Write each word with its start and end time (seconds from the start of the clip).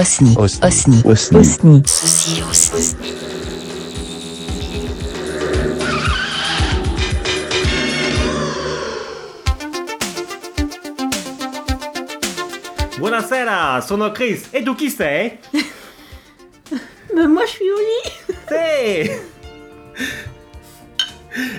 Osni. 0.00 0.34
Osni. 0.38 1.02
Osni. 1.04 1.38
Osni. 1.38 1.82
Ceci 1.84 2.42
aussi. 2.48 2.96
Buonasera, 12.98 13.82
sono 13.82 14.10
Chris. 14.12 14.48
Et 14.52 14.64
tu 14.64 14.74
qui 14.74 14.88
sei? 14.88 15.38
Mais 17.14 17.26
moi 17.28 17.44
je 17.44 17.50
suis 17.50 17.70
Oli 17.70 18.02
Hey 18.50 19.10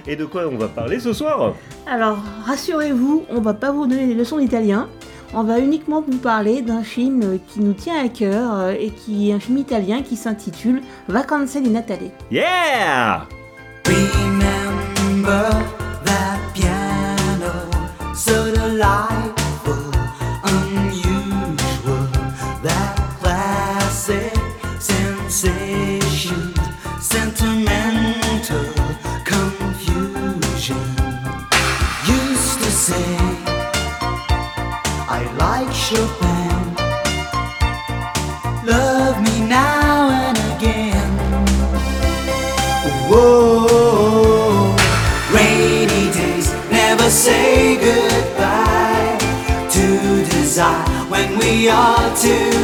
Et 0.08 0.16
de 0.16 0.26
quoi 0.26 0.48
on 0.48 0.58
va 0.58 0.68
parler 0.68 1.00
ce 1.00 1.14
soir? 1.14 1.54
Alors, 1.86 2.18
rassurez-vous, 2.48 3.26
on 3.30 3.42
va 3.42 3.54
pas 3.54 3.72
vous 3.72 3.86
donner 3.86 4.08
des 4.08 4.16
leçons 4.16 4.40
d'italien. 4.40 4.90
On 5.34 5.44
va 5.44 5.60
uniquement 5.60 6.02
vous 6.02 6.18
parler 6.18 6.62
d'un 6.62 6.84
film 6.84 7.40
qui 7.48 7.62
nous 7.62 7.72
tient 7.74 8.04
à 8.04 8.10
cœur 8.10 8.54
euh, 8.54 8.74
et 8.78 8.90
qui 8.90 9.30
est 9.30 9.34
un 9.34 9.40
film 9.40 9.58
italien 9.58 10.02
qui 10.02 10.18
s'intitule 10.18 10.82
Vacanze 11.08 11.56
di 11.56 11.70
Natale. 11.70 12.12
Yeah 12.30 13.28
Remember 13.86 15.50
that 16.04 16.38
piano, 16.54 17.70
so 18.14 18.52
delightful, 18.52 19.92
unusual, 20.44 22.08
that 22.62 22.96
classic 23.22 24.34
sensation, 24.80 26.54
sentimental 27.00 28.66
confusion. 29.26 30.76
Used 32.06 32.60
to 32.60 32.70
say, 32.70 33.31
Love 38.64 39.22
me 39.22 39.46
now 39.46 40.10
and 40.10 40.38
again. 40.56 41.12
Whoa, 43.10 44.74
rainy 45.34 46.14
days 46.14 46.54
never 46.72 47.10
say 47.10 47.76
goodbye 47.76 49.18
to 49.70 50.26
desire 50.32 50.88
when 51.10 51.38
we 51.38 51.68
are 51.68 52.16
together. 52.16 52.61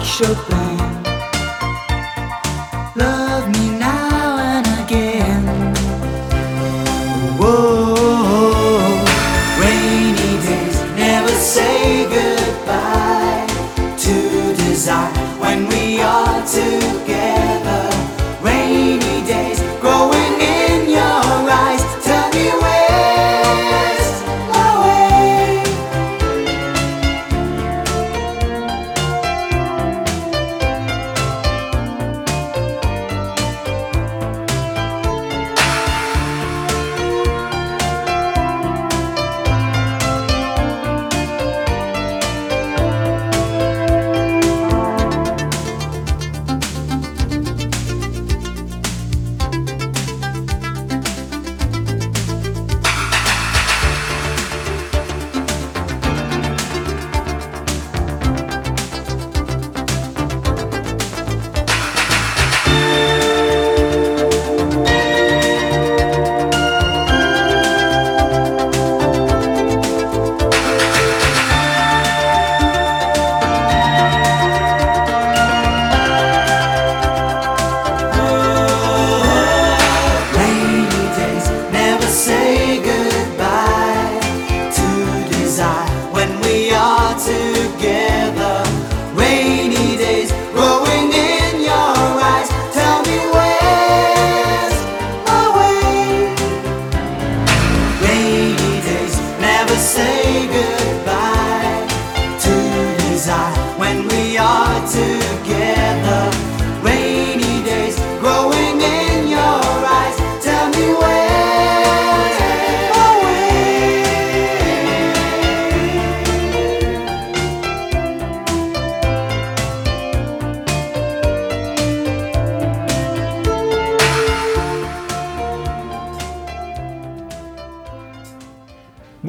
Like 0.00 0.06
Chopin. 0.06 0.69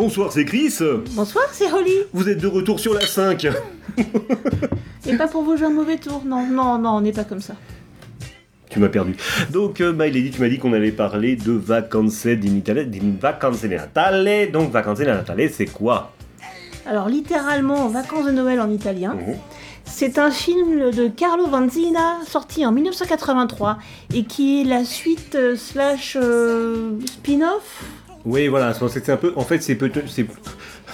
Bonsoir, 0.01 0.33
c'est 0.33 0.45
Chris. 0.45 0.79
Bonsoir, 1.11 1.45
c'est 1.51 1.71
Holly. 1.71 1.93
Vous 2.11 2.27
êtes 2.27 2.39
de 2.39 2.47
retour 2.47 2.79
sur 2.79 2.91
la 2.95 3.05
5. 3.05 3.49
Et 5.05 5.15
pas 5.15 5.27
pour 5.27 5.43
vous 5.43 5.55
jouer 5.55 5.67
un 5.67 5.69
mauvais 5.69 5.97
tour. 5.97 6.23
Non, 6.25 6.43
non, 6.47 6.79
non, 6.79 6.89
on 6.95 7.01
n'est 7.01 7.11
pas 7.11 7.23
comme 7.23 7.39
ça. 7.39 7.53
Tu 8.71 8.79
m'as 8.79 8.89
perdu. 8.89 9.15
Donc, 9.51 9.79
euh, 9.79 9.93
My 9.93 10.09
Lady, 10.09 10.31
tu 10.31 10.41
m'as 10.41 10.49
dit 10.49 10.57
qu'on 10.57 10.73
allait 10.73 10.91
parler 10.91 11.35
de 11.35 11.51
vacanze 11.51 12.25
in 12.25 12.39
vacanze 13.21 13.61
di 13.61 13.69
Natale. 13.69 14.49
Donc, 14.51 14.71
vacanze 14.71 15.01
Natale, 15.01 15.51
c'est 15.51 15.67
quoi? 15.67 16.11
Alors, 16.87 17.07
littéralement, 17.07 17.87
Vacances 17.87 18.25
de 18.25 18.31
Noël 18.31 18.59
en 18.59 18.71
italien. 18.71 19.13
Mhm. 19.13 19.35
C'est 19.85 20.17
un 20.17 20.31
film 20.31 20.89
de 20.89 21.09
Carlo 21.09 21.45
Vanzina 21.45 22.21
sorti 22.25 22.65
en 22.65 22.71
1983 22.71 23.77
et 24.15 24.23
qui 24.23 24.61
est 24.61 24.63
la 24.63 24.83
suite 24.83 25.35
euh, 25.35 25.55
slash 25.55 26.17
euh, 26.19 26.93
spin-off. 27.05 27.83
Oui, 28.25 28.47
voilà, 28.47 28.73
c'est 28.73 28.87
c'est 28.89 29.09
un 29.11 29.17
peu. 29.17 29.33
En 29.35 29.43
fait, 29.43 29.61
c'est 29.61 29.75
peut 29.75 29.91
c'est 30.07 30.25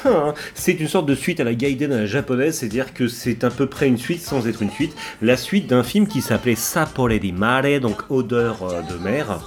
c'est 0.54 0.74
une 0.74 0.88
sorte 0.88 1.06
de 1.08 1.16
suite 1.16 1.40
à 1.40 1.44
la 1.44 1.54
Gaiden 1.54 1.92
à 1.92 1.98
la 1.98 2.06
japonaise, 2.06 2.58
c'est-à-dire 2.60 2.94
que 2.94 3.08
c'est 3.08 3.44
à 3.44 3.50
peu 3.50 3.68
près 3.68 3.88
une 3.88 3.98
suite 3.98 4.22
sans 4.22 4.48
être 4.48 4.62
une 4.62 4.72
suite. 4.72 4.96
La 5.22 5.38
suite 5.38 5.68
d'un 5.68 5.84
film 5.84 6.08
qui 6.08 6.22
s'appelait 6.22 6.56
Sapore 6.56 7.10
di 7.20 7.32
Mare, 7.34 7.80
donc 7.82 8.04
odeur 8.10 8.64
euh, 8.64 8.82
de 8.82 8.98
mer, 9.04 9.40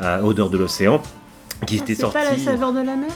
euh, 0.00 0.20
odeur 0.22 0.50
de 0.50 0.58
l'océan, 0.58 1.02
qui 1.66 1.76
était 1.76 1.94
C'est 1.94 2.00
sorti. 2.00 2.16
pas 2.18 2.24
la 2.24 2.38
saveur 2.38 2.72
de 2.72 2.80
la 2.80 2.96
mer? 2.96 3.10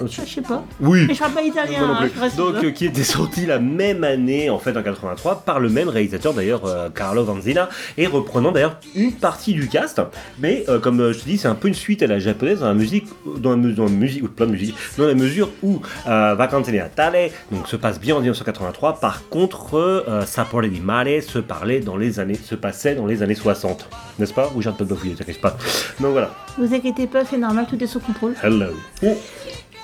Euh, 0.00 0.06
Je 0.08 0.22
sais 0.28 0.40
pas. 0.42 0.64
Oui. 0.80 1.04
Mais 1.08 1.14
je 1.14 1.18
parle 1.18 1.32
pas 1.32 1.42
italien. 1.42 1.80
Non 1.80 1.94
hein, 1.94 2.08
je 2.14 2.20
reste- 2.20 2.36
Donc, 2.36 2.54
euh, 2.64 2.70
qui 2.70 2.86
était 2.86 3.02
sorti 3.04 3.46
la 3.46 3.58
même 3.58 4.04
année, 4.04 4.50
en 4.50 4.58
fait, 4.58 4.76
en 4.76 4.82
83, 4.82 5.42
par 5.44 5.60
le 5.60 5.68
même 5.68 5.88
réalisateur, 5.88 6.32
d'ailleurs, 6.34 6.64
euh, 6.66 6.88
Carlo 6.90 7.24
Vanzina, 7.24 7.68
et 7.98 8.06
reprenant 8.06 8.52
d'ailleurs 8.52 8.78
une 8.94 9.12
partie 9.12 9.52
du 9.54 9.68
cast. 9.68 10.00
Mais, 10.38 10.64
euh, 10.68 10.78
comme 10.78 11.12
je 11.12 11.18
te 11.18 11.24
dis, 11.24 11.38
c'est 11.38 11.48
un 11.48 11.54
peu 11.54 11.68
une 11.68 11.74
suite 11.74 12.02
à 12.02 12.06
la 12.06 12.18
japonaise 12.18 12.60
dans 12.60 12.68
la 12.68 12.74
musique, 12.74 13.06
dans 13.38 13.56
la, 13.56 13.68
dans 13.72 13.84
la 13.84 13.90
musique, 13.90 14.24
ou 14.24 14.28
plein 14.28 14.46
de 14.46 14.52
musique, 14.52 14.74
dans 14.98 15.06
la 15.06 15.14
mesure 15.14 15.50
où 15.62 15.80
Vacanze 16.06 16.68
Natale, 16.72 17.30
donc 17.50 17.68
se 17.68 17.76
passe 17.76 18.00
bien 18.00 18.16
en 18.16 18.20
1983. 18.20 19.00
Par 19.00 19.28
contre, 19.28 20.04
Sapore 20.26 20.62
di 20.62 20.80
Mare 20.80 21.22
se 21.26 21.38
parlait 21.38 21.80
dans 21.80 21.96
les 21.96 22.20
années, 22.20 22.34
se 22.42 22.54
passait 22.54 22.94
dans 22.94 23.06
les 23.06 23.22
années 23.22 23.34
60, 23.34 23.88
n'est-ce 24.18 24.32
pas 24.34 24.50
Ou 24.54 24.62
j'arrête 24.62 24.78
pas 24.78 24.84
de 24.84 24.90
bafouiller, 24.90 25.14
t'inquiète 25.14 25.40
pas. 25.40 25.56
Donc 26.00 26.12
voilà. 26.12 26.30
Vous 26.58 26.72
inquiétez 26.74 27.06
pas, 27.06 27.24
c'est 27.24 27.38
normal, 27.38 27.66
tout 27.68 27.82
est 27.82 27.86
sous 27.86 28.00
contrôle. 28.00 28.34
Hello. 28.42 28.66
Euh, 29.04 29.14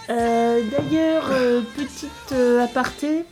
D'ailleurs, 0.08 1.28
euh, 1.32 1.62
petite 1.76 2.32
euh, 2.32 2.64
aparté, 2.64 3.24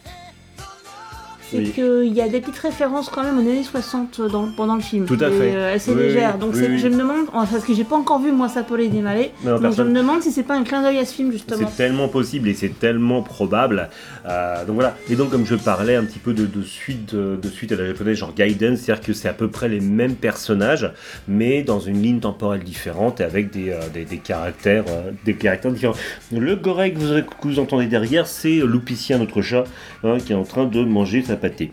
c'est 1.51 1.59
Oui. 1.59 1.71
qu'il 1.73 2.13
y 2.15 2.21
a 2.21 2.29
des 2.29 2.41
petites 2.41 2.59
références 2.59 3.09
quand 3.09 3.23
même 3.23 3.37
aux 3.39 3.41
années 3.41 3.63
60 3.63 4.21
dans, 4.31 4.49
pendant 4.57 4.75
le 4.75 4.81
film. 4.81 5.05
Tout 5.07 5.15
à 5.21 5.31
fait. 5.31 5.55
euh, 5.55 5.75
assez 5.75 5.93
Oui, 5.93 6.03
légères. 6.05 6.33
oui, 6.35 6.41
donc 6.41 6.55
oui, 6.55 6.79
je 6.79 6.89
me 6.89 6.97
demande, 6.99 7.27
enfin, 7.33 7.47
parce 7.53 7.65
que 7.65 7.75
j'ai 7.75 7.85
pas 7.85 7.97
encore 7.97 8.21
vu 8.21 8.33
moi 8.33 8.49
Sapolé 8.49 8.89
des 8.89 9.01
Malais, 9.01 9.33
Non, 9.45 9.53
donc 9.53 9.57
je 9.59 9.63
personne. 9.63 9.89
me 9.91 9.95
demande 9.95 10.23
si 10.23 10.33
c'est 10.33 10.43
pas 10.43 10.55
un 10.55 10.63
clin 10.65 10.83
d'œil 10.83 10.99
à 10.99 11.05
ce 11.05 11.15
film 11.15 11.31
justement. 11.33 11.69
C'est 11.71 11.77
tellement 11.77 12.09
possible 12.09 12.49
et 12.49 12.55
c'est 12.55 12.79
tellement 12.79 13.23
probable. 13.23 13.89
Euh, 14.27 14.65
donc 14.65 14.75
voilà. 14.77 14.97
Et 15.11 15.17
donc 15.17 15.31
comme 15.31 15.45
je 15.47 15.55
parlais 15.55 15.97
un 15.97 16.05
petit 16.05 16.19
peu 16.19 16.33
de, 16.33 16.47
de 16.47 16.63
suite 16.63 17.15
de, 17.15 17.37
de 17.41 17.49
suite 17.49 17.73
à 17.73 17.77
la 17.77 17.87
japonaise, 17.87 18.17
genre 18.19 18.35
Gaiden, 18.35 18.77
c'est-à-dire 18.77 19.05
que 19.05 19.13
c'est 19.13 19.29
à 19.29 19.33
peu 19.35 19.49
près 19.49 19.69
les 19.69 19.81
mêmes 19.81 20.15
personnages, 20.15 20.91
mais 21.29 21.63
dans 21.63 21.81
une 21.81 22.01
ligne 22.03 22.21
temporelle 22.21 22.63
différente 22.65 23.21
et 23.21 23.25
avec 23.25 23.51
des, 23.51 23.71
euh, 23.71 23.79
des, 23.93 24.05
des 24.05 24.19
caractères 24.19 24.85
euh, 24.89 25.11
des 25.25 25.35
caractères 25.35 25.73
différents. 25.73 25.95
Le 26.33 26.57
gorek 26.57 26.95
que 26.95 26.99
vous, 27.01 27.23
que 27.23 27.49
vous 27.49 27.59
entendez 27.59 27.87
derrière, 27.87 28.27
c'est 28.27 28.57
Loupicien, 28.59 29.19
notre 29.19 29.43
chat, 29.43 29.65
hein, 30.03 30.17
qui 30.25 30.33
est 30.33 30.37
en 30.37 30.45
train 30.45 30.65
de 30.65 30.83
manger 30.85 31.23
sa 31.23 31.34
pâtée. 31.37 31.73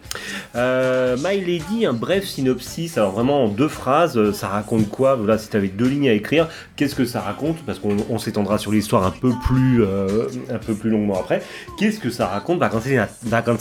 Euh, 0.55 1.17
My 1.17 1.39
Lady, 1.39 1.85
un 1.85 1.93
bref 1.93 2.25
synopsis, 2.25 2.97
alors 2.97 3.11
vraiment 3.11 3.45
en 3.45 3.47
deux 3.47 3.67
phrases, 3.67 4.17
euh, 4.17 4.33
ça 4.33 4.47
raconte 4.47 4.89
quoi? 4.89 5.15
Voilà, 5.15 5.37
si 5.37 5.49
tu 5.49 5.57
avais 5.57 5.67
deux 5.67 5.87
lignes 5.87 6.09
à 6.09 6.13
écrire, 6.13 6.47
qu'est-ce 6.75 6.95
que 6.95 7.05
ça 7.05 7.21
raconte? 7.21 7.57
Parce 7.65 7.79
qu'on 7.79 7.97
on 8.09 8.17
s'étendra 8.17 8.57
sur 8.57 8.71
l'histoire 8.71 9.05
un 9.05 9.11
peu 9.11 9.31
plus 9.45 9.83
euh, 9.83 10.27
un 10.49 10.57
peu 10.57 10.73
plus 10.73 10.89
longuement 10.89 11.19
après. 11.19 11.41
Qu'est-ce 11.77 11.99
que 11.99 12.09
ça 12.09 12.27
raconte 12.27 12.59
Vacanze 12.59 12.87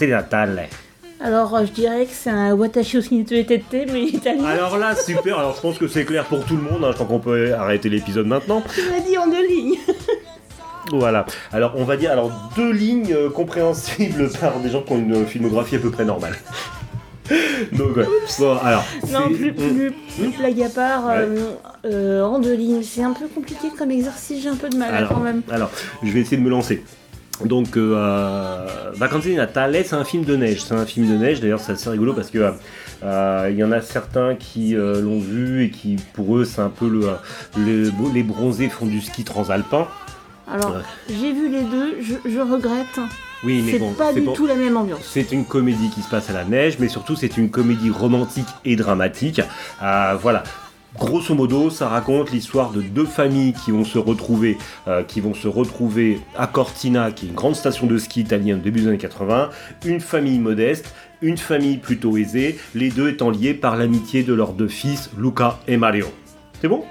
Natale. 0.09 0.69
Alors 1.23 1.55
euh, 1.55 1.67
je 1.67 1.73
dirais 1.73 2.07
que 2.07 2.13
c'est 2.13 2.31
un 2.31 2.55
Watashi 2.55 3.25
Tete, 3.25 3.63
mais 3.93 4.05
italien. 4.05 4.45
Alors 4.45 4.79
là, 4.79 4.97
super. 4.97 5.39
Alors 5.39 5.55
je 5.55 5.61
pense 5.61 5.77
que 5.79 5.87
c'est 5.87 6.05
clair 6.07 6.25
pour 6.25 6.45
tout 6.47 6.57
le 6.57 6.63
monde. 6.63 6.83
hein, 6.83 6.89
Je 6.91 6.95
crois 6.95 7.07
qu'on 7.07 7.21
peut 7.21 7.53
arrêter 7.53 7.91
l'épisode 7.91 8.27
maintenant. 8.27 8.63
Tu 8.75 8.81
m'as 8.91 9.01
dit 9.07 9.19
en 9.19 9.29
deux 9.29 9.47
lignes. 9.47 9.77
Voilà. 10.93 11.27
Alors 11.53 11.75
on 11.77 11.85
va 11.85 11.97
dire 11.97 12.11
alors 12.13 12.31
deux 12.57 12.73
lignes 12.73 13.13
euh, 13.13 13.31
compréhensibles 13.31 14.29
par 14.41 14.59
des 14.61 14.71
gens 14.71 14.83
qui 14.83 14.93
ont 14.93 14.99
une 14.99 15.27
filmographie 15.27 15.77
à 15.77 15.79
peu 15.79 15.91
près 15.91 16.05
normale. 16.05 16.35
Donc 17.73 17.97
ouais. 17.97 18.07
Bon, 18.39 18.57
alors. 18.59 18.85
Non, 19.13 19.21
c'est- 19.29 19.35
plus, 19.37 19.53
plus, 19.53 19.93
plus 20.19 20.37
blague 20.39 20.63
à 20.63 20.69
part, 20.69 21.09
euh, 21.11 21.37
euh, 21.85 22.23
en 22.25 22.39
deux 22.41 22.55
lignes. 22.55 22.83
C'est 22.83 23.03
un 23.05 23.13
peu 23.13 23.29
compliqué 23.29 23.69
comme 23.79 23.91
exercice, 23.93 24.43
j'ai 24.43 24.49
un 24.49 24.57
peu 24.57 24.69
de 24.69 24.77
mal 24.77 24.93
Alors, 24.95 25.11
quand 25.11 25.21
même. 25.21 25.43
alors, 25.51 25.71
je 26.03 26.11
vais 26.11 26.21
essayer 26.21 26.37
de 26.39 26.43
me 26.43 26.51
lancer. 26.51 26.83
Donc, 27.45 27.77
euh, 27.79 27.95
euh, 27.97 28.67
Vacanze 28.97 29.23
di 29.23 29.35
Natale, 29.35 29.77
c'est 29.87 29.95
un 29.95 30.05
film 30.05 30.25
de 30.25 30.37
neige. 30.37 30.63
C'est 30.63 30.75
un 30.75 30.85
film 30.85 31.09
de 31.11 31.17
neige. 31.17 31.41
D'ailleurs, 31.41 31.61
c'est 31.61 31.73
assez 31.73 31.89
rigolo 31.89 32.13
parce 32.13 32.31
que 32.31 32.51
euh, 33.03 33.49
il 33.51 33.57
y 33.57 33.65
en 33.65 33.73
a 33.73 33.81
certains 33.81 34.35
qui 34.35 34.77
euh, 34.77 35.01
l'ont 35.01 35.21
vu 35.21 35.65
et 35.65 35.71
qui, 35.71 35.97
pour 36.13 36.37
eux, 36.37 36.45
c'est 36.45 36.61
un 36.61 36.69
peu 36.69 36.87
le, 36.87 37.01
le- 37.57 37.91
les 38.13 38.23
bronzés 38.23 38.69
font 38.69 38.85
du 38.85 39.01
ski 39.01 39.25
transalpin. 39.25 39.87
Alors, 40.53 40.71
Ouais. 40.77 40.83
j'ai 41.09 41.33
vu 41.33 41.49
les 41.49 41.63
deux, 41.63 41.97
je, 42.01 42.15
je 42.29 42.41
regrette. 42.41 42.99
Oui, 43.45 43.63
mais 43.65 43.73
C'est 43.73 43.79
bon, 43.79 43.93
pas 43.93 44.13
du 44.13 44.21
bon. 44.21 44.33
tout 44.33 44.47
la 44.47 44.55
même 44.55 44.77
ambiance. 44.77 45.01
C'est 45.03 45.33
une 45.33 45.45
comédie 45.45 45.91
qui 45.91 46.03
se 46.03 46.09
passe 46.11 46.29
à 46.29 46.33
la 46.33 46.45
neige, 46.45 46.77
mais 46.79 46.89
surtout 46.89 47.17
c'est 47.17 47.37
une 47.37 47.51
comédie 47.51 47.91
romantique 47.91 48.49
et 48.65 48.77
dramatique. 48.77 49.41
Euh, 49.83 50.17
voilà. 50.21 50.43
Grosso 50.99 51.35
modo, 51.37 51.71
ça 51.71 51.89
raconte 51.89 52.33
l'histoire 52.33 52.71
de 52.73 52.83
deux 52.83 53.05
familles 53.07 53.53
qui 53.65 53.71
vont 53.71 53.85
se 53.85 53.97
retrouver, 53.97 54.59
euh, 54.89 55.05
qui 55.05 55.21
vont 55.21 55.35
se 55.35 55.47
retrouver 55.47 56.21
à 56.37 56.49
Cortina, 56.49 57.13
qui 57.13 57.27
est 57.27 57.29
une 57.29 57.35
grande 57.37 57.55
station 57.55 57.87
de 57.87 57.97
ski 57.97 58.23
italienne 58.23 58.59
au 58.59 58.63
début 58.63 58.81
des 58.81 58.89
années 58.89 58.99
80. 58.99 59.51
Une 59.85 60.01
famille 60.01 60.41
modeste, 60.41 60.93
une 61.23 61.39
famille 61.39 61.77
plutôt 61.77 62.17
aisée, 62.17 62.59
les 62.75 62.91
deux 62.91 63.09
étant 63.09 63.31
liés 63.31 63.55
par 63.55 63.77
l'amitié 63.77 64.25
de 64.25 64.35
leurs 64.35 64.53
deux 64.53 64.67
fils, 64.69 65.11
Luca 65.17 65.61
et 65.69 65.77
Mario. 65.77 66.07
C'est 66.61 66.69
bon? 66.69 66.83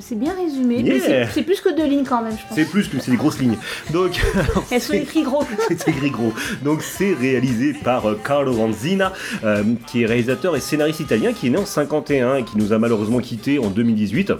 C'est 0.00 0.14
bien 0.18 0.34
résumé, 0.34 0.80
Yeah. 0.80 1.28
c'est- 1.32 1.42
plus 1.42 1.60
que 1.60 1.74
deux 1.76 1.86
lignes 1.86 2.04
quand 2.04 2.22
même, 2.22 2.32
je 2.36 2.42
pense. 2.46 2.54
C'est 2.56 2.64
plus 2.70 2.88
que 2.88 2.98
c'est 3.00 3.10
des 3.10 3.16
grosses 3.16 3.38
lignes. 3.38 3.56
Donc, 3.92 4.20
Elles 4.70 4.80
sont 4.80 4.92
écrites 4.94 5.24
gros. 5.24 5.44
c'est 5.68 5.88
écrit 5.88 6.10
gros. 6.10 6.32
Donc 6.64 6.82
c'est 6.82 7.12
réalisé 7.14 7.72
par 7.72 8.06
euh, 8.08 8.18
Carlo 8.24 8.52
Vanzina, 8.52 9.12
euh, 9.44 9.62
qui 9.86 10.02
est 10.02 10.06
réalisateur 10.06 10.56
et 10.56 10.60
scénariste 10.60 11.00
italien, 11.00 11.32
qui 11.32 11.46
est 11.46 11.50
né 11.50 11.58
en 11.58 11.66
51 11.66 12.36
et 12.36 12.44
qui 12.44 12.58
nous 12.58 12.72
a 12.72 12.78
malheureusement 12.78 13.18
quitté 13.20 13.58
en 13.58 13.68
2018. 13.70 14.32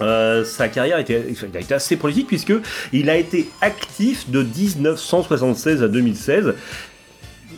Euh, 0.00 0.44
sa 0.44 0.68
carrière 0.68 0.96
a 0.98 1.00
été, 1.00 1.20
il 1.28 1.56
a 1.56 1.60
été 1.60 1.74
assez 1.74 1.96
prolifique 1.96 2.28
puisque 2.28 2.52
il 2.92 3.10
a 3.10 3.16
été 3.16 3.48
actif 3.60 4.30
de 4.30 4.44
1976 4.44 5.82
à 5.82 5.88
2016. 5.88 6.54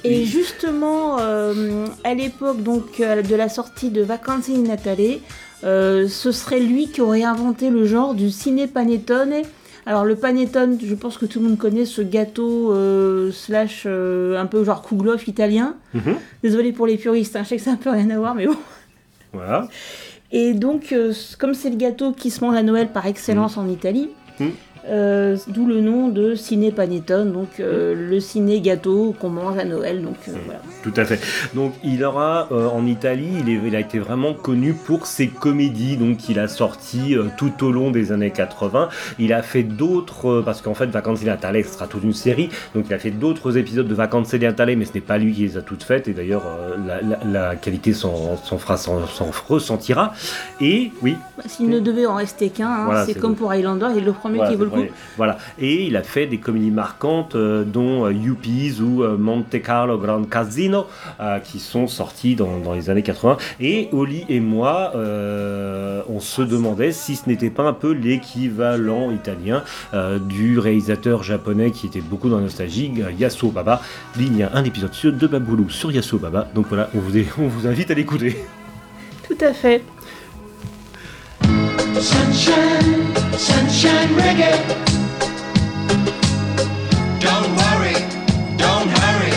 Et 0.04 0.24
justement, 0.24 1.18
euh, 1.20 1.86
à 2.04 2.14
l'époque 2.14 2.62
donc 2.62 2.98
de 3.00 3.34
la 3.34 3.50
sortie 3.50 3.90
de 3.90 4.02
Vacanze 4.02 4.48
in 4.48 4.62
Natale, 4.62 5.18
euh, 5.64 6.08
ce 6.08 6.32
serait 6.32 6.60
lui 6.60 6.88
qui 6.88 7.00
aurait 7.00 7.22
inventé 7.22 7.70
le 7.70 7.84
genre 7.86 8.14
du 8.14 8.30
ciné 8.30 8.66
panettone. 8.66 9.34
Alors 9.86 10.04
le 10.04 10.16
panettone, 10.16 10.78
je 10.82 10.94
pense 10.94 11.18
que 11.18 11.26
tout 11.26 11.40
le 11.40 11.48
monde 11.48 11.58
connaît 11.58 11.84
ce 11.84 12.02
gâteau 12.02 12.72
euh, 12.72 13.32
slash 13.32 13.84
euh, 13.86 14.40
un 14.40 14.46
peu 14.46 14.62
genre 14.64 14.82
kouglof 14.82 15.26
italien. 15.26 15.74
Mhm. 15.94 16.16
Désolé 16.42 16.72
pour 16.72 16.86
les 16.86 16.96
puristes, 16.96 17.36
hein, 17.36 17.42
je 17.44 17.48
sais 17.48 17.56
que 17.56 17.62
ça 17.62 17.70
n'a 17.70 17.76
un 17.76 17.80
peu 17.80 17.90
rien 17.90 18.10
à 18.10 18.18
voir, 18.18 18.34
mais 18.34 18.46
bon. 18.46 18.56
Voilà. 19.32 19.68
Et 20.32 20.54
donc, 20.54 20.94
comme 21.38 21.54
c'est 21.54 21.70
le 21.70 21.76
gâteau 21.76 22.12
qui 22.12 22.30
se 22.30 22.44
mange 22.44 22.54
à 22.54 22.62
Noël 22.62 22.88
par 22.92 23.06
excellence 23.06 23.56
en 23.56 23.68
Italie, 23.68 24.10
Mm. 24.40 24.50
Euh, 24.88 25.36
d'où 25.48 25.66
le 25.66 25.80
nom 25.80 26.08
de 26.08 26.34
ciné 26.34 26.70
panettone, 26.72 27.32
donc 27.32 27.60
euh, 27.60 27.94
le 27.94 28.20
ciné 28.20 28.60
gâteau 28.60 29.14
qu'on 29.18 29.28
mange 29.30 29.58
à 29.58 29.64
Noël. 29.64 30.02
Donc 30.02 30.16
euh, 30.28 30.32
voilà. 30.44 30.60
Tout 30.82 30.92
à 30.96 31.04
fait. 31.04 31.20
Donc 31.54 31.74
il 31.84 32.02
aura 32.04 32.48
en 32.50 32.86
Italie, 32.86 33.28
il, 33.40 33.48
est- 33.48 33.60
il 33.66 33.76
a 33.76 33.80
été 33.80 33.98
vraiment 33.98 34.32
connu 34.34 34.72
pour 34.74 35.06
ses 35.06 35.28
comédies, 35.28 35.96
donc 35.96 36.16
qu'il 36.18 36.38
a 36.38 36.48
sorti 36.48 37.14
tout 37.36 37.64
au 37.64 37.72
long 37.72 37.90
des 37.90 38.12
années 38.12 38.30
80. 38.30 38.88
Il 39.18 39.32
a 39.32 39.42
fait 39.42 39.62
d'autres, 39.62 40.42
parce 40.44 40.62
qu'en 40.62 40.74
fait 40.74 40.86
Vacanze 40.86 41.20
di 41.20 41.26
Natale 41.26 41.62
ce 41.64 41.74
sera 41.74 41.86
toute 41.86 42.02
une 42.04 42.12
série, 42.14 42.48
donc 42.74 42.86
il 42.88 42.94
a 42.94 42.98
fait 42.98 43.10
d'autres 43.10 43.56
épisodes 43.58 43.86
de 43.88 43.94
Vacanze 43.94 44.30
di 44.30 44.38
Natale, 44.38 44.76
mais 44.76 44.84
ce 44.84 44.94
n'est 44.94 45.00
pas 45.00 45.18
lui 45.18 45.32
qui 45.34 45.42
les 45.42 45.56
a 45.56 45.62
toutes 45.62 45.82
faites, 45.82 46.08
et 46.08 46.12
d'ailleurs 46.12 46.44
la, 46.86 47.00
la- 47.02 47.18
la 47.50 47.56
qualité 47.56 47.92
s'en 47.92 48.36
ressentira. 49.48 50.12
Et 50.60 50.90
oui, 51.02 51.16
Bah, 51.36 51.44
S'il 51.46 51.68
ne 51.68 51.80
devait 51.80 52.06
en 52.06 52.14
rester 52.14 52.50
qu'un, 52.50 52.68
hein, 52.68 52.84
Voilà, 52.86 53.06
c'est 53.06 53.14
comme 53.14 53.34
pour 53.36 53.50
Highlander, 53.52 53.88
il 53.92 53.98
est 53.98 54.04
le 54.04 54.12
premier 54.12 54.36
voilà, 54.36 54.50
qui 54.50 54.56
vaut 54.56 54.64
Voilà. 55.16 55.38
Et 55.58 55.84
il 55.86 55.96
a 55.96 56.02
fait 56.02 56.26
des 56.26 56.38
comédies 56.38 56.70
marquantes, 56.70 57.34
euh, 57.34 57.64
dont 57.64 58.06
euh, 58.06 58.12
Yuppies 58.12 58.80
ou 58.80 59.02
euh, 59.02 59.16
Monte 59.16 59.60
Carlo 59.62 59.98
Grand 59.98 60.22
Casino, 60.28 60.86
euh, 61.20 61.38
qui 61.40 61.58
sont 61.58 61.86
sortis 61.86 62.34
dans, 62.36 62.58
dans 62.58 62.74
les 62.74 62.90
années 62.90 63.02
80. 63.02 63.36
Et 63.60 63.88
Oli 63.92 64.24
et 64.28 64.40
moi, 64.40 64.92
on 64.94 66.20
se 66.20 66.42
demandait 66.42 66.92
si 66.92 67.16
ce 67.16 67.28
n'était 67.28 67.50
pas 67.50 67.64
un 67.64 67.72
peu 67.72 67.92
l'équivalent 67.92 69.10
italien 69.10 69.62
du 70.28 70.58
réalisateur 70.58 71.22
japonais 71.22 71.70
qui 71.70 71.86
était 71.86 72.00
beaucoup 72.00 72.28
dans 72.28 72.36
la 72.36 72.42
nostalgie, 72.42 72.92
Yasuo 73.18 73.50
Baba. 73.50 73.80
Il 74.18 74.36
y 74.36 74.42
a 74.42 74.50
un 74.54 74.64
épisode 74.64 74.92
sur- 74.94 75.12
de 75.12 75.26
Baboulou 75.26 75.68
sur 75.70 75.90
Yasuo 75.92 76.18
Baba. 76.18 76.48
Donc 76.54 76.66
voilà, 76.68 76.90
on 76.94 76.98
vous, 76.98 77.12
on 77.38 77.48
vous 77.48 77.66
invite 77.66 77.90
à 77.90 77.94
l'écouter. 77.94 78.36
Tout 79.26 79.44
à 79.44 79.52
fait. 79.52 79.82
Sunshine, 81.98 83.14
sunshine 83.36 84.08
reggae. 84.14 84.56
Don't 87.20 87.50
worry, 87.56 87.98
don't 88.56 88.88
hurry. 88.88 89.32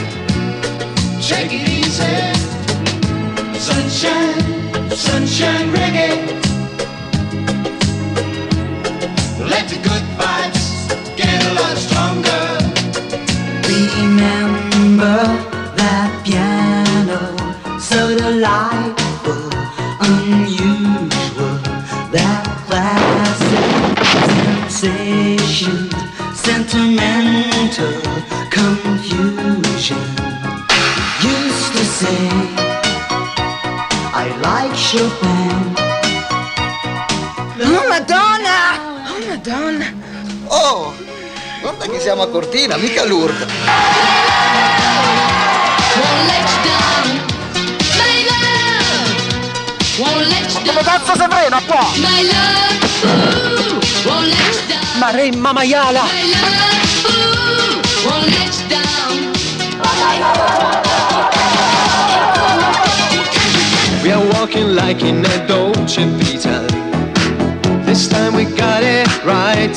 Take 1.22 1.52
it 1.52 1.68
easy. 1.68 2.16
Sunshine, 3.60 4.92
sunshine 4.92 5.70
reggae. 5.74 6.12
Let 9.40 9.68
the 9.70 9.80
good 9.88 10.06
vibes 10.18 10.66
get 11.18 11.44
a 11.46 11.54
lot 11.60 11.78
stronger. 11.78 12.44
Remember 13.68 15.53
sensation, 24.84 25.90
sentimental 26.36 27.94
confusion. 28.52 30.04
Used 31.22 31.72
to 31.72 31.84
say, 31.86 32.28
I 34.14 34.26
like 34.42 34.76
Chopin. 34.76 35.76
Oh, 37.62 37.88
Madonna! 37.88 38.60
Oh, 39.08 39.20
Madonna! 39.30 39.88
Oh, 40.50 40.94
Guarda 41.62 41.86
che 41.88 42.00
siamo 42.02 42.24
a 42.24 42.28
Cortina, 42.28 42.76
mica 42.76 43.06
Lourdes. 43.06 43.48
Won't 45.96 46.28
let 46.28 46.46
you 46.52 46.60
down, 46.68 47.08
my 48.00 48.16
love. 48.28 49.16
Won't 49.98 50.28
let 50.28 50.52
you 50.52 50.60
down, 50.60 50.76
Come 50.76 50.84
cazzo 50.84 51.14
si 51.14 51.26
frena 51.30 51.62
qua? 51.66 51.86
my 51.96 52.22
love. 52.24 52.82
Ooh, 53.06 53.80
won't 54.10 54.28
let 54.28 54.43
Maremma 55.00 55.54
maiala! 55.54 56.04
We 64.04 64.12
are 64.12 64.24
walking 64.34 64.76
like 64.76 65.02
in 65.02 65.26
a 65.26 65.48
Dolce 65.48 66.06
Vita. 66.06 66.62
This 67.86 68.08
time 68.08 68.36
we 68.36 68.46
got 68.46 68.84
it 68.84 69.08
right. 69.24 69.76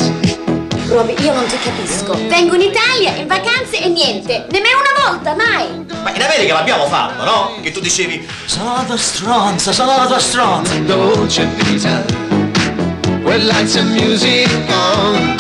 Roby, 0.89 1.15
io 1.23 1.33
non 1.33 1.47
ti 1.47 1.57
capisco. 1.59 2.15
Vengo 2.29 2.55
in 2.55 2.63
Italia 2.63 3.17
in 3.17 3.27
vacanze 3.27 3.83
e 3.83 3.89
niente. 3.89 4.47
Nemmeno 4.51 4.79
una 4.79 5.11
volta, 5.11 5.35
mai. 5.35 5.85
Ma 6.03 6.15
in 6.15 6.23
America 6.23 6.55
l'abbiamo 6.55 6.87
fatto, 6.87 7.25
no? 7.25 7.55
Che 7.63 7.73
tu 7.73 7.81
dicevi 7.81 8.27
Sono 8.45 8.75
la 8.77 8.83
tua 8.85 8.97
stronza, 8.97 9.73
sono 9.73 9.97
la 9.97 10.07
tua 10.07 10.19
stronza! 10.19 10.75
Dolce 10.75 11.45
Vita. 11.57 12.36
With 13.37 13.49
lights 13.49 13.77
and 13.77 13.93
music 13.93 14.49
on. 14.71 15.37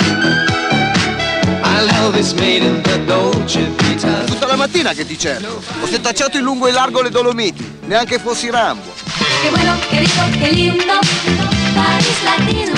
I'll 1.64 1.88
Elvis 1.88 2.34
made 2.34 2.62
in 2.62 2.82
the 2.82 3.02
Dolce 3.06 3.70
Vita. 3.78 4.22
Tutta 4.26 4.46
la 4.46 4.56
mattina 4.56 4.92
che 4.92 5.06
ti 5.06 5.18
cerco. 5.18 5.62
Ho 5.80 5.86
setacciato 5.86 6.36
in 6.36 6.42
lungo 6.42 6.66
e 6.66 6.72
largo 6.72 7.00
le 7.00 7.08
Dolomiti, 7.08 7.78
neanche 7.86 8.18
fossi 8.18 8.50
Rambo. 8.50 8.92
Qué 9.40 9.48
bueno, 9.48 9.78
qué 9.88 10.00
rico, 10.00 10.20
qué 10.38 10.52
lindo. 10.52 10.92
Paris 11.74 12.22
latino. 12.22 12.72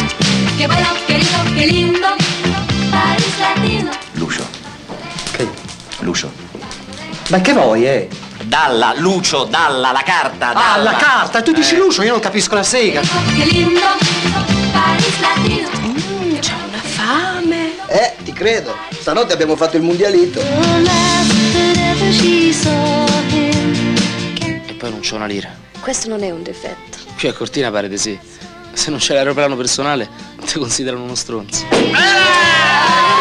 Qué 0.57 0.67
bueno, 0.67 0.89
qué 1.05 1.15
rico, 1.17 1.43
qué 1.53 1.67
lindo. 1.67 2.09
Paris 2.89 3.39
latino. 3.41 3.91
Lucio. 4.13 4.47
Che? 5.33 5.49
Lucio. 5.99 6.31
Ma 7.31 7.41
che 7.41 7.53
vuoi, 7.55 7.87
eh? 7.87 8.09
Dalla, 8.45 8.95
Lucio, 8.97 9.43
dalla, 9.43 9.91
la 9.91 10.03
carta, 10.05 10.53
dalla. 10.53 10.73
Ah, 10.75 10.77
la 10.77 10.95
carta! 10.95 11.43
Tu 11.43 11.51
dici 11.51 11.77
Lucio, 11.77 12.03
io 12.03 12.13
non 12.13 12.21
capisco 12.21 12.55
la 12.55 12.63
sega. 12.63 13.01
Qué 13.01 13.45
lindo. 13.47 14.58
Latino. 15.21 15.68
c'ho 16.40 16.54
una 16.66 16.78
fame. 16.78 17.73
Eh, 17.87 18.14
ti 18.25 18.33
credo. 18.33 18.75
Stanotte 18.90 19.33
abbiamo 19.33 19.57
fatto 19.57 19.76
il 19.76 19.83
mondialito. 19.83 20.40
E 24.66 24.75
poi 24.78 24.90
non 24.90 25.00
c'ho 25.00 25.16
una 25.16 25.26
lira. 25.26 25.50
Questo 25.80 26.09
non 26.09 26.23
è 26.23 26.30
un 26.30 26.42
difetto. 26.42 26.99
Qui 27.18 27.28
a 27.28 27.33
Cortina 27.33 27.71
pare 27.71 27.88
di 27.88 27.99
sì. 27.99 28.18
Se 28.73 28.90
non 28.90 28.99
c'è 28.99 29.14
l'aeroplano 29.14 29.57
personale, 29.57 30.09
ti 30.45 30.59
considerano 30.59 31.02
uno 31.02 31.14
stronzo. 31.14 31.64
Happy 31.71 33.18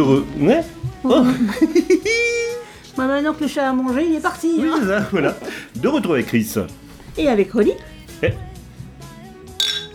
Ouais 0.00 0.62
Oh, 1.04 1.22
Bah, 2.96 3.06
maintenant 3.06 3.32
que 3.32 3.42
le 3.44 3.48
chat 3.48 3.68
a 3.68 3.72
mangé, 3.72 4.06
il 4.08 4.14
est 4.16 4.20
parti. 4.20 4.52
oui, 4.58 4.68
hein. 4.70 4.76
c'est 4.80 4.86
ça, 4.88 5.08
voilà. 5.10 5.36
De 5.76 5.88
retour 5.88 6.12
avec 6.12 6.26
Chris. 6.26 6.54
Et 7.16 7.28
avec 7.28 7.50
Rolly. 7.52 7.72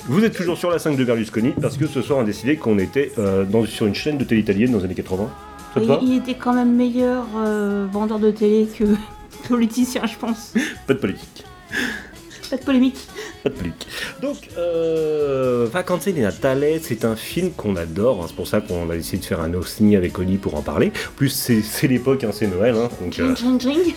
Vous 0.10 0.24
êtes 0.24 0.36
toujours 0.36 0.58
sur 0.58 0.70
la 0.72 0.80
5 0.80 0.96
de 0.96 1.04
Berlusconi 1.04 1.52
parce 1.62 1.76
que 1.78 1.86
ce 1.86 2.02
soir 2.02 2.20
on 2.20 2.22
a 2.22 2.26
décidé 2.26 2.56
qu'on 2.56 2.80
était 2.80 3.12
euh, 3.18 3.44
dans- 3.44 3.66
sur 3.66 3.86
une 3.88 3.94
chaîne 3.96 4.18
de 4.18 4.24
télé 4.24 4.40
italienne 4.42 4.72
dans 4.72 4.78
les 4.78 4.86
années 4.86 4.96
80. 4.96 5.30
Ça 5.74 5.80
te 5.82 5.86
Il, 5.86 5.88
va 5.90 6.00
il 6.02 6.18
était 6.18 6.36
quand 6.36 6.54
même 6.54 6.74
meilleur 6.74 7.26
euh, 7.38 7.86
vendeur 7.92 8.18
de 8.20 8.32
télé 8.32 8.68
que 8.78 8.86
politicien, 9.50 10.06
je 10.06 10.16
pense. 10.18 10.54
Pas 10.88 10.94
de 10.94 11.00
politique. 11.00 11.44
Pas 12.50 12.56
de 12.56 12.64
polémique. 12.64 13.06
Pas 13.44 13.50
de. 13.50 13.56
Donc, 14.22 14.38
euh, 14.58 15.68
Vacanze 15.72 16.06
di 16.06 16.20
Natale, 16.22 16.66
c'est 16.82 17.06
un 17.06 17.16
film 17.16 17.52
qu'on 17.52 17.76
adore. 17.76 18.22
hein. 18.24 18.26
C'est 18.28 18.36
pour 18.36 18.48
ça 18.48 18.62
qu'on 18.62 18.90
a 18.90 18.96
décidé 18.96 19.18
de 19.20 19.26
faire 19.26 19.42
un 19.42 19.54
OSNI 19.54 19.96
avec 19.96 20.18
Oli 20.20 20.38
pour 20.38 20.56
en 20.56 20.62
parler. 20.62 20.88
En 20.88 21.16
plus, 21.16 21.30
c'est 21.30 21.88
l'époque, 21.88 22.24
hein, 22.24 22.32
c'est 22.34 22.48
Noël. 22.48 22.76
hein, 22.76 22.90
donc, 23.02 23.20
euh. 23.20 23.34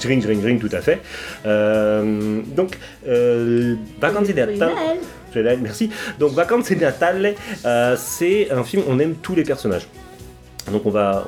Ring, 0.04 0.24
ring, 0.24 0.44
ring, 0.44 0.60
tout 0.60 0.74
à 0.74 0.80
fait. 0.80 1.00
Euh, 1.46 2.40
donc, 2.54 2.78
euh, 3.08 3.76
Joyeux 4.00 4.34
Natale. 4.34 5.58
Merci. 5.62 5.90
Donc, 6.18 6.32
Vacanze 6.32 6.68
di 6.68 6.76
Natale, 6.76 7.34
euh, 7.64 7.96
c'est 7.98 8.50
un 8.50 8.64
film, 8.64 8.82
on 8.88 8.98
aime 8.98 9.14
tous 9.22 9.34
les 9.34 9.44
personnages. 9.44 9.86
Donc 10.70 10.86
on 10.86 10.90
va, 10.90 11.24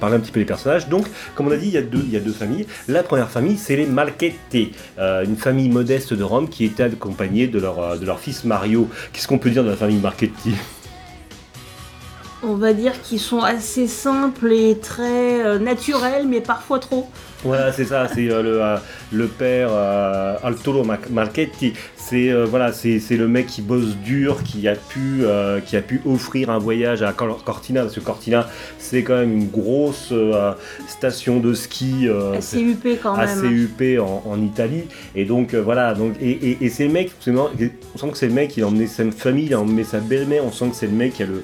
parler 0.00 0.16
un 0.16 0.20
petit 0.20 0.32
peu 0.32 0.40
des 0.40 0.46
personnages. 0.46 0.88
Donc, 0.88 1.06
comme 1.34 1.48
on 1.48 1.50
a 1.50 1.56
dit, 1.56 1.66
il 1.66 1.74
y 1.74 1.78
a 1.78 1.82
deux, 1.82 2.02
il 2.04 2.12
y 2.12 2.16
a 2.16 2.20
deux 2.20 2.32
familles. 2.32 2.66
La 2.88 3.02
première 3.02 3.30
famille, 3.30 3.56
c'est 3.56 3.76
les 3.76 3.86
Marchetti, 3.86 4.72
euh, 4.98 5.24
une 5.24 5.36
famille 5.36 5.68
modeste 5.68 6.14
de 6.14 6.22
Rome 6.22 6.48
qui 6.48 6.64
était 6.64 6.84
accompagnée 6.84 7.46
de 7.46 7.58
leur, 7.58 7.78
euh, 7.78 7.96
de 7.96 8.06
leur 8.06 8.20
fils 8.20 8.44
Mario. 8.44 8.88
Qu'est-ce 9.12 9.28
qu'on 9.28 9.38
peut 9.38 9.50
dire 9.50 9.64
de 9.64 9.70
la 9.70 9.76
famille 9.76 9.98
Marchetti 9.98 10.54
On 12.46 12.54
va 12.56 12.72
dire 12.72 13.00
qu'ils 13.02 13.20
sont 13.20 13.40
assez 13.40 13.86
simples 13.86 14.52
et 14.52 14.76
très 14.78 15.44
euh, 15.44 15.58
naturels, 15.58 16.26
mais 16.28 16.40
parfois 16.40 16.78
trop. 16.78 17.08
Voilà, 17.42 17.72
c'est 17.72 17.84
ça, 17.84 18.08
c'est 18.08 18.30
euh, 18.30 18.42
le, 18.42 18.62
euh, 18.62 18.76
le 19.12 19.26
père 19.28 19.68
Ma- 20.84 20.98
Marchetti. 21.10 21.74
C'est 21.96 22.30
voilà, 22.44 22.70
c'est 22.72 23.00
le 23.16 23.26
mec 23.28 23.46
qui 23.46 23.62
bosse 23.62 23.96
dur, 23.96 24.42
qui 24.42 24.68
a 24.68 24.74
pu, 24.74 25.22
qui 25.64 25.74
a 25.74 25.80
pu 25.80 26.02
offrir 26.04 26.50
un 26.50 26.58
voyage 26.58 27.02
à 27.02 27.14
Cor- 27.14 27.42
Cortina, 27.44 27.80
parce 27.82 27.94
que 27.94 28.00
Cortina, 28.00 28.46
c'est 28.78 29.02
quand 29.02 29.14
même 29.16 29.32
une 29.32 29.48
grosse 29.48 30.12
station 30.86 31.40
de 31.40 31.54
ski. 31.54 32.06
assez 32.36 32.60
huppés 32.60 32.98
quand 33.02 33.16
même. 33.16 33.20
assez 33.26 33.46
huppé 33.48 33.98
en, 33.98 34.22
en 34.26 34.42
Italie 34.42 34.84
et 35.14 35.24
donc 35.24 35.54
voilà 35.54 35.94
donc 35.94 36.14
et, 36.20 36.30
et, 36.30 36.58
et 36.60 36.68
c'est 36.68 36.86
le 36.86 36.92
mec 36.92 37.10
c'est 37.20 37.32
marrant, 37.32 37.48
on 37.94 37.98
sent 37.98 38.10
que 38.10 38.18
c'est 38.18 38.26
le 38.28 38.34
mec 38.34 38.54
il 38.58 38.64
a 38.64 38.66
emmené 38.66 38.86
sa 38.86 39.10
famille 39.10 39.46
il 39.46 39.54
a 39.54 39.60
emmené 39.60 39.84
sa 39.84 39.98
belle-mère 39.98 40.44
on 40.44 40.52
sent 40.52 40.68
que 40.70 40.76
c'est 40.76 40.86
le 40.86 40.92
mec 40.92 41.14
qui 41.14 41.22
a 41.22 41.26
le 41.26 41.42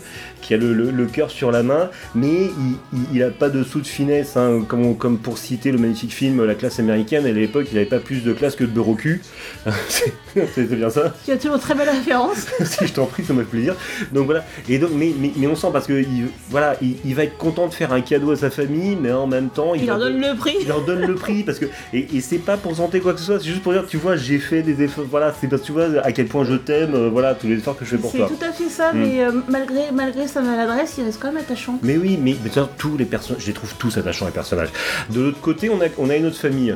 qui 0.51 0.55
a 0.55 0.57
le, 0.57 0.73
le- 0.75 0.91
le 0.91 1.07
cœur 1.07 1.31
sur 1.31 1.53
la 1.53 1.63
main 1.63 1.91
mais 2.17 2.47
il, 2.47 2.77
il, 2.93 3.01
il 3.15 3.23
a 3.23 3.31
pas 3.31 3.51
de 3.51 3.63
sous 3.63 3.81
de 3.81 3.87
finesse 3.87 4.37
hein, 4.37 4.65
comme, 4.67 4.97
pour 5.19 5.39
citer 5.39 5.71
le 5.71 5.79
magnifique 5.79 6.13
film 6.13 6.45
La 6.45 6.57
classe 6.57 6.81
américaine 6.81 7.25
à 7.25 7.31
l'époque 7.31 7.69
il 7.71 7.79
avait 7.79 7.87
pas 7.87 8.01
plus 8.01 8.25
de 8.25 8.33
classe 8.33 8.57
que 8.57 8.65
de 8.65 8.71
beurre 8.71 8.89
au 8.89 8.95
cul 8.97 9.23
c'est 9.89 10.13
c'est 10.55 10.65
bien 10.77 10.91
ça 10.91 11.15
Tu 11.25 11.31
as 11.33 11.37
toujours 11.37 11.59
très 11.61 11.75
belle 11.75 11.89
référence. 11.89 12.47
si 12.65 12.87
je 12.87 12.93
t'en 12.93 13.07
prie, 13.07 13.25
ça 13.25 13.33
me 13.33 13.43
fait 13.43 13.51
plaisir. 13.51 13.75
Donc 14.13 14.27
voilà. 14.27 14.45
Et 14.69 14.79
donc, 14.79 14.91
mais, 14.95 15.13
mais, 15.19 15.33
mais 15.37 15.47
on 15.49 15.57
sent 15.57 15.69
parce 15.73 15.87
que 15.87 15.93
il, 16.01 16.27
voilà, 16.49 16.77
il, 16.81 16.97
il 17.05 17.15
va 17.15 17.25
être 17.25 17.37
content 17.37 17.67
de 17.69 17.75
faire 17.75 17.93
un 17.93 18.01
cadeau 18.01 18.31
à 18.31 18.37
sa 18.37 18.49
famille, 18.51 18.97
mais 19.01 19.11
en 19.13 19.27
même 19.27 19.49
temps, 19.51 19.75
il, 19.75 19.83
Il 19.83 19.87
leur 19.89 19.99
donne 19.99 20.21
le 20.21 20.37
prix. 20.37 20.55
il 20.61 20.69
leur 20.69 20.83
donne 20.85 21.05
le 21.05 21.15
prix 21.15 21.43
parce 21.43 21.59
que 21.59 21.67
et, 21.93 22.07
et 22.15 22.21
c'est 22.21 22.39
pas 22.39 22.57
pour 22.57 22.75
santé 22.77 23.01
quoi 23.01 23.13
que 23.13 23.19
ce 23.21 23.27
soit, 23.27 23.39
c'est 23.41 23.47
juste 23.49 23.63
pour 23.63 23.73
dire 23.73 23.85
tu 23.87 23.97
vois 23.97 24.17
j'ai 24.17 24.39
fait 24.39 24.63
des 24.63 24.83
efforts. 24.83 25.05
Voilà, 25.11 25.35
c'est 25.41 25.49
parce 25.49 25.63
que 25.63 25.67
tu 25.67 25.73
vois 25.73 25.87
à 26.03 26.13
quel 26.13 26.27
point 26.27 26.45
je 26.45 26.55
t'aime. 26.55 26.95
euh, 26.95 27.09
voilà 27.11 27.35
tous 27.35 27.49
les 27.49 27.55
efforts 27.57 27.77
que 27.77 27.85
je 27.85 27.91
fais 27.91 27.99
pour 27.99 28.13
C'est 28.13 28.19
toi. 28.19 28.29
tout 28.29 28.45
à 28.45 28.53
fait 28.53 28.69
ça, 28.69 28.93
Mm. 28.93 28.99
mais 28.99 29.25
euh, 29.25 29.33
malgré, 29.49 29.91
malgré 29.93 30.27
sa 30.29 30.40
maladresse, 30.43 30.95
il 30.99 31.05
reste 31.05 31.21
quand 31.21 31.29
même 31.29 31.43
attachant. 31.43 31.79
Mais 31.83 31.97
oui, 31.97 32.19
mais, 32.21 32.37
mais 32.43 32.51
tous 32.79 32.97
les 32.97 33.05
personnages, 33.05 33.43
je 33.43 33.47
les 33.49 33.53
trouve 33.53 33.75
tous 33.77 33.97
attachants 33.99 34.27
les 34.27 34.33
personnages. 34.33 34.71
De 35.11 35.21
l'autre 35.21 35.41
côté, 35.41 35.71
on 35.71 35.81
a, 35.81 35.87
on 35.99 36.11
a 36.11 36.17
une 36.17 36.27
autre 36.27 36.39
famille. 36.39 36.75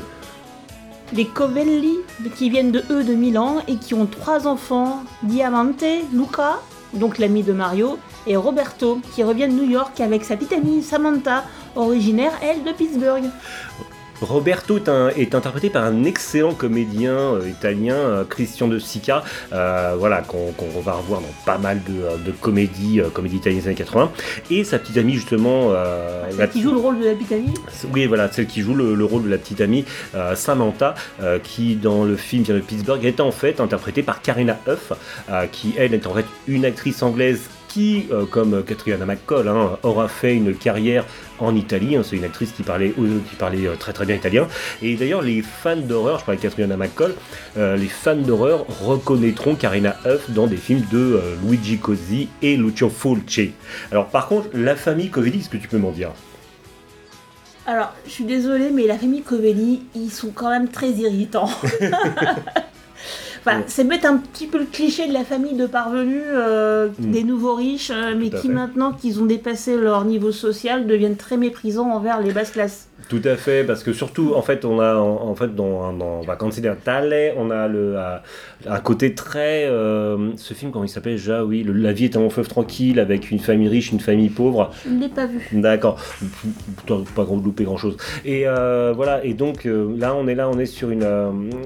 Les 1.13 1.27
Covelli, 1.27 1.99
qui 2.37 2.51
viennent 2.51 2.73
de 2.73 2.83
eux 2.91 3.05
de 3.05 3.15
Milan 3.15 3.63
et 3.69 3.77
qui 3.77 3.95
ont 3.95 4.07
trois 4.07 4.47
enfants 4.47 5.05
Diamante, 5.23 5.85
Luca, 6.13 6.61
donc 6.95 7.19
l'ami 7.19 7.43
de 7.43 7.53
Mario, 7.53 7.99
et 8.27 8.37
Roberto, 8.37 9.01
qui 9.15 9.23
revient 9.23 9.49
de 9.49 9.53
New 9.53 9.71
York 9.71 10.01
avec 10.01 10.25
sa 10.25 10.37
petite 10.37 10.53
amie 10.53 10.83
Samantha, 10.83 11.45
originaire, 11.77 12.33
elle, 12.43 12.65
de 12.65 12.73
Pittsburgh. 12.73 13.25
Roberto 14.21 14.79
est, 15.17 15.35
interprété 15.35 15.71
par 15.71 15.85
un 15.85 16.05
excellent 16.05 16.55
comédien 16.55 17.13
euh, 17.15 17.49
italien, 17.49 17.95
euh, 17.95 18.25
Christian 18.25 18.69
De 18.69 18.79
Sica, 18.79 19.23
euh, 19.53 19.95
voilà, 19.99 20.23
qu'on 20.23 20.53
va 20.81 20.93
revoir 20.95 21.21
dans 21.21 21.27
pas 21.45 21.59
mal 21.59 21.81
de, 21.85 22.25
de 22.25 22.31
comédies, 22.33 23.01
euh, 23.01 23.11
comédies 23.11 23.37
italiennes 23.37 23.61
des 23.61 23.67
années 23.69 23.77
80. 23.77 24.11
Et 24.51 24.65
sa 24.65 24.79
petite 24.79 24.97
amie, 24.99 25.15
justement, 25.15 25.69
euh, 25.73 26.23
la- 26.39 26.47
Qui 26.47 26.63
joue 26.63 26.73
le 26.73 26.79
rôle 26.81 27.01
de 27.01 27.05
la 27.07 27.15
petite 27.15 27.33
amie? 27.33 27.55
oui, 27.93 28.07
voilà, 28.07 28.31
celle 28.33 28.47
qui 28.47 28.61
joue 28.63 28.75
le, 28.75 28.95
le 28.95 29.05
rôle 29.05 29.25
de 29.25 29.29
la 29.31 29.39
petite 29.39 29.61
amie 29.61 29.85
Samantha, 30.35 30.95
qui 31.43 31.77
dans 31.77 32.05
le 32.05 32.17
film 32.17 32.43
vient 32.45 32.55
de 32.55 32.61
Pittsburgh, 32.61 33.05
est 33.05 33.21
en 33.21 33.31
fait 33.33 33.61
interprétée 33.61 34.03
par 34.03 34.23
Karina 34.23 34.59
Huff, 34.67 34.93
qui 35.53 35.75
elle 35.77 35.95
est 35.95 36.07
en 36.07 36.15
fait 36.15 36.25
une 36.47 36.65
actrice 36.65 37.03
anglaise 37.03 37.43
qui, 37.75 38.07
euh, 38.13 38.25
comme 38.25 38.63
Catriona 38.63 39.05
McCall, 39.05 39.49
hein, 39.49 39.79
aura 39.83 40.07
fait 40.07 40.37
une 40.37 40.55
carrière 40.55 41.05
en 41.41 41.57
Italie. 41.57 41.97
hein. 41.97 42.03
c'est 42.05 42.15
une 42.15 42.23
actrice 42.23 42.53
qui 42.53 42.63
parlait, 42.63 42.95
euh, 42.97 43.19
qui 43.29 43.35
parlait 43.35 43.67
euh, 43.67 43.75
très 43.75 43.93
très 43.93 44.07
bien 44.07 44.15
italien. 44.15 44.47
Et 44.81 44.95
d'ailleurs, 44.95 45.23
les 45.23 45.43
fans 45.43 45.77
d'horreur, 45.77 46.21
je 46.21 46.25
parlais 46.25 46.37
de 46.37 46.43
Catriona 46.43 46.77
McCall, 46.77 47.15
euh, 47.59 47.77
les 47.77 47.89
fans 47.89 48.15
d'horreur 48.15 48.65
reconnaîtront 48.81 49.57
Karina 49.57 49.97
Huff 50.07 50.31
dans 50.31 50.47
des 50.47 50.57
films 50.57 50.85
de 50.93 50.99
euh, 51.21 51.35
Luigi 51.45 51.79
Cozzi 51.79 52.29
et 52.43 52.57
Lucio 52.57 52.89
Fulci. 52.89 53.55
Alors 53.91 54.07
par 54.07 54.29
contre, 54.29 54.51
la 54.55 54.77
famille 54.77 55.11
Covelli, 55.11 55.41
est-ce 55.41 55.49
que 55.49 55.57
tu 55.57 55.67
peux 55.67 55.79
m'en 55.79 55.91
dire? 55.91 56.11
Alors, 57.67 57.93
je 58.07 58.11
suis 58.11 58.25
désolée, 58.25 58.71
mais 58.71 58.87
la 58.87 58.99
famille 58.99 59.23
Covelli, 59.23 59.83
ils 59.97 60.11
sont 60.11 60.31
quand 60.33 60.51
même 60.51 60.69
très 60.69 60.91
irritants. 60.91 61.51
Enfin, 63.47 63.59
Ouais. 63.59 63.65
c'est 63.67 63.85
mettre 63.85 64.07
un 64.07 64.17
petit 64.17 64.47
peu 64.47 64.59
le 64.59 64.65
cliché 64.65 65.07
de 65.07 65.13
la 65.13 65.23
famille 65.25 65.53
de 65.55 65.67
parvenus, 65.67 66.23
euh, 66.27 66.89
Mm. 66.99 67.11
des 67.11 67.25
nouveaux 67.25 67.55
riches, 67.55 67.91
euh, 67.91 68.15
mais 68.19 68.31
qui 68.31 68.49
fait. 68.49 68.55
maintenant 68.55 68.93
qu'ils 68.93 69.21
ont 69.21 69.27
dépassé 69.27 69.77
leur 69.77 70.05
niveau 70.07 70.33
social 70.33 70.87
deviennent 70.87 71.17
très 71.17 71.37
méprisants 71.37 71.91
envers 71.91 72.21
les 72.21 72.33
basses 72.33 72.53
classes. 72.53 72.89
Tout 73.09 73.21
à 73.25 73.37
fait, 73.37 73.65
parce 73.65 73.83
que 73.83 73.93
surtout, 73.93 74.33
en 74.35 74.43
fait, 74.43 74.65
on 74.65 74.81
a, 74.81 74.97
en, 74.97 75.29
en 75.29 75.35
fait, 75.35 75.55
dans, 75.55 75.93
dans 75.93 76.23
Vacances 76.23 76.59
Natale, 76.61 77.33
on 77.37 77.51
a 77.51 77.69
le, 77.69 77.97
un 78.67 78.81
côté 78.81 79.15
très, 79.15 79.67
euh, 79.67 80.31
ce 80.37 80.55
film, 80.55 80.73
comment 80.73 80.85
il 80.85 80.89
s'appelle 80.89 81.17
déjà, 81.17 81.45
oui, 81.45 81.63
le- 81.63 81.73
La 81.75 81.93
vie 81.93 82.05
est 82.07 82.17
un 82.17 82.21
long 82.21 82.31
fleuve 82.31 82.49
tranquille, 82.49 82.99
avec 82.99 83.31
une 83.31 83.39
famille 83.39 83.69
riche, 83.69 83.93
une 83.93 84.01
famille 84.01 84.31
pauvre. 84.31 84.71
Je 84.87 84.91
ne 84.95 85.01
l'ai 85.01 85.09
pas 85.09 85.27
vu. 85.27 85.47
D'accord, 85.53 86.01
pas 87.15 87.25
grand- 87.25 87.37
loupé 87.45 87.65
grand 87.65 87.77
chose. 87.77 87.97
Et 88.25 88.45
euh, 88.47 88.93
voilà, 88.97 89.25
et 89.25 89.35
donc 89.35 89.67
euh, 89.67 89.95
là 89.99 90.15
on 90.15 90.27
est 90.27 90.35
là, 90.35 90.49
on 90.49 90.59
est 90.59 90.67
sur 90.67 90.91
une 90.91 91.05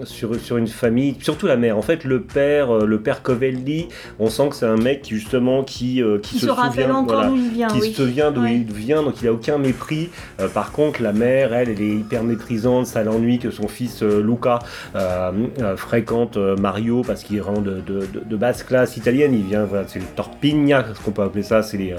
sur, 0.04 0.34
sur 0.36 0.56
une 0.56 0.66
famille, 0.66 1.16
surtout 1.20 1.46
la 1.46 1.56
mère. 1.56 1.76
En 1.78 1.82
fait, 1.82 2.04
le 2.04 2.22
père, 2.22 2.72
le 2.84 3.00
père 3.00 3.22
Covelli, 3.22 3.88
on 4.18 4.28
sent 4.28 4.48
que 4.50 4.56
c'est 4.56 4.66
un 4.66 4.76
mec 4.76 5.02
qui 5.02 5.14
justement 5.14 5.62
qui 5.62 6.02
qui 6.22 6.38
Qui 6.38 6.38
se, 6.40 6.50
rappelle 6.50 6.84
souvient, 6.84 6.94
encore 6.96 7.14
voilà, 7.16 7.28
d'où 7.28 7.36
il 7.36 7.50
vient, 7.50 7.68
qui 7.68 7.80
oui. 7.80 7.92
se 7.92 8.02
souvient 8.04 8.30
d'où 8.32 8.42
Ouais. 8.42 8.54
il 8.56 8.72
vient, 8.72 9.02
donc 9.02 9.20
il 9.22 9.28
a 9.28 9.32
aucun 9.32 9.58
mépris. 9.58 10.10
Euh, 10.40 10.48
par 10.48 10.72
contre, 10.72 11.02
la 11.02 11.12
mère, 11.12 11.27
elle, 11.28 11.68
elle 11.68 11.80
est 11.80 11.96
hyper 11.96 12.24
méprisante, 12.24 12.86
ça 12.86 13.02
l'ennuie 13.02 13.38
que 13.38 13.50
son 13.50 13.68
fils 13.68 14.02
euh, 14.02 14.22
Luca 14.22 14.58
euh, 14.94 15.32
euh, 15.60 15.76
fréquente 15.76 16.36
Mario 16.36 17.02
parce 17.02 17.22
qu'il 17.22 17.36
est 17.36 17.40
de, 17.40 17.80
de, 17.80 18.36
basse 18.36 18.62
classe 18.62 18.96
italienne. 18.96 19.34
Il 19.34 19.44
vient, 19.44 19.64
voilà, 19.64 19.86
c'est 19.88 19.98
le 19.98 20.04
torpigna, 20.16 20.84
ce 20.94 21.00
qu'on 21.00 21.10
peut 21.10 21.22
appeler 21.22 21.42
ça. 21.42 21.62
C'est 21.62 21.76
les, 21.76 21.94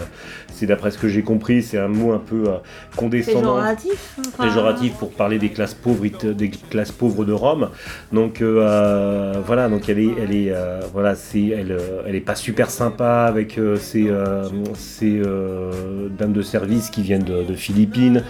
c'est 0.59 0.65
d'après 0.65 0.91
ce 0.91 0.97
que 0.97 1.07
j'ai 1.07 1.21
compris, 1.23 1.63
c'est 1.63 1.77
un 1.77 1.87
mot 1.87 2.11
un 2.11 2.19
peu 2.19 2.43
euh, 2.47 2.57
condescendant. 2.95 3.55
Péjoratif. 3.55 4.17
enfin, 4.19 4.43
Péjoratif 4.43 4.93
pour 4.95 5.11
parler 5.11 5.39
des 5.39 5.49
classes 5.49 5.73
pauvres, 5.73 6.05
des 6.33 6.49
classes 6.49 6.91
pauvres 6.91 7.25
de 7.25 7.33
Rome. 7.33 7.69
Donc 8.11 8.41
euh, 8.41 8.59
euh, 8.59 9.33
voilà, 9.45 9.69
donc 9.69 9.87
elle 9.89 9.99
est, 9.99 10.09
elle 10.21 10.35
est, 10.35 10.51
euh, 10.51 10.81
voilà, 10.93 11.15
c'est, 11.15 11.47
elle, 11.47 11.71
euh, 11.71 12.01
elle 12.07 12.15
est 12.15 12.19
pas 12.21 12.35
super 12.35 12.69
sympa 12.69 13.25
avec 13.27 13.57
euh, 13.57 13.77
euh, 13.95 14.49
euh, 15.03 16.09
dames 16.17 16.33
de 16.33 16.41
service 16.41 16.89
qui 16.89 17.01
viennent 17.01 17.23
de, 17.23 17.43
de 17.43 17.53
Philippines. 17.53 18.23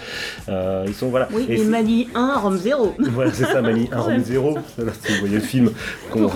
Euh, 0.50 0.86
ils 0.88 0.93
sont 0.93 1.09
voilà. 1.09 1.27
Oui, 1.33 1.45
Et 1.50 1.59
et 1.62 1.65
Mali 1.65 2.09
1, 2.15 2.38
Rome 2.39 2.57
0. 2.57 2.95
voilà, 3.13 3.31
c'est 3.33 3.45
ça, 3.45 3.62
Mani, 3.62 3.89
un 3.91 4.00
Ouais. 4.00 4.15
Rome 4.15 4.24
zéro. 4.24 4.53
Là, 4.77 4.91
si 5.01 5.13
vous 5.13 5.19
voyez 5.19 5.36
le 5.36 5.41
film, 5.41 5.71
qu'on. 6.12 6.27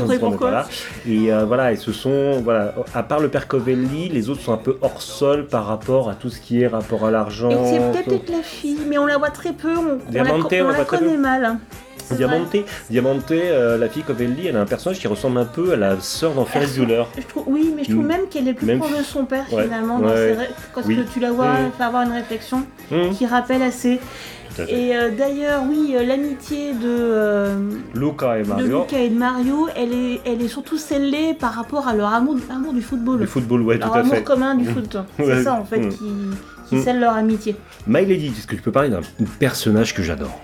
Et 1.07 1.33
euh, 1.33 1.45
voilà, 1.45 1.71
et 1.71 1.75
ce 1.75 1.91
sont, 1.91 2.41
voilà, 2.43 2.73
à 2.93 3.03
part 3.03 3.19
le 3.19 3.29
père 3.29 3.47
Covelli, 3.47 4.09
les 4.09 4.29
autres 4.29 4.41
sont 4.41 4.53
un 4.53 4.57
peu 4.57 4.77
hors 4.81 5.01
sol 5.01 5.47
par 5.47 5.65
rapport 5.65 5.82
à 5.91 6.15
tout 6.15 6.29
ce 6.29 6.39
qui 6.39 6.61
est 6.61 6.67
rapport 6.67 7.05
à 7.05 7.11
l'argent. 7.11 7.49
Et 7.49 7.55
c'est 7.65 8.03
peut-être 8.05 8.29
la 8.31 8.41
fille, 8.41 8.77
mais 8.87 8.97
on 8.97 9.05
la 9.05 9.17
voit 9.17 9.29
très 9.31 9.53
peu, 9.53 9.75
on, 9.75 9.99
on 10.09 10.11
la, 10.23 10.33
on 10.35 10.39
on 10.65 10.69
la 10.71 10.85
connaît 10.85 11.17
mal. 11.17 11.57
Diamante, 12.11 12.55
Diamante 12.89 13.31
euh, 13.31 13.77
la 13.77 13.87
fille 13.89 14.03
Covelli, 14.03 14.47
elle 14.47 14.57
a 14.57 14.61
un 14.61 14.65
personnage 14.65 14.99
qui 14.99 15.07
ressemble 15.07 15.39
un 15.39 15.45
peu 15.45 15.71
à 15.73 15.75
la 15.77 15.99
sœur 16.01 16.33
dans 16.33 16.43
Ferris 16.45 16.77
Bueller. 16.77 17.03
Oui, 17.47 17.73
mais 17.75 17.83
je 17.85 17.91
trouve 17.91 18.03
Mm. 18.03 18.07
même 18.07 18.27
qu'elle 18.29 18.47
est 18.49 18.53
plus 18.53 18.65
Même- 18.65 18.79
proche 18.79 18.97
de 18.97 19.03
son 19.03 19.25
père 19.25 19.45
Ouais, 19.53 19.63
finalement. 19.63 19.99
dans 19.99 20.09
ses 20.09 20.35
Quand 20.73 20.81
Oui. 20.85 20.99
tu 21.13 21.19
la 21.21 21.31
vois 21.31 21.53
Mm. 21.53 21.71
faire 21.77 21.87
avoir 21.87 22.03
une 22.03 22.11
réflexion 22.11 22.63
Mm. 22.91 23.11
qui 23.11 23.25
rappelle 23.25 23.61
assez. 23.61 23.99
Et 24.67 24.95
euh, 24.95 25.11
d'ailleurs, 25.17 25.63
oui, 25.69 25.93
euh, 25.95 26.03
l'amitié 26.03 26.73
de, 26.73 26.79
euh, 26.85 27.69
Luca 27.95 28.39
et 28.39 28.43
de 28.43 28.47
Mario. 28.49 28.79
Luca 28.81 28.99
et 28.99 29.09
de 29.09 29.17
Mario, 29.17 29.67
elle 29.75 29.93
est, 29.93 30.21
elle 30.25 30.41
est 30.41 30.47
surtout 30.47 30.77
scellée 30.77 31.33
par 31.33 31.53
rapport 31.53 31.87
à 31.87 31.95
leur 31.95 32.13
amour, 32.13 32.37
amour 32.49 32.73
du 32.73 32.81
football. 32.81 33.19
Le 33.19 33.25
football, 33.25 33.61
ouais, 33.63 33.79
tout 33.79 33.87
leur 33.87 33.95
à 33.95 33.99
amour 33.99 34.15
fait. 34.15 34.23
commun 34.23 34.55
du 34.55 34.69
Mm. 34.69 34.73
foot. 34.73 34.95
Ouais. 35.19 35.25
C'est 35.25 35.43
ça 35.43 35.53
en 35.55 35.65
fait 35.65 35.79
Mm. 35.79 35.89
qui, 35.89 36.05
qui 36.69 36.75
Mm. 36.75 36.83
scelle 36.83 36.99
leur 36.99 37.13
amitié. 37.13 37.55
My 37.87 38.05
Lady, 38.05 38.27
est-ce 38.37 38.47
que 38.47 38.55
tu 38.55 38.61
peux 38.61 38.71
parler 38.71 38.89
d'un 38.89 39.01
personnage 39.39 39.93
que 39.93 40.01
j'adore 40.03 40.39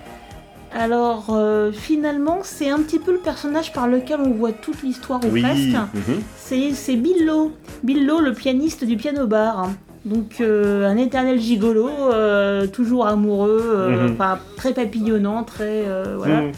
Alors 0.74 1.28
euh, 1.32 1.72
finalement, 1.72 2.40
c'est 2.44 2.70
un 2.70 2.78
petit 2.80 3.00
peu 3.00 3.12
le 3.12 3.20
personnage 3.20 3.74
par 3.74 3.88
lequel 3.88 4.20
on 4.24 4.32
voit 4.32 4.52
toute 4.52 4.82
l'histoire 4.84 5.20
ou 5.26 5.30
presque. 5.30 5.76
mhm. 5.94 6.22
C'est 6.38 6.72
c'est 6.74 6.96
Billo. 6.96 7.52
Billo, 7.84 8.20
le 8.22 8.34
pianiste 8.34 8.84
du 8.86 8.96
piano 8.98 9.26
bar. 9.28 9.70
Donc 10.06 10.36
euh, 10.40 10.88
un 10.88 10.98
éternel 10.98 11.40
gigolo, 11.40 11.90
euh, 12.14 12.68
toujours 12.68 13.06
amoureux, 13.08 14.08
enfin 14.14 14.40
très 14.56 14.74
papillonnant, 14.74 15.44
très 15.44 15.84
voilà. 16.18 16.42
Mhm. 16.42 16.52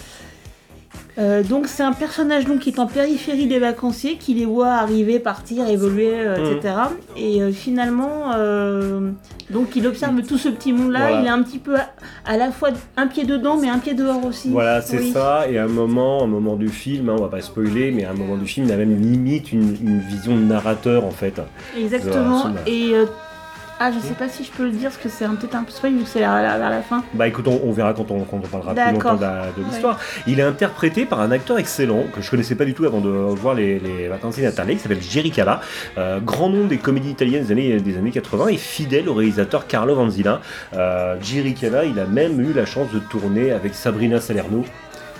Euh, 1.17 1.43
donc 1.43 1.67
c'est 1.67 1.83
un 1.83 1.91
personnage 1.91 2.45
donc 2.45 2.59
qui 2.59 2.69
est 2.69 2.79
en 2.79 2.87
périphérie 2.87 3.45
des 3.45 3.59
vacanciers, 3.59 4.15
qui 4.15 4.33
les 4.33 4.45
voit 4.45 4.69
arriver, 4.69 5.19
partir, 5.19 5.67
évoluer, 5.67 6.11
euh, 6.13 6.37
Mhm. 6.37 6.57
etc. 6.57 6.73
Et 7.17 7.41
euh, 7.41 7.51
finalement, 7.51 8.31
donc 9.49 9.75
il 9.75 9.85
observe 9.87 10.21
tout 10.21 10.37
ce 10.37 10.47
petit 10.47 10.71
monde-là. 10.71 10.99
Voilà. 10.99 11.19
Il 11.21 11.25
est 11.25 11.29
un 11.29 11.43
petit 11.43 11.59
peu 11.59 11.75
à, 11.75 11.89
à 12.25 12.37
la 12.37 12.51
fois 12.51 12.69
un 12.95 13.07
pied 13.07 13.25
dedans, 13.25 13.57
mais 13.57 13.67
un 13.67 13.79
pied 13.79 13.93
dehors 13.93 14.25
aussi. 14.25 14.49
Voilà, 14.49 14.81
c'est 14.81 14.99
Oui. 14.99 15.11
ça. 15.11 15.49
Et 15.49 15.57
à 15.57 15.65
un 15.65 15.67
moment, 15.67 16.23
un 16.23 16.27
moment 16.27 16.55
du 16.55 16.69
film, 16.69 17.09
hein, 17.09 17.15
on 17.17 17.21
va 17.23 17.27
pas 17.27 17.41
spoiler, 17.41 17.91
mais 17.91 18.05
à 18.05 18.11
un 18.11 18.15
moment 18.15 18.37
du 18.37 18.47
film, 18.47 18.67
il 18.67 18.71
a 18.71 18.77
même 18.77 18.95
limite 19.01 19.51
une, 19.51 19.75
une 19.83 19.99
vision 19.99 20.33
de 20.37 20.41
narrateur 20.43 21.03
en 21.03 21.11
fait. 21.11 21.41
Exactement. 21.77 22.45
Et 22.65 22.93
ah, 23.83 23.91
je 23.91 23.99
sais 23.99 24.13
pas 24.13 24.29
si 24.29 24.43
je 24.43 24.51
peux 24.51 24.65
le 24.65 24.71
dire, 24.71 24.91
parce 24.91 24.97
que 24.97 25.09
c'est 25.09 25.25
un- 25.25 25.33
peut-être 25.33 25.55
un 25.55 25.63
peu 25.63 25.71
spoil 25.71 25.93
vu 25.93 26.03
que 26.03 26.07
c'est 26.07 26.19
vers 26.19 26.33
la, 26.33 26.81
fin. 26.83 27.03
Bah 27.15 27.27
écoute, 27.27 27.47
on, 27.47 27.59
on 27.63 27.71
verra 27.71 27.93
quand 27.93 28.11
on, 28.11 28.25
quand 28.25 28.37
on 28.37 28.47
parlera 28.47 28.75
plus 28.75 28.93
longtemps 28.93 29.15
de, 29.15 29.63
l'histoire. 29.67 29.99
Il 30.27 30.39
est 30.39 30.43
interprété 30.43 31.05
par 31.05 31.19
un 31.19 31.31
acteur 31.31 31.57
excellent 31.57 32.03
que 32.13 32.21
je 32.21 32.29
connaissais 32.29 32.53
pas 32.53 32.65
du 32.65 32.75
tout 32.75 32.85
avant 32.85 33.01
de 33.01 33.09
voir 33.09 33.55
les, 33.55 33.79
les 33.79 34.07
vacances 34.07 34.37
natales, 34.37 34.67
qui 34.67 34.77
s'appelle 34.77 35.01
Jerry 35.01 35.31
Cala, 35.31 35.61
euh, 35.97 36.19
grand 36.19 36.49
nom 36.49 36.67
des 36.67 36.77
comédies 36.77 37.09
italiennes 37.09 37.43
des 37.45 37.51
années, 37.51 37.79
des 37.79 37.97
années 37.97 38.11
80 38.11 38.49
et 38.49 38.57
fidèle 38.57 39.09
au 39.09 39.15
réalisateur 39.15 39.65
Carlo 39.65 39.95
Vanzina. 39.95 40.41
Euh, 40.75 41.15
Jerry 41.19 41.55
Cala, 41.55 41.85
il 41.85 41.99
a 41.99 42.05
même 42.05 42.39
eu 42.39 42.53
la 42.53 42.67
chance 42.67 42.91
de 42.91 42.99
tourner 42.99 43.51
avec 43.51 43.73
Sabrina 43.73 44.21
Salerno. 44.21 44.63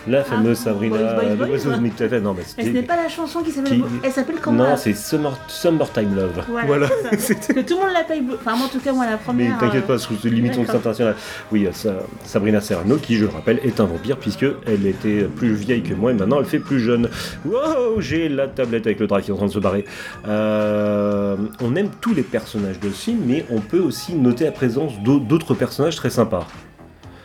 La 0.07 0.23
fameuse 0.23 0.57
Sabrina 0.57 0.95
Ah, 0.99 1.13
Boys, 1.13 1.23
Boys, 1.23 1.35
Boys, 1.35 1.45
Boys, 1.47 1.67
ouais. 1.67 1.79
mais 1.81 1.89
fait, 1.91 2.19
non, 2.21 2.33
mais 2.33 2.41
Mais 2.57 2.63
ce 2.65 2.69
n'est 2.69 2.81
pas 2.83 2.95
la 2.95 3.07
chanson 3.07 3.41
qui 3.41 3.51
s'appelle. 3.51 3.77
Qui- 3.79 3.83
Elle 4.03 4.11
s'appelle 4.11 4.37
comment 4.41 4.63
Non, 4.69 4.77
c'est 4.77 4.93
Summer, 4.93 5.37
Summertime 5.47 6.15
Love. 6.15 6.43
Voilà. 6.65 6.87
c'est 7.17 7.43
ça. 7.43 7.53
que 7.53 7.59
tout 7.61 7.75
le 7.75 7.81
monde 7.81 7.93
l'appelle. 7.93 8.23
Enfin, 8.33 8.55
moi, 8.55 8.65
en 8.65 8.69
tout 8.69 8.79
cas, 8.79 8.93
moi, 8.93 9.05
la 9.05 9.11
Mais 9.11 9.17
première. 9.17 9.57
t'inquiète 9.59 9.83
euh, 9.89 9.97
pas, 9.97 9.99
c'est 9.99 10.29
limite 10.29 10.57
d'accord. 10.57 10.75
international. 10.75 11.15
Oui, 11.51 11.65
euh, 11.67 11.71
Sa- 11.71 11.99
Sabrina 12.23 12.61
Serrano, 12.61 12.97
qui, 12.97 13.15
je 13.15 13.25
le 13.25 13.31
rappelle, 13.31 13.59
est 13.63 13.79
un 13.79 13.85
vampire, 13.85 14.17
puisque 14.17 14.45
elle 14.65 14.85
était 14.87 15.23
plus 15.23 15.53
vieille 15.53 15.83
que 15.83 15.93
moi 15.93 16.11
et 16.11 16.13
maintenant 16.15 16.39
elle 16.39 16.45
fait 16.45 16.59
plus 16.59 16.79
jeune. 16.79 17.07
Wow, 17.45 17.99
j'ai 17.99 18.27
la 18.29 18.47
tablette 18.47 18.87
avec 18.87 18.99
le 18.99 19.07
drap 19.07 19.21
qui 19.21 19.29
est 19.29 19.33
en 19.33 19.37
train 19.37 19.45
de 19.47 19.51
se 19.51 19.59
barrer. 19.59 19.85
Euh, 20.27 21.35
on 21.61 21.75
aime 21.75 21.89
tous 22.01 22.13
les 22.13 22.23
personnages 22.23 22.79
de 22.79 22.89
ce 22.89 22.95
film, 23.05 23.19
mais 23.27 23.45
on 23.49 23.59
peut 23.59 23.79
aussi 23.79 24.15
noter 24.15 24.45
la 24.45 24.51
présence 24.51 24.93
d'au- 25.03 25.19
d'autres 25.19 25.53
personnages 25.53 25.95
très 25.95 26.09
sympas. 26.09 26.47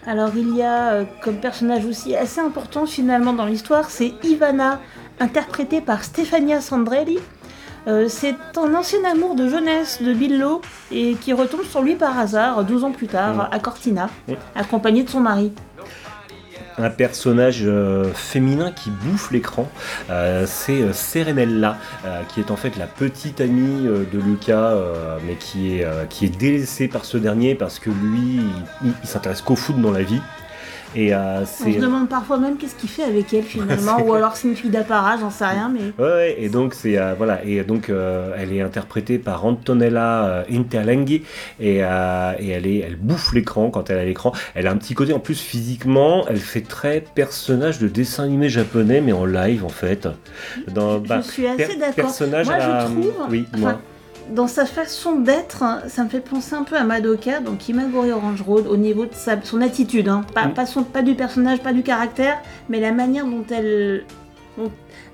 Alors, 0.07 0.31
il 0.37 0.55
y 0.55 0.63
a 0.63 0.91
euh, 0.93 1.05
comme 1.23 1.37
personnage 1.37 1.85
aussi 1.85 2.15
assez 2.15 2.41
important 2.41 2.87
finalement 2.87 3.33
dans 3.33 3.45
l'histoire, 3.47 3.91
c'est 3.91 4.15
Ivana, 4.23 4.81
interprétée 5.19 5.81
par 5.81 6.05
Stefania 6.05 6.61
Sandrelli. 6.61 7.19
Euh, 7.89 8.07
c'est 8.09 8.35
un 8.57 8.75
ancien 8.75 8.99
amour 9.05 9.35
de 9.35 9.49
jeunesse 9.49 10.03
de 10.03 10.13
Billo 10.13 10.61
et 10.91 11.15
qui 11.15 11.33
retombe 11.33 11.63
sur 11.65 11.83
lui 11.83 11.95
par 11.95 12.19
hasard 12.19 12.65
12 12.65 12.85
ans 12.85 12.91
plus 12.93 13.07
tard 13.07 13.35
Mm. 13.35 13.49
à 13.53 13.59
Cortina, 13.61 14.09
accompagné 14.55 15.03
de 15.05 15.09
son 15.11 15.21
mari. 15.21 15.53
Un 16.79 16.91
personnage 16.91 17.63
euh, 17.65 18.13
féminin 18.13 18.71
qui 18.71 18.91
bouffe 18.91 19.31
l'écran, 19.31 19.71
euh, 20.11 20.45
c'est 20.47 20.83
euh, 20.83 20.93
Serenella, 20.93 21.79
qui 22.29 22.41
est 22.41 22.51
en 22.51 22.57
fait 22.57 22.77
la 22.77 22.87
petite 22.87 23.41
amie 23.41 23.85
de 23.85 24.19
Lucas, 24.19 24.75
mais 25.27 25.35
qui 25.37 25.79
est, 25.79 25.87
qui 26.09 26.27
est 26.27 26.37
délaissée 26.37 26.89
par 26.89 27.05
ce 27.05 27.17
dernier 27.17 27.55
parce 27.55 27.79
que 27.79 27.91
lui, 27.91 28.41
il, 28.85 28.93
il 29.03 29.09
s'intéresse 29.09 29.41
qu'au 29.41 29.57
foot 29.57 29.81
dans 29.81 29.91
la 29.91 30.03
vie. 30.03 30.21
Et 30.95 31.13
euh, 31.15 31.41
On 31.43 31.73
se 31.73 31.79
demande 31.79 32.09
parfois 32.09 32.39
même 32.39 32.57
qu'est-ce 32.57 32.75
qu'il 32.75 32.89
fait 32.89 33.03
avec 33.03 33.33
elle 33.35 33.43
finalement, 33.57 34.01
ou 34.03 34.13
alors 34.15 34.37
c'est 34.37 34.49
une 34.49 34.57
fille 34.57 34.71
d'apparat, 34.71 35.17
j'en 35.19 35.31
sais 35.31 35.47
rien, 35.47 35.71
mais. 35.73 35.93
Ouais, 36.03 36.11
ouais, 36.13 36.37
et 36.39 36.49
donc 36.49 36.75
c'est 36.75 36.99
euh, 36.99 37.15
voilà 37.17 37.45
et 37.45 37.63
donc 37.65 37.91
euh, 37.91 38.35
elle 38.39 38.53
est 38.53 38.61
interprétée 38.61 39.19
par 39.19 39.45
Antonella 39.45 40.45
Interlenghi 40.51 41.23
et, 41.61 41.77
et 41.77 41.81
elle 41.81 42.67
est 42.67 42.79
elle 42.79 42.97
bouffe 42.97 43.33
l'écran 43.33 43.71
quand 43.71 43.91
elle 43.91 43.99
à 43.99 44.05
l'écran. 44.05 44.33
Elle 44.55 44.67
a 44.67 44.73
un 44.73 44.77
petit 44.77 44.95
côté 44.95 45.13
en 45.13 45.19
plus 45.21 45.41
physiquement, 45.41 46.25
elle 46.29 46.39
fait 46.39 46.61
très 46.63 47.01
personnage 47.01 47.79
de 47.79 47.89
dessin 47.89 48.25
animé 48.25 48.49
japonais 48.49 49.01
mais 49.01 49.13
en 49.13 49.25
live 49.25 49.65
en 49.65 49.69
fait. 49.71 50.09
Dans, 50.69 50.99
bah, 50.99 51.21
je 51.25 51.31
suis 51.31 51.47
assez 51.47 51.67
per- 51.67 51.77
d'accord. 51.77 51.95
Personnage 51.95 52.47
Moi, 52.47 52.55
à 52.57 52.87
je 52.87 52.93
trouve. 52.93 53.13
Oui, 53.31 53.47
moi. 53.59 53.81
Dans 54.31 54.47
sa 54.49 54.67
façon 54.67 55.17
d'être, 55.21 55.65
ça 55.89 56.03
me 56.05 56.09
fait 56.09 56.21
penser 56.21 56.55
un 56.55 56.65
peu 56.65 56.77
à 56.77 56.85
Madoka, 56.85 57.41
donc 57.41 57.69
Imagori 57.69 58.11
Orange 58.13 58.43
Road, 58.43 58.67
au 58.69 58.77
niveau 58.77 59.05
de 59.05 59.15
sa, 59.15 59.41
son 59.43 59.61
attitude. 59.61 60.09
hein. 60.09 60.23
Pas, 60.35 60.47
Mm. 60.47 60.55
pas, 60.55 60.67
son, 60.67 60.83
pas 60.83 61.03
du 61.03 61.15
personnage, 61.15 61.61
pas 61.61 61.73
du 61.73 61.83
caractère, 61.83 62.39
mais 62.69 62.81
la 62.81 62.93
manière 62.93 63.25
dont 63.27 63.45
elle, 63.51 64.05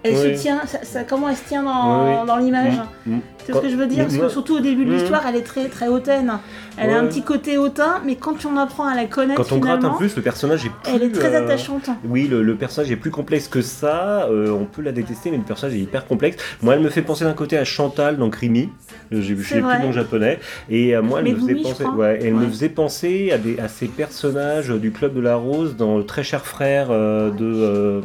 elle 0.05 0.15
Oui. 0.15 0.37
se 0.37 0.41
tient, 0.43 0.61
ça, 0.67 0.79
ça- 0.83 1.05
comment 1.05 1.29
elle 1.29 1.37
se 1.37 1.45
tient 1.45 1.63
dans, 1.63 2.05
oui. 2.23 2.27
dans 2.27 2.37
l'image 2.39 2.75
Mm, 3.07 3.17
mm. 3.17 3.21
C'est 3.47 3.53
ce 3.53 3.59
que 3.59 3.69
je 3.69 3.77
veux 3.77 3.87
dire, 3.87 4.05
parce 4.05 4.17
que 4.17 4.29
surtout 4.29 4.57
au 4.57 4.61
début 4.61 4.85
de 4.85 4.93
l'histoire, 4.93 5.23
elle 5.29 5.37
est 5.37 5.43
très 5.43 5.69
très 5.69 5.89
hautaine. 5.89 6.33
Elle 6.77 6.91
a 6.91 6.99
un 6.99 7.07
petit 7.07 7.23
côté 7.23 7.59
hautain, 7.59 8.01
mais 8.05 8.17
quand 8.17 8.45
on 8.47 8.57
apprend 8.57 8.87
à 8.87 8.95
la 8.95 9.05
connaître, 9.07 9.43
Quand 9.43 9.55
on 9.55 9.59
gratte 9.59 9.85
un 9.85 9.91
plus, 9.91 10.15
le 10.17 10.23
personnage 10.23 10.65
est 10.65 10.71
plus. 10.71 10.93
elle 10.95 11.03
est 11.03 11.11
très 11.11 11.35
euh, 11.35 11.45
attachante. 11.45 11.91
Oui, 12.05 12.29
le, 12.29 12.43
le 12.43 12.55
personnage 12.55 12.91
est 12.91 12.97
plus 12.97 13.11
complexe 13.11 13.49
que 13.49 13.61
ça. 13.63 14.27
euh, 14.31 14.51
on 14.51 14.65
peut 14.65 14.83
la 14.83 14.93
détester, 14.93 15.31
mais 15.31 15.37
le 15.39 15.43
personnage 15.43 15.77
est 15.77 15.81
hyper 15.81 16.07
complexe. 16.07 16.37
Moi, 16.63 16.75
elle 16.75 16.81
me 16.81 16.89
fait 16.89 17.03
penser 17.03 17.25
d'un 17.25 17.33
côté 17.35 17.59
à 17.59 17.65
Chantal 17.65 18.17
dans 18.17 18.31
Crimi. 18.31 18.71
J'ai 19.11 19.35
plus 19.35 19.55
le 19.57 19.83
nom 19.83 19.93
japonais. 19.93 20.39
Et 20.71 20.95
euh, 20.97 21.03
moi, 21.03 21.21
elle 21.21 21.35
me 21.35 21.39
faisait 21.41 21.55
penser. 21.57 21.85
Ouais, 21.85 22.19
elle 22.23 22.35
me 22.35 22.47
faisait 22.49 22.69
penser 22.71 23.33
à, 23.33 23.39
des, 23.39 23.59
à 23.59 23.69
ces 23.69 23.87
personnages 23.89 24.69
du 24.69 24.91
club 24.93 25.15
de 25.15 25.21
la 25.21 25.37
Rose 25.37 25.77
dans 25.77 25.99
le 25.99 26.05
très 26.07 26.23
cher 26.23 26.47
frère 26.47 26.89
euh, 26.91 27.31
de 27.31 28.01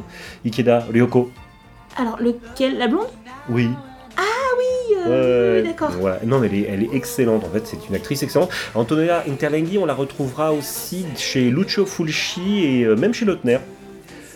Ikeda, 0.45 0.85
Ryoko. 0.91 1.31
Alors, 1.97 2.17
lequel? 2.19 2.77
La 2.77 2.87
blonde? 2.87 3.07
Oui. 3.49 3.69
Ouais, 5.09 5.63
d'accord. 5.63 5.89
Voilà. 5.99 6.19
Non, 6.25 6.39
mais 6.39 6.47
elle 6.47 6.55
est, 6.55 6.67
elle 6.69 6.83
est 6.83 6.93
excellente. 6.95 7.43
En 7.43 7.49
fait, 7.49 7.65
c'est 7.65 7.77
une 7.89 7.95
actrice 7.95 8.23
excellente. 8.23 8.49
Antonella 8.75 9.23
Interlenghi, 9.29 9.77
on 9.77 9.85
la 9.85 9.93
retrouvera 9.93 10.53
aussi 10.53 11.05
chez 11.15 11.49
Lucio 11.49 11.85
Fulci 11.85 12.63
et 12.63 12.83
euh, 12.83 12.95
même 12.95 13.13
chez 13.13 13.25
Lautner. 13.25 13.59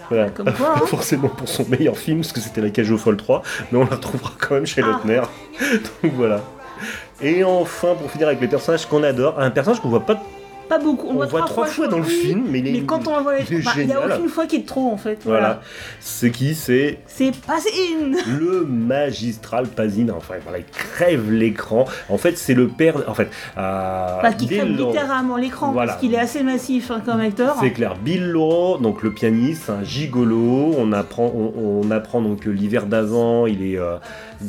Voilà. 0.09 0.29
Comme 0.29 0.51
quoi, 0.51 0.73
hein. 0.75 0.79
Pas 0.79 0.85
forcément 0.87 1.29
pour 1.29 1.47
son 1.47 1.65
meilleur 1.69 1.97
film, 1.97 2.19
parce 2.21 2.33
que 2.33 2.39
c'était 2.41 2.61
La 2.61 2.69
Cage 2.69 2.91
aux 2.91 2.97
Folles 2.97 3.17
3, 3.17 3.43
mais 3.71 3.77
on 3.77 3.85
la 3.85 3.95
retrouvera 3.95 4.31
quand 4.39 4.55
même 4.55 4.65
chez 4.65 4.81
Ah. 4.83 4.87
Lautner. 4.87 5.21
Donc 6.03 6.13
voilà. 6.15 6.41
Et 7.21 7.43
enfin, 7.43 7.95
pour 7.95 8.09
finir 8.11 8.27
avec 8.27 8.41
les 8.41 8.47
personnages 8.47 8.85
qu'on 8.87 9.03
adore, 9.03 9.39
un 9.39 9.51
personnage 9.51 9.79
qu'on 9.79 9.89
voit 9.89 10.05
pas. 10.05 10.21
Pas 10.71 10.79
beaucoup. 10.79 11.07
On, 11.09 11.21
On 11.21 11.25
voit 11.25 11.41
trois 11.41 11.65
fois 11.65 11.87
dans 11.89 11.97
le 11.97 12.03
film, 12.05 12.45
mais 12.49 12.59
il 12.59 12.77
est- 12.77 12.81
quand 12.85 13.05
on 13.05 13.21
voit, 13.21 13.33
il 13.39 13.41
est 13.57 13.61
bah, 13.65 13.71
il 13.75 13.87
n'y 13.87 13.91
a 13.93 14.05
aucune 14.05 14.29
fois 14.29 14.45
qui 14.45 14.55
est 14.55 14.65
trop 14.65 14.89
en 14.89 14.95
fait. 14.95 15.19
Voilà. 15.25 15.39
Voilà. 15.41 15.61
C'est 15.99 16.31
qui 16.31 16.55
C'est 16.55 16.99
C'est 17.07 17.35
Passine 17.35 18.15
le 18.39 18.63
magistral 18.65 19.67
Pazine. 19.67 20.11
Enfin, 20.15 20.35
voilà, 20.43 20.59
il 20.59 20.63
crève 20.65 21.29
l'écran. 21.29 21.83
En 22.07 22.17
fait, 22.17 22.37
c'est 22.37 22.53
le 22.53 22.69
père. 22.69 22.95
En 23.09 23.13
fait, 23.13 23.27
euh, 23.57 24.17
Enfin, 24.19 24.31
qui 24.31 24.45
dès 24.45 24.59
crève 24.59 24.69
le- 24.69 24.85
littéralement 24.85 25.35
l'écran 25.35 25.73
Voilà. 25.73 25.89
parce 25.91 25.99
qu'il 26.01 26.13
est 26.13 26.19
assez 26.19 26.41
massif 26.41 26.89
hein, 26.89 27.01
comme 27.05 27.19
acteur. 27.19 27.57
C'est 27.59 27.71
clair. 27.71 27.95
Bill 28.01 28.29
Law, 28.29 28.77
donc 28.77 29.03
le 29.03 29.11
pianiste, 29.11 29.69
un 29.69 29.83
gigolo. 29.83 30.73
On 30.77 30.93
apprend, 30.93 31.25
on, 31.35 31.81
on 31.85 31.91
apprend 31.91 32.21
donc 32.21 32.45
l'hiver 32.45 32.85
d'avant, 32.85 33.45
il 33.45 33.61
est 33.61 33.77
euh, 33.77 33.97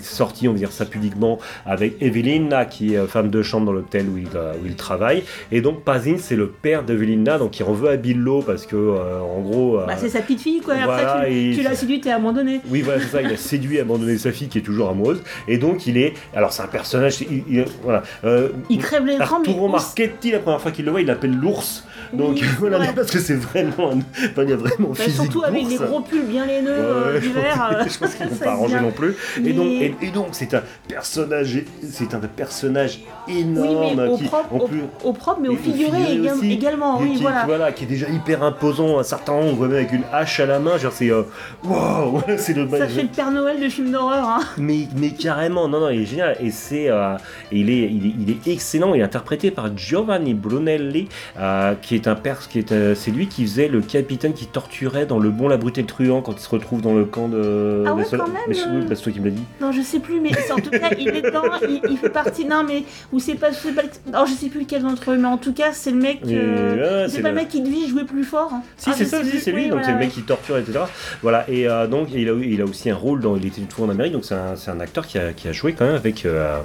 sorti, 0.03 0.49
on 0.49 0.53
va 0.53 0.59
dire 0.59 0.73
ça 0.73 0.85
pudiquement, 0.85 1.39
avec 1.67 2.01
Evelina, 2.01 2.65
qui 2.65 2.95
est 2.95 2.99
euh, 2.99 3.07
femme 3.07 3.31
de 3.31 3.43
chambre 3.43 3.67
dans 3.67 3.73
l'hôtel 3.73 4.07
où 4.09 4.17
il, 4.19 4.27
euh, 4.35 4.53
où 4.63 4.67
il 4.67 4.77
travaille. 4.77 5.23
Et 5.51 5.61
donc 5.61 5.83
Pazin, 5.83 6.17
c'est 6.19 6.37
le 6.37 6.49
père 6.49 6.83
d'Evelina, 6.83 7.39
donc 7.39 7.59
il 7.59 7.65
en 7.65 7.73
veut 7.73 7.91
à 7.91 7.97
Bill 7.97 8.19
Law 8.19 8.43
parce 8.43 8.67
que, 8.67 8.77
euh, 8.77 9.21
en 9.21 9.41
gros. 9.41 9.79
euh, 9.81 9.87
Bah, 9.87 9.95
c'est 9.99 10.09
sa 10.09 10.21
petite 10.21 10.41
fille 10.41 10.61
quoi. 10.61 10.75
voilà, 10.85 11.13
Après, 11.17 11.31
tu, 11.31 11.57
tu 11.57 11.63
l'as 11.63 11.75
séduite 11.75 12.07
et 12.07 12.11
abandonnée. 12.13 12.61
oui, 12.71 12.83
voilà, 12.83 13.01
c'est 13.01 13.09
ça. 13.09 13.23
Il 13.23 13.33
a 13.33 13.37
séduit 13.37 13.77
et 13.77 13.81
abandonné 13.81 14.19
sa 14.19 14.33
fille 14.33 14.49
qui 14.49 14.59
est 14.59 14.63
toujours 14.63 14.89
amoureuse. 14.89 15.23
Et 15.49 15.59
donc, 15.59 15.87
il 15.87 15.97
est. 15.97 16.15
Alors, 16.35 16.53
c'est 16.53 16.63
un 16.63 16.67
personnage. 16.69 17.21
il- 17.23 17.45
il- 17.49 17.65
voilà. 17.83 18.03
Euh, 18.25 18.49
Il 18.71 18.79
crève 18.79 19.03
mais 19.05 19.21
Arturo 19.21 19.65
aussi- 19.65 19.73
Marchetti, 19.73 20.31
la 20.31 20.39
première 20.39 20.61
fois 20.61 20.71
qu'il 20.71 20.85
le 20.85 20.91
voit, 20.91 21.01
il 21.01 21.07
l'appelle 21.07 21.35
l'ours. 21.37 21.85
Donc, 22.13 22.33
Oui, 22.35 22.43
voilà, 22.59 22.79
ouais. 22.81 22.93
parce 22.95 23.11
que 23.11 23.19
c'est 23.19 23.35
vraiment. 23.37 23.89
Enfin, 23.91 24.43
il 24.43 24.51
y 24.51 24.53
a 24.53 24.57
vraiment 24.57 24.89
Bah, 24.91 24.95
physique. 24.95 25.23
surtout 25.23 25.43
avec 25.45 25.67
des 25.67 25.77
gros 25.77 26.01
pulls 26.01 26.23
bien 26.27 26.47
laineux 26.47 26.71
Ouais, 26.71 27.21
je 27.21 27.27
d'hiver. 27.29 27.77
pense- 27.83 27.93
je 27.95 27.99
pense 27.99 28.15
qu'ils 28.15 28.27
vont 28.29 28.37
ça 28.37 28.45
pas 28.45 28.51
arranger 28.53 28.81
non 28.81 28.91
plus. 28.91 29.11
Et 29.11 29.41
Mais- 29.41 29.53
donc, 29.53 29.67
et, 29.87 29.95
et 30.01 30.11
donc, 30.11 30.29
c'est 30.33 30.55
un 30.55 30.63
personnage, 30.89 31.63
c'est 31.83 32.15
un 32.15 32.21
personnage 32.21 33.01
énorme 33.29 34.01
au 34.09 34.17
qui, 34.17 34.25
propre, 34.25 34.49
on 34.53 35.09
au, 35.09 35.13
propre, 35.13 35.41
mais 35.41 35.49
au 35.49 35.57
figuré, 35.57 36.21
aussi, 36.21 36.53
également. 36.53 37.01
Oui, 37.01 37.15
qui, 37.15 37.23
voilà. 37.23 37.73
qui 37.73 37.85
est 37.85 37.89
déjà 37.89 38.09
hyper 38.09 38.43
imposant. 38.43 38.99
À 38.99 39.05
certains 39.05 39.41
voit 39.41 39.69
même 39.69 39.77
avec 39.77 39.93
une 39.93 40.05
hache 40.13 40.41
à 40.41 40.47
la 40.47 40.59
main. 40.59 40.79
Genre, 40.79 40.93
c'est 40.93 41.11
euh, 41.11 41.23
waouh, 41.65 42.21
c'est 42.37 42.55
le. 42.55 42.69
Ça 42.69 42.89
fait 42.89 43.03
le 43.03 43.09
Père 43.09 43.31
Noël 43.31 43.61
de 43.61 43.69
film 43.69 43.93
d'horreur. 43.93 44.29
Hein. 44.29 44.41
Mais, 44.59 44.89
mais 44.97 45.11
carrément, 45.11 45.69
non, 45.69 45.81
non, 45.81 45.91
il 45.91 46.03
est 46.03 46.07
génial. 46.07 46.37
Et 46.41 46.51
c'est, 46.51 46.89
euh, 46.89 47.17
il, 47.51 47.71
est, 47.71 47.91
il, 47.91 48.07
est, 48.07 48.15
il 48.19 48.31
est 48.31 48.53
excellent. 48.53 48.95
Il 48.95 49.01
est 49.01 49.05
interprété 49.05 49.51
par 49.51 49.77
Giovanni 49.77 50.35
Brunelli, 50.35 51.09
euh, 51.39 51.75
qui 51.81 51.95
est 51.95 52.09
un 52.09 52.15
père, 52.15 52.49
qui 52.49 52.59
est, 52.59 52.73
euh, 52.73 52.95
c'est 52.95 53.11
lui 53.11 53.27
qui 53.27 53.45
faisait 53.45 53.69
le 53.69 53.81
capitaine 53.81 54.33
qui 54.33 54.47
torturait 54.47 55.07
dans 55.07 55.19
Le 55.19 55.31
Bon, 55.31 55.49
la 55.49 55.57
Brute 55.57 55.79
et 55.79 55.83
le 55.83 55.87
Truand 55.87 56.23
quand 56.23 56.33
il 56.33 56.41
se 56.41 56.49
retrouve 56.49 56.81
dans 56.81 56.95
le 56.95 57.05
camp 57.05 57.29
de. 57.29 57.85
Ah 57.87 57.95
ouais, 57.95 58.05
quand 58.11 58.19
même, 58.29 58.37
Mais 58.49 58.55
c'est 58.55 59.03
toi 59.03 59.13
qui 59.13 59.21
me 59.21 59.27
l'as 59.27 59.31
dit. 59.31 59.45
Non, 59.73 59.79
je 59.79 59.83
sais 59.83 60.01
plus, 60.01 60.21
mais 60.21 60.31
en 60.51 60.57
tout 60.57 60.71
cas, 60.71 60.91
il 60.99 61.09
est 61.09 61.23
dedans, 61.23 61.43
il, 61.69 61.81
il 61.91 61.97
fait 61.99 62.09
partie. 62.11 62.45
Non, 62.45 62.63
mais. 62.67 62.85
Ou 63.13 63.19
c'est 63.19 63.35
pas. 63.35 63.53
c'est 63.53 63.73
pas 63.75 63.83
alors, 64.13 64.27
je 64.27 64.33
sais 64.35 64.49
plus 64.49 64.61
lequel 64.61 64.83
d'entre 64.83 65.11
eux, 65.13 65.17
mais 65.17 65.29
en 65.29 65.39
tout 65.39 65.53
cas, 65.53 65.73
c'est 65.73 65.91
le 65.91 65.97
mec. 65.99 66.21
Euh, 66.27 67.05
ouais, 67.05 67.09
c'est 67.09 67.23
pas 67.23 67.29
le- 67.31 67.37
mec 67.37 67.49
qui 67.49 67.61
devait 67.61 67.87
jouer 67.89 68.05
plus 68.05 68.25
fort. 68.25 68.51
hein. 68.53 68.63
Si, 68.77 68.91
Ah, 68.91 68.95
c'est 68.97 69.05
ça, 69.05 69.23
si, 69.25 69.39
c'est 69.41 69.53
lui, 69.53 69.63
Oui, 69.63 69.69
donc 69.69 69.79
voilà, 69.81 69.87
c'est 69.87 69.93
le 69.93 69.99
mec 69.99 70.09
ouais. 70.09 70.15
qui 70.15 70.23
torture, 70.23 70.59
etc. 70.59 70.81
Voilà, 71.23 71.45
et 71.49 71.69
euh, 71.69 71.87
donc 71.87 72.09
il 72.13 72.29
a, 72.29 72.33
il 72.35 72.61
a 72.61 72.65
aussi 72.65 72.91
un 72.91 72.95
rôle 72.97 73.21
dans 73.21 73.37
Il 73.37 73.47
était 73.47 73.61
fois 73.71 73.87
en 73.87 73.91
Amérique, 73.91 74.13
donc 74.13 74.25
c'est 74.25 74.35
un, 74.35 74.55
un 74.67 74.81
acteur 74.81 75.07
qui 75.07 75.19
a, 75.19 75.33
qui 75.33 75.49
a 75.49 75.53
joué 75.53 75.73
quand 75.73 75.87
même 75.87 75.95
avec. 75.95 76.27
euh, 76.27 76.59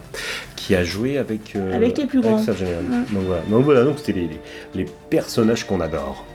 qui 0.56 0.76
a 0.76 0.84
joué 0.84 1.18
avec. 1.18 1.56
euh, 1.56 1.74
Avec 1.76 1.98
les 1.98 2.06
plus 2.06 2.22
grands. 2.22 2.38
Ouais. 2.38 2.46
Donc 3.12 3.24
voilà, 3.26 3.42
donc, 3.50 3.64
voilà, 3.64 3.84
donc 3.84 4.00
c'était 4.00 4.14
les, 4.14 4.28
les, 4.28 4.40
les 4.84 4.86
personnages 5.10 5.66
qu'on 5.66 5.80
adore. 5.82 6.26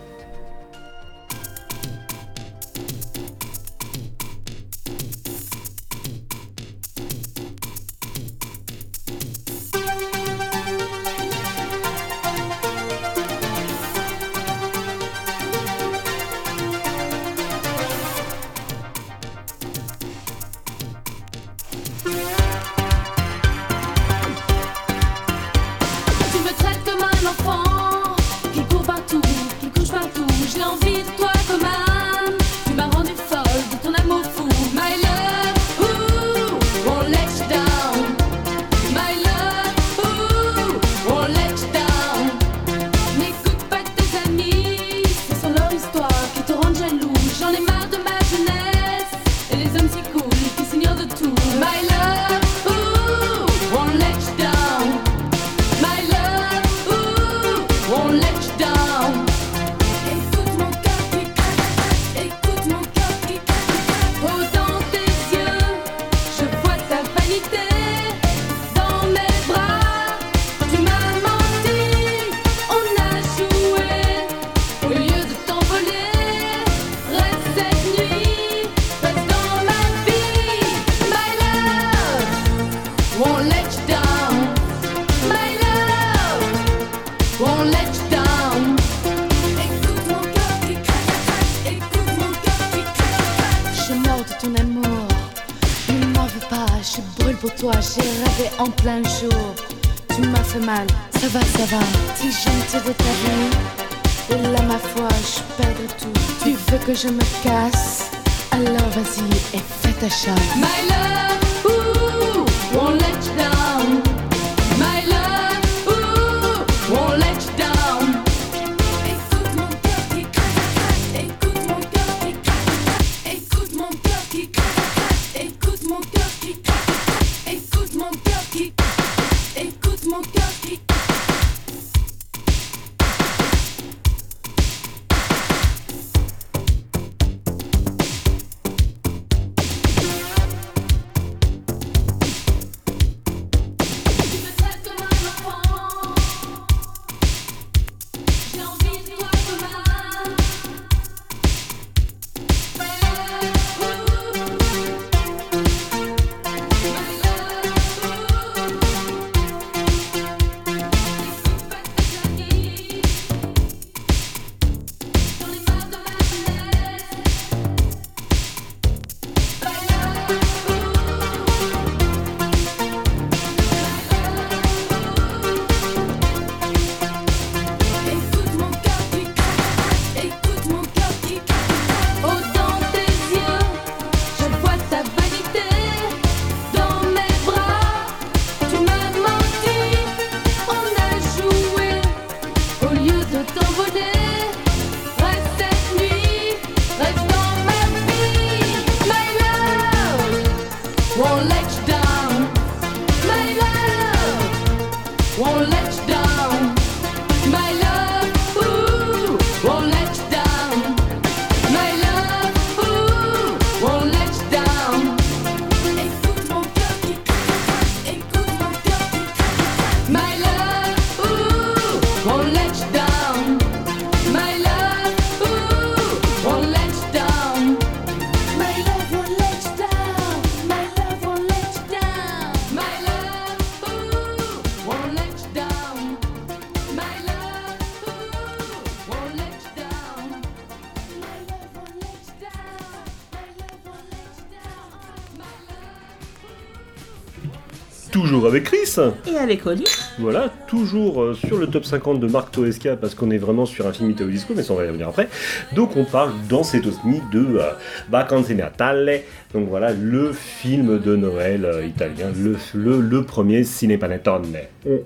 Toujours 248.42 248.48
avec 248.54 248.64
Chris. 248.64 248.96
Et 249.32 249.36
avec 249.38 249.66
Oli. 249.66 249.84
Voilà, 250.18 250.50
toujours 250.66 251.22
euh, 251.22 251.34
sur 251.34 251.58
le 251.58 251.66
top 251.68 251.84
50 251.84 252.18
de 252.20 252.26
Marc 252.26 252.50
Toesca 252.50 252.96
parce 252.96 253.14
qu'on 253.14 253.30
est 253.30 253.38
vraiment 253.38 253.66
sur 253.66 253.86
un 253.86 253.92
film 253.92 254.10
Italo 254.10 254.30
Disco, 254.30 254.52
mais 254.56 254.62
ça 254.62 254.72
on 254.72 254.76
va 254.76 254.84
y 254.84 254.88
revenir 254.88 255.08
après. 255.08 255.28
Donc 255.74 255.96
on 255.96 256.04
parle 256.04 256.32
dans 256.48 256.64
cet 256.64 256.86
osmi 256.86 257.20
de 257.32 257.58
euh, 257.58 257.70
Vacanze 258.10 258.50
Natale. 258.50 259.20
Donc 259.54 259.68
voilà, 259.68 259.92
le 259.92 260.32
film 260.32 260.98
de 260.98 261.14
Noël 261.16 261.64
euh, 261.64 261.86
italien, 261.86 262.26
le, 262.36 262.56
le, 262.74 263.00
le 263.00 263.22
premier 263.22 263.64
Cinepanettone. 263.64 264.56
On- 264.86 265.00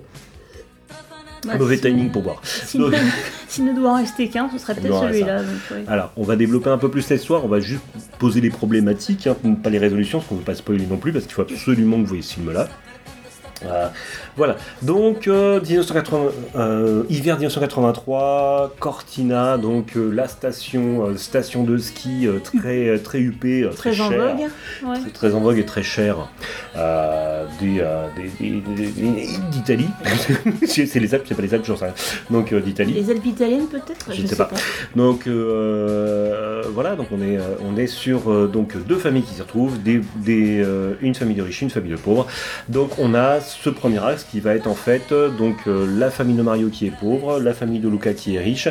Bah, 1.45 1.55
Mauvais 1.59 1.75
si- 1.75 1.83
timing 1.83 2.09
pour 2.11 2.23
voir. 2.23 2.41
S'il 2.43 3.63
ne, 3.65 3.73
doit 3.73 3.91
en 3.91 3.95
rester 3.97 4.27
qu'un, 4.27 4.49
ce 4.51 4.57
serait 4.57 4.73
peut-être 4.75 4.99
celui-là. 5.01 5.41
ouais. 5.71 5.83
Alors, 5.87 6.11
on 6.17 6.23
va 6.23 6.35
développer 6.35 6.69
un 6.69 6.77
peu 6.79 6.89
plus 6.89 7.03
cette 7.03 7.21
histoire, 7.21 7.45
on 7.45 7.47
va 7.47 7.59
juste 7.59 7.81
poser 8.19 8.41
les 8.41 8.49
problématiques, 8.49 9.27
hein, 9.27 9.35
pas 9.63 9.69
les 9.69 9.77
résolutions, 9.77 10.17
parce 10.17 10.27
qu'on 10.27 10.35
ne 10.35 10.39
veut 10.41 10.45
pas 10.45 10.55
spoiler 10.55 10.85
non 10.85 10.97
plus, 10.97 11.13
parce 11.13 11.25
qu'il 11.25 11.33
faut 11.35 11.43
absolument 11.43 11.95
que 11.97 12.01
vous 12.01 12.07
voyez 12.07 12.23
ce 12.23 12.33
film-là. 12.33 12.67
Euh, 13.65 13.87
voilà, 14.35 14.55
donc 14.83 15.27
euh, 15.27 15.59
1980, 15.61 16.31
euh, 16.57 17.03
hiver 17.09 17.37
1983, 17.37 18.75
Cortina, 18.79 19.57
donc 19.57 19.95
euh, 19.97 20.11
la 20.11 20.27
station, 20.27 21.07
euh, 21.07 21.17
station 21.17 21.63
de 21.63 21.77
ski 21.77 22.27
euh, 22.27 22.39
très 22.39 22.87
euh, 22.87 22.97
très 22.99 23.19
huppée, 23.19 23.63
euh, 23.63 23.69
très, 23.69 23.91
Très 23.91 24.01
en 24.01 24.09
chère, 24.11 24.35
vogue. 24.35 24.47
Ouais. 24.89 24.99
très, 24.99 25.09
très 25.09 25.33
en 25.33 25.39
vogue 25.39 25.57
et 25.57 25.65
très 25.65 25.81
chère 25.83 26.27
euh, 26.75 27.45
euh, 27.63 28.07
d'Italie. 29.51 29.87
c'est 30.67 30.99
les 30.99 31.13
Alpes, 31.15 31.25
c'est 31.27 31.35
pas 31.35 31.41
les 31.41 31.53
Alpes, 31.53 31.65
j'en 31.65 31.75
sais 31.77 31.85
rien. 31.85 31.93
Donc 32.29 32.53
euh, 32.53 32.59
d'Italie. 32.61 32.93
Les 32.93 33.09
Alpes 33.09 33.25
italiennes, 33.25 33.67
peut-être 33.67 34.13
Je 34.13 34.21
ne 34.21 34.27
sais 34.27 34.35
pas. 34.35 34.49
Donc 34.95 35.25
euh, 35.27 36.61
voilà, 36.73 36.95
donc 36.95 37.07
on 37.11 37.21
est, 37.21 37.37
euh, 37.37 37.55
on 37.65 37.77
est 37.77 37.87
sur 37.87 38.31
euh, 38.31 38.47
donc 38.47 38.75
deux 38.85 38.97
familles 38.97 39.23
qui 39.23 39.33
s'y 39.33 39.41
retrouvent, 39.41 39.81
des, 39.81 40.01
des, 40.17 40.59
euh, 40.63 40.93
une 41.01 41.15
famille 41.15 41.35
de 41.35 41.41
riches, 41.41 41.61
une 41.61 41.69
famille 41.69 41.91
de 41.91 41.97
pauvres. 41.97 42.27
Donc 42.69 42.91
on 42.99 43.13
a 43.15 43.39
ce 43.47 43.69
premier 43.69 44.03
axe 44.03 44.23
qui 44.29 44.39
va 44.39 44.53
être 44.55 44.67
en 44.67 44.75
fait 44.75 45.11
euh, 45.11 45.29
donc 45.29 45.55
euh, 45.67 45.87
la 45.97 46.09
famille 46.11 46.35
de 46.35 46.41
Mario 46.41 46.69
qui 46.69 46.85
est 46.87 46.91
pauvre, 46.91 47.39
la 47.39 47.53
famille 47.53 47.79
de 47.79 47.89
Luca 47.89 48.13
qui 48.13 48.35
est 48.35 48.39
riche. 48.39 48.67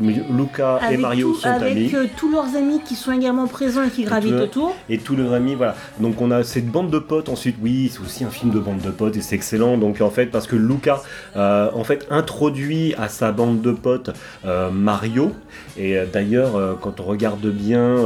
Luca 0.00 0.78
et 0.82 0.86
Avec, 0.86 1.00
Mario 1.00 1.32
tout- 1.32 1.40
sont 1.40 1.48
avec 1.48 1.72
amis. 1.72 1.90
euh, 1.94 2.06
tous 2.16 2.30
leurs 2.30 2.54
amis 2.56 2.80
qui 2.84 2.94
sont 2.94 3.12
également 3.12 3.46
présents 3.46 3.82
et 3.84 3.90
qui 3.90 4.04
gravitent 4.04 4.32
le- 4.32 4.42
autour. 4.42 4.74
Et 4.88 4.98
tous 4.98 5.16
leurs 5.16 5.32
amis, 5.32 5.54
voilà. 5.54 5.74
Donc 5.98 6.20
on 6.20 6.30
a 6.30 6.42
cette 6.44 6.66
bande 6.66 6.90
de 6.90 6.98
potes 6.98 7.28
ensuite. 7.28 7.56
Oui, 7.62 7.90
c'est 7.92 8.00
aussi 8.00 8.24
un 8.24 8.30
film 8.30 8.50
de 8.52 8.58
bande 8.60 8.80
de 8.80 8.90
potes 8.90 9.16
et 9.16 9.20
c'est 9.20 9.34
excellent. 9.34 9.76
Donc 9.76 10.00
en 10.00 10.10
fait, 10.10 10.26
parce 10.26 10.46
que 10.46 10.56
Luca, 10.56 11.02
euh, 11.36 11.68
en 11.74 11.84
fait, 11.84 12.06
introduit 12.10 12.94
à 12.96 13.08
sa 13.08 13.32
bande 13.32 13.60
de 13.60 13.72
potes 13.72 14.10
euh, 14.44 14.70
Mario. 14.70 15.32
Et 15.76 15.96
d'ailleurs, 16.12 16.56
euh, 16.56 16.74
quand 16.80 17.00
on 17.00 17.04
regarde 17.04 17.46
bien, 17.46 17.96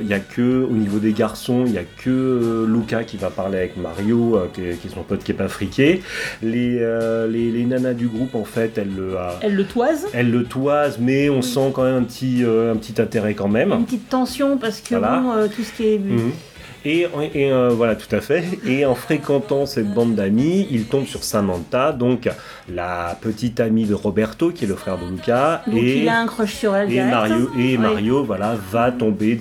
il 0.00 0.06
y 0.06 0.14
a 0.14 0.20
que 0.20 0.64
au 0.64 0.72
niveau 0.72 0.98
des 0.98 1.12
garçons, 1.12 1.64
il 1.66 1.72
y 1.72 1.78
a 1.78 1.82
que 1.84 2.66
Luca 2.68 3.04
qui 3.04 3.16
va 3.16 3.30
parler 3.30 3.58
avec 3.58 3.76
Mario, 3.76 4.38
qui, 4.54 4.62
est, 4.64 4.74
qui 4.80 4.88
est 4.88 4.90
son 4.90 5.02
pote 5.02 5.22
qui 5.22 5.32
est 5.32 5.34
pas 5.34 5.48
Les, 5.60 6.78
euh, 6.80 7.26
les, 7.28 7.50
les 7.50 7.64
nanas 7.64 7.94
du 7.94 8.06
groupe, 8.08 8.34
en 8.34 8.44
fait, 8.44 8.78
elles 8.78 8.94
le, 8.96 9.16
euh, 9.16 9.30
Elles 9.42 9.54
le 9.56 9.64
toisent. 9.64 10.06
elles 10.12 10.30
le 10.30 10.44
toisent, 10.44 10.98
mais 11.00 11.28
on 11.30 11.42
sent 11.42 11.70
quand 11.74 11.84
même 11.84 11.96
un 11.96 12.02
petit, 12.04 12.42
euh, 12.44 12.72
un 12.72 12.76
petit 12.76 13.00
intérêt 13.00 13.34
quand 13.34 13.48
même. 13.48 13.72
Une 13.72 13.84
petite 13.84 14.08
tension 14.08 14.56
parce 14.58 14.80
que 14.80 14.94
Voilà. 14.96 15.18
bon, 15.20 15.32
euh, 15.32 15.46
tout 15.48 15.62
ce 15.62 15.72
qui 15.72 15.86
est. 15.94 15.98
Mhm. 15.98 16.30
Et, 16.86 17.06
et, 17.34 17.52
euh, 17.52 17.68
voilà, 17.68 17.94
tout 17.94 18.14
à 18.16 18.22
fait. 18.22 18.42
Et 18.66 18.86
en 18.86 18.94
fréquentant 18.94 19.66
cette 19.66 19.92
bande 19.92 20.14
d'amis, 20.14 20.66
il 20.70 20.84
tombe 20.86 21.04
sur 21.04 21.22
Samantha, 21.24 21.92
donc 21.92 22.26
la 22.72 23.18
petite 23.20 23.60
amie 23.60 23.84
de 23.84 23.92
Roberto, 23.92 24.50
qui 24.50 24.64
est 24.64 24.68
le 24.68 24.76
frère 24.76 24.96
de 24.96 25.04
Luca. 25.10 25.62
Donc 25.66 25.76
et 25.76 25.98
il 25.98 26.08
a 26.08 26.18
un 26.20 26.26
crush 26.26 26.54
sur 26.54 26.74
elle. 26.74 26.90
et. 26.90 27.02
Mario, 27.04 27.50
et 27.58 27.72
Ouais. 27.72 27.76
Mario 27.76 28.24
voilà, 28.24 28.56
va 28.72 28.92
tomber 28.92 29.38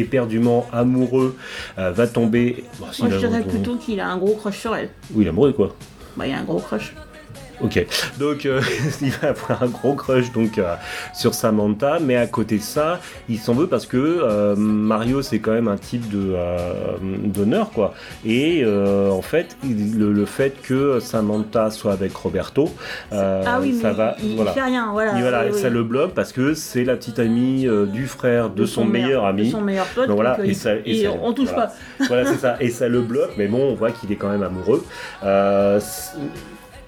éperdument 0.00 0.66
amoureux, 0.72 1.36
euh, 1.78 1.90
va 1.92 2.06
tomber. 2.06 2.64
bon, 2.78 2.86
Moi 2.98 3.10
je 3.10 3.16
dirais 3.18 3.42
plutôt 3.42 3.76
qu'il 3.76 4.00
a 4.00 4.08
un 4.08 4.18
gros 4.18 4.34
crush 4.34 4.58
sur 4.58 4.74
elle. 4.74 4.90
Oui, 5.12 5.24
il 5.24 5.26
est 5.26 5.30
amoureux 5.30 5.52
quoi. 5.52 5.74
Bah, 6.16 6.26
il 6.26 6.32
a 6.34 6.38
un 6.38 6.44
gros 6.44 6.58
crush. 6.60 6.94
Ok, 7.60 7.84
donc 8.20 8.46
euh, 8.46 8.60
il 9.02 9.10
va 9.10 9.28
avoir 9.30 9.62
un 9.64 9.66
gros 9.66 9.94
crush 9.94 10.30
donc 10.32 10.58
euh, 10.58 10.74
sur 11.12 11.34
Samantha, 11.34 11.98
mais 12.00 12.16
à 12.16 12.26
côté 12.28 12.58
de 12.58 12.62
ça, 12.62 13.00
il 13.28 13.38
s'en 13.38 13.52
veut 13.54 13.66
parce 13.66 13.84
que 13.86 13.96
euh, 13.96 14.54
Mario 14.56 15.22
c'est 15.22 15.40
quand 15.40 15.50
même 15.52 15.66
un 15.68 15.76
type 15.76 16.08
de 16.08 16.34
d'honneur 17.24 17.70
quoi. 17.70 17.94
Et 18.24 18.64
en 18.64 19.22
fait, 19.22 19.56
il- 19.64 19.98
le, 19.98 20.12
le 20.12 20.24
fait 20.24 20.54
que 20.62 21.00
Samantha 21.00 21.70
soit 21.70 21.92
avec 21.92 22.14
Roberto, 22.14 22.68
ah 23.10 23.58
oui, 23.60 23.74
ça 23.80 23.88
mais 23.88 23.94
va, 23.94 24.16
il, 24.22 24.30
il 24.30 24.36
voilà. 24.36 24.52
fait 24.52 24.62
rien. 24.62 24.90
Voilà. 24.92 25.18
Et 25.18 25.22
voilà, 25.22 25.42
Oui, 25.46 25.50
oui. 25.54 25.60
ça 25.60 25.68
le 25.68 25.82
bloque 25.82 26.12
parce 26.14 26.32
que 26.32 26.54
c'est 26.54 26.84
la 26.84 26.96
petite 26.96 27.18
amie 27.18 27.66
du 27.92 28.06
frère 28.06 28.50
de, 28.50 28.64
son, 28.66 28.84
meilleur 28.84 29.24
ami. 29.26 29.46
De 29.46 29.52
son 29.52 29.60
meilleur 29.62 29.86
pote. 29.86 30.06
Donc 30.06 30.16
voilà, 30.16 30.36
donc, 30.36 30.46
et 30.46 30.50
il- 30.50 30.54
ça- 30.56 30.76
et 30.76 30.82
et 31.00 31.04
ça- 31.04 31.10
on 31.22 31.32
touche 31.32 31.48
voilà. 31.48 31.66
pas. 31.98 32.04
voilà, 32.06 32.24
c'est 32.26 32.38
ça. 32.38 32.56
Et 32.60 32.70
ça 32.70 32.88
le 32.88 33.00
bloque, 33.00 33.32
mais 33.36 33.48
bon, 33.48 33.70
on 33.70 33.74
voit 33.74 33.90
qu'il 33.90 34.12
est 34.12 34.16
quand 34.16 34.28
même 34.30 34.42
amoureux. 34.42 34.84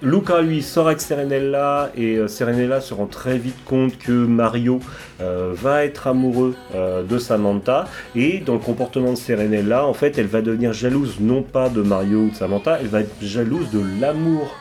Luca, 0.03 0.41
lui, 0.41 0.63
sort 0.63 0.87
avec 0.87 0.99
Serenella 0.99 1.91
et 1.95 2.15
euh, 2.15 2.27
Serenella 2.27 2.81
se 2.81 2.93
rend 2.95 3.05
très 3.05 3.37
vite 3.37 3.63
compte 3.65 3.99
que 3.99 4.11
Mario 4.11 4.79
euh, 5.21 5.51
va 5.53 5.85
être 5.85 6.07
amoureux 6.07 6.55
euh, 6.73 7.03
de 7.03 7.19
Samantha. 7.19 7.85
Et 8.15 8.39
dans 8.39 8.53
le 8.53 8.59
comportement 8.59 9.11
de 9.11 9.17
Serenella, 9.17 9.85
en 9.85 9.93
fait, 9.93 10.17
elle 10.17 10.25
va 10.25 10.41
devenir 10.41 10.73
jalouse 10.73 11.17
non 11.19 11.43
pas 11.43 11.69
de 11.69 11.81
Mario 11.83 12.19
ou 12.23 12.29
de 12.31 12.35
Samantha, 12.35 12.79
elle 12.81 12.87
va 12.87 13.01
être 13.01 13.13
jalouse 13.21 13.69
de 13.69 13.81
l'amour 14.01 14.55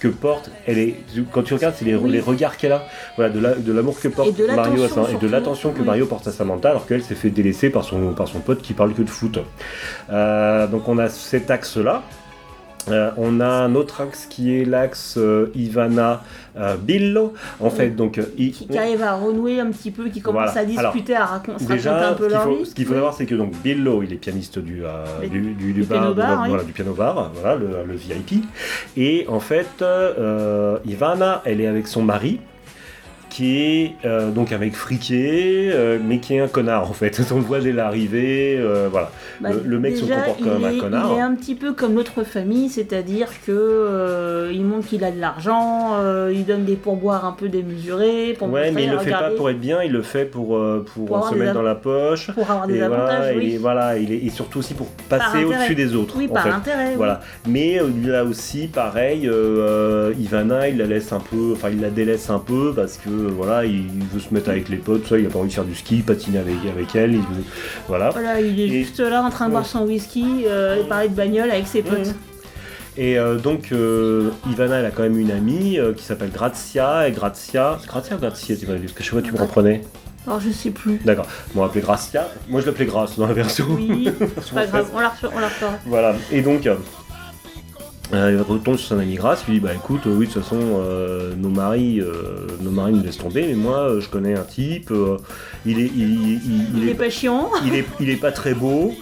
que 0.00 0.08
porte, 0.08 0.50
elle 0.66 0.78
est, 0.78 0.94
quand 1.32 1.42
tu 1.42 1.54
regardes, 1.54 1.74
c'est 1.76 1.84
les, 1.84 1.96
Oui. 1.96 2.08
les 2.12 2.20
regards 2.20 2.56
qu'elle 2.56 2.70
a, 2.70 2.84
voilà, 3.16 3.30
de 3.34 3.40
la- 3.40 3.54
de 3.56 3.72
l'amour 3.72 3.98
que 4.00 4.06
porte 4.06 4.32
de 4.38 4.46
Mario 4.46 4.54
à 4.54 4.64
l'attention, 4.76 4.88
Samantha, 4.94 5.12
et 5.12 5.18
de 5.26 5.28
l'attention 5.32 5.72
que 5.72 5.80
Oui. 5.80 5.86
Mario 5.86 6.06
porte 6.06 6.28
à 6.28 6.30
Samantha, 6.30 6.70
alors 6.70 6.86
qu'elle 6.86 7.02
s'est 7.02 7.16
fait 7.16 7.30
délaisser 7.30 7.68
par 7.68 7.82
son, 7.82 8.12
par 8.14 8.28
son 8.28 8.38
pote 8.38 8.62
qui 8.62 8.74
parle 8.74 8.94
que 8.94 9.02
de 9.02 9.10
foot. 9.10 9.40
Euh, 10.10 10.68
donc 10.68 10.88
on 10.88 10.98
a 10.98 11.08
cet 11.08 11.50
axe-là. 11.50 12.04
Euh, 12.88 13.10
on 13.18 13.40
a 13.40 13.46
un 13.48 13.74
autre 13.74 14.00
axe 14.00 14.26
qui 14.26 14.54
est 14.58 14.64
l'axe 14.64 15.16
euh, 15.18 15.50
Ivana 15.54 16.22
euh, 16.56 16.76
Billo. 16.76 17.34
En 17.60 17.68
fait, 17.70 17.90
donc 17.90 18.16
euh, 18.18 18.22
Qui, 18.36 18.52
qui 18.52 18.78
arrive 18.78 19.02
à 19.02 19.14
renouer 19.14 19.60
un 19.60 19.70
petit 19.70 19.90
peu, 19.90 20.08
qui 20.08 20.20
commence 20.22 20.52
Voilà. 20.52 20.60
à 20.60 20.64
discuter, 20.64 21.14
à 21.14 21.26
racon- 21.26 21.58
se 21.58 21.64
raconter 21.64 21.74
Déjà, 21.74 22.08
un 22.08 22.12
ce 22.12 22.18
peu 22.18 22.24
qu'il 22.24 22.32
leur 22.32 22.42
faut, 22.44 22.56
vie. 22.56 22.66
ce 22.66 22.74
qu'il 22.74 22.86
faut 22.86 22.94
savoir, 22.94 23.12
c'est 23.14 23.26
que 23.26 23.34
donc 23.34 23.52
Billo, 23.62 24.02
il 24.02 24.12
est 24.12 24.16
pianiste 24.16 24.58
du, 24.58 24.82
du, 25.30 25.40
du, 25.54 25.72
du 25.74 25.82
bar, 25.82 25.98
piano 26.00 26.14
bar, 26.14 26.42
oui. 26.44 26.48
voilà, 26.48 26.64
du 26.64 26.72
piano 26.72 26.92
bar, 26.94 27.30
voilà, 27.34 27.56
le, 27.56 27.68
le 27.86 27.94
VIP. 27.94 28.44
Et 28.96 29.26
en 29.28 29.40
fait, 29.40 29.84
Ivana, 30.86 31.42
elle 31.44 31.60
est 31.60 31.66
avec 31.66 31.86
son 31.88 32.02
mari, 32.02 32.40
qui 33.28 33.60
est 33.60 33.96
euh, 34.04 34.30
donc 34.30 34.52
avec 34.52 34.74
Friquet, 34.74 35.70
euh, 35.72 35.98
mais 36.02 36.18
qui 36.18 36.34
est 36.34 36.40
un 36.40 36.48
connard 36.48 36.90
en 36.90 36.92
fait. 36.92 37.20
On 37.32 37.36
le 37.36 37.42
voit 37.42 37.60
dès 37.60 37.72
l'arrivée, 37.72 38.56
euh, 38.58 38.88
voilà. 38.90 39.10
Bah, 39.40 39.50
le, 39.52 39.62
le 39.64 39.78
mec 39.78 39.96
se 39.96 40.04
comporte 40.04 40.42
comme 40.42 40.64
un 40.64 40.78
connard. 40.78 41.10
Il 41.12 41.18
est 41.18 41.22
un 41.22 41.34
petit 41.34 41.54
peu 41.54 41.72
comme 41.72 41.94
l'autre 41.94 42.24
famille, 42.24 42.68
c'est-à-dire 42.68 43.28
que 43.46 44.50
il 44.52 44.64
montre 44.64 44.88
qu'il 44.88 45.04
a 45.04 45.10
de 45.10 45.20
l'argent, 45.20 45.96
il 46.30 46.44
donne 46.44 46.64
des 46.64 46.76
pourboires 46.76 47.24
un 47.24 47.32
peu 47.32 47.48
démesurés. 47.48 48.34
Pour 48.38 48.48
Ouais, 48.50 48.70
mais 48.70 48.84
il 48.84 48.90
le 48.90 48.98
fait 48.98 49.10
pas 49.10 49.30
pour 49.36 49.50
être 49.50 49.60
bien, 49.60 49.82
il 49.82 49.92
le 49.92 50.02
fait 50.02 50.24
pour, 50.24 50.58
pour, 50.94 51.28
se 51.28 51.34
mettre 51.34 51.54
dans 51.54 51.62
la 51.62 51.74
poche. 51.74 52.30
pour 52.32 52.50
avoir 52.50 52.66
des 52.66 52.76
et 52.76 52.78
voilà, 52.78 53.04
avantages, 53.04 53.36
oui. 53.36 53.54
et 53.54 53.58
voilà, 53.58 53.98
il 53.98 54.12
est, 54.12 54.18
et 54.18 54.30
surtout 54.30 54.60
aussi 54.60 54.74
pour 54.74 54.86
passer 55.08 55.44
au-dessus 55.44 55.74
des 55.74 55.94
autres. 55.94 56.14
Oui, 56.16 56.28
en 56.30 56.34
par 56.34 56.44
fait. 56.44 56.50
intérêt, 56.50 56.88
oui. 56.90 56.96
Voilà. 56.96 57.20
Mais 57.46 57.80
là 58.04 58.24
aussi, 58.24 58.68
pareil, 58.68 59.30
Ivana, 60.18 60.68
il 60.68 60.78
la 60.78 60.86
laisse 60.86 61.12
un 61.12 61.20
peu, 61.20 61.52
enfin, 61.52 61.68
il 61.70 61.80
la 61.80 61.90
délaisse 61.90 62.30
un 62.30 62.38
peu 62.38 62.72
parce 62.74 62.96
que 62.96 63.17
voilà, 63.28 63.64
il 63.64 63.86
veut 64.12 64.20
se 64.20 64.32
mettre 64.32 64.50
avec 64.50 64.68
les 64.68 64.76
potes, 64.76 65.06
ça, 65.06 65.18
il 65.18 65.26
a 65.26 65.28
pas 65.30 65.38
envie 65.38 65.48
de 65.48 65.54
faire 65.54 65.64
du 65.64 65.74
ski, 65.74 65.96
patiner 65.98 66.38
avec, 66.38 66.54
avec 66.72 66.94
elle, 66.94 67.12
il 67.14 67.18
veut- 67.20 67.44
voilà. 67.88 68.10
Voilà, 68.10 68.40
il 68.40 68.58
est 68.60 68.64
Et- 68.68 68.84
juste 68.84 69.00
là 69.00 69.22
en 69.22 69.30
train 69.30 69.46
de 69.46 69.52
boire 69.52 69.66
son 69.66 69.84
whisky 69.84 70.44
euh, 70.46 70.80
et 70.80 70.84
parler 70.88 71.08
de 71.08 71.14
bagnole 71.14 71.50
avec 71.50 71.66
ses 71.66 71.82
potes. 71.82 72.14
Et 72.96 73.16
euh, 73.18 73.36
donc, 73.36 73.68
euh, 73.70 74.30
Ivana, 74.50 74.76
elle 74.80 74.86
a 74.86 74.90
quand 74.90 75.02
même 75.04 75.18
une 75.18 75.30
amie 75.30 75.78
euh, 75.78 75.92
qui 75.92 76.02
s'appelle 76.02 76.30
Grazia, 76.30 77.06
et 77.08 77.12
Grazia, 77.12 77.78
c'est 77.80 77.86
Grazia 77.88 78.16
ou 78.16 78.18
Grazia, 78.18 78.56
tu 78.56 78.66
parce 78.66 78.78
que 78.80 79.02
je 79.04 79.08
sais 79.08 79.16
pas, 79.16 79.22
tu 79.22 79.32
me 79.32 79.38
reprenais. 79.38 79.82
Alors 80.26 80.40
je 80.40 80.50
sais 80.50 80.70
plus. 80.70 80.98
D'accord, 81.04 81.26
bon, 81.54 81.60
on 81.60 81.62
va 81.62 81.66
l'appeler 81.68 81.80
Gracia. 81.82 82.28
Moi, 82.48 82.60
je 82.60 82.66
l'appelais 82.66 82.84
Grace 82.86 83.16
dans 83.16 83.26
la 83.28 83.32
version. 83.32 83.66
Oui, 83.70 84.10
c'est 84.42 84.52
pas 84.54 84.66
grave, 84.66 84.90
on 84.94 84.98
la 85.00 85.12
on 85.34 85.38
la. 85.38 85.48
Voilà, 85.86 86.16
et 86.32 86.42
donc, 86.42 86.68
euh, 88.14 88.32
il 88.36 88.40
retombe 88.40 88.76
sur 88.76 88.88
son 88.88 88.98
ami 88.98 89.14
Grace, 89.16 89.44
lui 89.46 89.54
dit 89.54 89.60
Bah 89.60 89.74
écoute, 89.74 90.02
euh, 90.06 90.14
oui, 90.16 90.26
de 90.26 90.32
toute 90.32 90.42
façon, 90.42 90.56
euh, 90.60 91.34
nos, 91.36 91.50
maris, 91.50 92.00
euh, 92.00 92.46
nos 92.62 92.70
maris 92.70 92.92
nous 92.92 93.02
laissent 93.02 93.18
tomber, 93.18 93.44
mais 93.46 93.54
moi, 93.54 93.78
euh, 93.80 94.00
je 94.00 94.08
connais 94.08 94.34
un 94.38 94.42
type, 94.44 94.90
euh, 94.90 95.16
il, 95.66 95.78
est, 95.78 95.90
il, 95.94 96.12
il- 96.12 96.40
il- 96.74 96.82
Il 96.84 96.88
est 96.88 96.94
pas 96.94 97.10
chiant. 97.10 97.50
il 97.66 97.74
est, 97.74 97.84
il 98.00 98.08
est 98.10 98.16
pas 98.16 98.32
très 98.32 98.54
beau. 98.54 98.92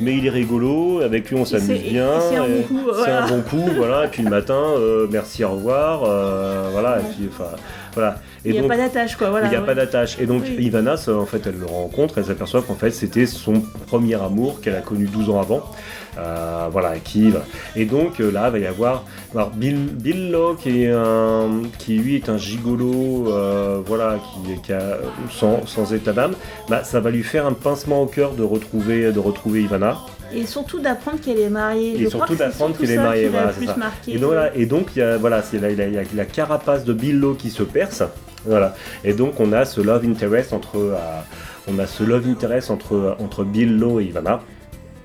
Mais 0.00 0.16
il 0.16 0.26
est 0.26 0.30
rigolo, 0.30 1.00
avec 1.00 1.30
lui 1.30 1.36
on 1.36 1.44
s'amuse 1.44 1.80
bien. 1.82 2.08
c'est 2.28 2.36
un 2.36 2.48
bon 2.48 2.62
coup, 2.62 2.80
voilà. 2.92 3.24
un 3.24 3.28
bon 3.28 3.40
coup, 3.42 3.62
voilà. 3.76 4.06
Et 4.06 4.08
puis 4.08 4.22
le 4.24 4.30
matin, 4.30 4.56
euh, 4.58 5.06
merci, 5.12 5.44
au 5.44 5.50
revoir, 5.50 6.02
euh, 6.04 6.70
voilà. 6.72 6.98
Et 6.98 7.02
puis, 7.04 7.28
enfin, 7.30 7.50
voilà. 7.94 8.18
Et 8.44 8.48
Il 8.48 8.52
n'y 8.52 8.58
a 8.58 8.62
donc- 8.62 8.70
pas 8.70 8.76
d'attache 8.78 9.14
quoi, 9.16 9.30
voilà. 9.30 9.46
il 9.46 9.50
n'y 9.50 9.54
a 9.56 9.60
ouais. 9.60 9.66
pas 9.66 9.74
d'attache. 9.76 10.16
Et 10.18 10.26
donc 10.26 10.42
Oui. 10.44 10.64
Ivana, 10.64 10.96
ça, 10.96 11.14
en 11.14 11.26
fait, 11.26 11.46
elle 11.46 11.58
le 11.60 11.66
rencontre, 11.66 12.18
elle 12.18 12.24
s'aperçoit 12.24 12.62
qu'en 12.62 12.74
fait 12.74 12.90
c'était 12.90 13.26
son 13.26 13.62
premier 13.86 14.14
amour 14.20 14.60
qu'elle 14.60 14.74
a 14.74 14.80
connu 14.80 15.06
12 15.06 15.30
ans 15.30 15.38
avant. 15.40 15.70
Euh, 16.18 16.68
voilà, 16.70 16.98
qui 16.98 17.30
va- 17.30 17.42
Et 17.74 17.86
donc 17.86 18.20
euh, 18.20 18.30
là, 18.30 18.48
il 18.48 18.52
va 18.52 18.58
y 18.58 18.66
avoir 18.66 19.04
alors, 19.34 19.48
Bill, 19.50 19.76
Bill 19.94 20.30
Law, 20.30 20.54
qui, 20.56 20.82
est 20.84 20.92
un, 20.92 21.62
qui 21.78 21.96
lui 21.96 22.16
est 22.16 22.28
un 22.28 22.36
gigolo, 22.36 23.28
euh, 23.32 23.80
voilà, 23.86 24.18
qui, 24.44 24.60
qui 24.60 24.72
a 24.74 24.98
sans, 25.30 25.66
sans 25.66 25.94
état 25.94 26.12
d'âme. 26.12 26.32
Bah, 26.68 26.84
ça 26.84 27.00
va 27.00 27.10
lui 27.10 27.22
faire 27.22 27.46
un 27.46 27.54
pincement 27.54 28.02
au 28.02 28.06
cœur 28.06 28.32
de 28.34 28.42
retrouver, 28.42 29.10
de 29.10 29.18
retrouver 29.18 29.62
Ivana. 29.62 29.96
Et 30.34 30.44
surtout 30.44 30.80
d'apprendre 30.80 31.18
qu'elle 31.20 31.38
est 31.40 31.48
mariée. 31.48 31.94
Et 31.98 32.04
Je 32.04 32.08
surtout 32.10 32.34
d'apprendre 32.34 32.76
qu'il 32.76 32.90
est 32.90 32.96
ça 32.96 33.02
marié, 33.02 33.22
qui 33.26 33.32
l'a 33.32 33.32
voilà, 33.32 33.46
le 33.46 33.52
c'est 33.54 33.58
plus 33.60 33.66
ça. 33.68 33.76
marqué. 33.76 34.10
Et 34.12 34.18
donc, 34.18 34.24
voilà, 34.32 34.54
et 34.54 34.66
donc 34.66 34.86
il 34.94 34.98
y 34.98 35.02
a, 35.02 35.16
voilà, 35.16 35.42
c'est 35.42 35.58
la, 35.58 35.70
la- 35.70 35.88
la- 35.88 36.02
la 36.14 36.24
carapace 36.26 36.84
de 36.84 36.92
Billo 36.92 37.32
qui 37.34 37.48
se 37.48 37.62
perce, 37.62 38.02
voilà. 38.44 38.74
Et 39.02 39.14
donc 39.14 39.40
on 39.40 39.50
a 39.54 39.64
ce 39.64 39.80
love 39.80 40.04
interest 40.04 40.52
entre, 40.52 40.76
euh, 40.76 40.96
on 41.68 41.78
a 41.78 41.86
ce 41.86 42.02
love 42.02 42.26
interest 42.28 42.70
entre 42.70 43.16
entre 43.18 43.44
Billo 43.44 43.98
et 44.00 44.04
Ivana. 44.04 44.40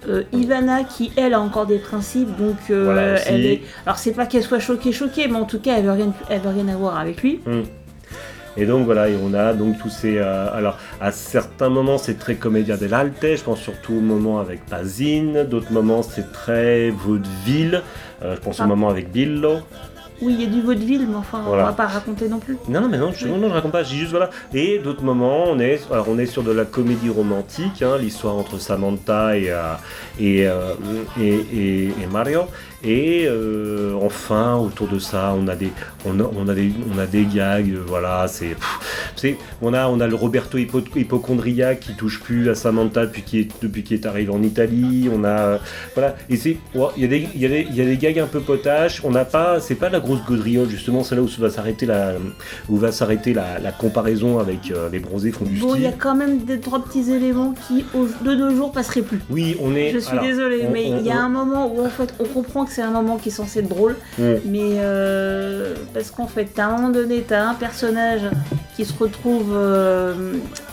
Euh, 0.07 0.23
Ivana 0.31 0.83
qui 0.83 1.12
elle 1.17 1.33
a 1.33 1.39
encore 1.41 1.65
des 1.65 1.79
principes 1.79 2.36
donc 2.38 2.57
euh, 2.69 2.83
Voilà, 2.86 3.19
elle 3.27 3.45
est 3.45 3.62
alors 3.86 3.97
c'est 3.97 4.12
pas 4.12 4.27
qu'elle 4.27 4.43
soit 4.43 4.60
choquée 4.60 4.91
choquée 4.91 5.27
mais 5.27 5.38
en 5.38 5.45
tout 5.45 5.60
cas 5.60 5.73
elle 5.77 5.86
veut 5.86 5.91
rien 5.91 6.13
elle 6.29 6.41
veut 6.41 6.49
rien 6.49 6.67
avoir 6.67 6.97
avec 6.97 7.21
lui 7.23 7.39
Mm. 7.45 7.62
Et 8.60 8.65
donc 8.65 8.86
voilà, 8.86 9.07
et 9.07 9.15
on 9.23 9.36
a 9.36 9.53
donc 9.53 9.77
tous 9.77 9.89
ces. 9.91 10.17
euh, 10.17 10.47
alors, 10.51 10.79
à 10.99 11.12
certains 11.12 11.69
moments, 11.69 11.99
c'est 11.99 12.17
très 12.17 12.33
comédia 12.33 12.75
dell'arte, 12.75 13.12
je 13.21 13.43
pense 13.43 13.60
surtout 13.60 13.93
au 13.93 14.01
moment 14.01 14.39
avec 14.39 14.65
Pazine, 14.65 15.43
d'autres 15.43 15.71
moments, 15.71 16.01
c'est 16.01 16.31
très 16.31 16.89
vaudeville, 16.89 17.83
euh, 18.23 18.36
je 18.36 18.41
pense 18.41 18.60
au 18.60 18.63
Ah. 18.63 18.65
moment 18.67 18.89
avec 18.89 19.12
Billo. 19.12 19.57
Oui 20.21 20.36
il 20.38 20.41
y 20.41 20.45
a 20.45 20.49
du 20.49 20.62
vaudeville 20.62 21.06
mais 21.08 21.15
enfin 21.15 21.41
Voilà. 21.45 21.63
on 21.63 21.65
va 21.67 21.73
pas 21.73 21.88
raconter 21.88 22.27
non 22.30 22.39
plus 22.39 22.58
Non, 22.67 22.82
non, 22.82 22.89
mais 22.89 22.97
non, 22.97 23.12
je, 23.12 23.27
non, 23.27 23.38
non, 23.38 23.49
je 23.49 23.53
raconte 23.53 23.71
pas, 23.71 23.84
je 23.84 23.89
dis 23.89 23.97
juste 23.99 24.12
voilà. 24.12 24.30
Et 24.53 24.80
d'autres 24.80 25.03
moments, 25.03 25.43
on 25.47 25.60
est, 25.60 25.80
alors 25.91 26.08
on 26.10 26.17
est 26.17 26.25
sur 26.25 26.43
de 26.43 26.51
la 26.51 26.65
comédie 26.65 27.10
romantique, 27.10 27.82
hein, 27.82 27.97
l'histoire 27.99 28.36
entre 28.36 28.58
Samantha 28.60 29.38
et, 29.38 29.49
euh, 29.49 29.73
et, 30.19 30.47
euh, 30.47 30.73
et, 31.19 31.27
et- 31.53 31.86
et 31.88 32.08
Mario. 32.12 32.41
Et 32.89 33.26
euh, 33.28 33.93
enfin, 34.02 34.56
autour 34.56 34.88
de 34.88 34.97
ça, 34.97 35.36
on 35.38 35.50
a 35.50 35.56
des, 35.58 35.71
on 36.06 36.17
a, 36.21 36.23
on 36.23 36.47
a 36.47 36.54
des, 36.54 36.71
on 36.95 36.97
a 36.97 37.06
des 37.06 37.26
gags, 37.26 37.69
euh, 37.69 37.84
voilà, 37.86 38.28
c'est, 38.30 38.56
on 39.62 39.73
a, 39.73 39.88
on 39.89 40.00
a 40.00 40.08
le 40.08 40.15
Roberto 40.15 40.58
hypochondriaque 40.58 41.82
qui 41.82 41.95
touche 41.95 42.21
plus 42.21 42.50
à 42.50 42.56
Samantha 42.56 43.06
depuis 43.06 43.23
qu'il 43.23 43.39
est, 43.41 43.50
depuis 43.62 43.84
qu'il 43.84 43.97
est 44.00 44.06
arrivé 44.06 44.32
en 44.32 44.41
Italie. 44.41 45.10
On 45.13 45.26
a, 45.26 45.60
voilà, 45.95 46.15
et 46.30 46.38
c'est, 46.38 46.56
ouais, 46.76 46.88
il 46.95 47.04
y 47.04 47.06
a 47.06 47.10
des, 47.10 47.28
il 47.36 47.41
y 47.41 47.45
a 47.45 47.50
des, 47.50 47.67
il 47.69 47.76
y 47.76 47.82
a 47.82 47.86
des 47.86 47.97
gags 47.97 48.19
un 48.19 48.28
peu 48.28 48.39
potaches. 48.39 49.02
On 49.04 49.12
n'a 49.12 49.26
pas, 49.26 49.60
c'est 49.60 49.76
pas 49.76 49.89
la 49.89 50.00
grosse 50.00 50.23
gaudriole 50.26 50.69
justement, 50.69 51.04
c'est 51.04 51.15
là 51.15 51.21
où 51.21 51.28
va 51.39 51.50
s'arrêter 51.50 51.86
la, 51.86 52.13
où 52.69 52.78
va 52.78 52.93
s'arrêter 52.93 53.34
la, 53.34 53.60
la 53.60 53.73
comparaison 53.73 54.39
avec 54.39 54.71
euh, 54.71 54.88
les 54.89 55.00
bronzés 55.00 55.32
font 55.32 55.43
du 55.45 55.58
bon 55.60 55.76
il 55.76 55.82
y 55.82 55.88
a 55.88 55.91
quand 55.91 56.15
même 56.15 56.45
des 56.45 56.60
trois 56.60 56.80
petits 56.84 57.12
éléments 57.12 57.54
qui 57.67 57.84
au- 57.93 58.08
de 58.23 58.34
nos 58.34 58.56
jours 58.56 58.71
passeraient 58.71 59.02
plus 59.02 59.19
Oui, 59.30 59.58
on 59.62 59.76
est. 59.76 59.91
je 59.91 60.00
suis 60.00 60.12
alors, 60.12 60.23
désolée 60.23 60.65
on- 60.67 60.71
mais 60.71 60.86
il 60.89 61.02
y 61.06 61.12
a 61.12 61.19
un 61.19 61.30
moment 61.30 61.67
où 61.73 61.86
en 61.86 61.89
fait 61.89 62.13
on 62.19 62.23
comprend 62.23 62.65
que 62.65 62.71
c'est 62.77 62.83
un 62.83 62.91
moment 62.91 63.17
qui 63.17 63.29
est 63.29 63.31
censé 63.31 63.59
être 63.59 63.69
drôle 63.69 63.95
Mm. 64.19 64.23
mais 64.45 64.71
euh, 64.77 65.73
parce 65.95 66.11
qu'en 66.11 66.27
fait 66.27 66.47
à 66.59 66.67
un 66.67 66.71
moment 66.75 66.89
donné 66.89 67.23
t'as 67.27 67.43
un 67.43 67.55
personnage 67.55 68.21
qui 68.75 68.85
se 68.85 68.93
retrouve 68.93 69.51
euh, 69.51 70.13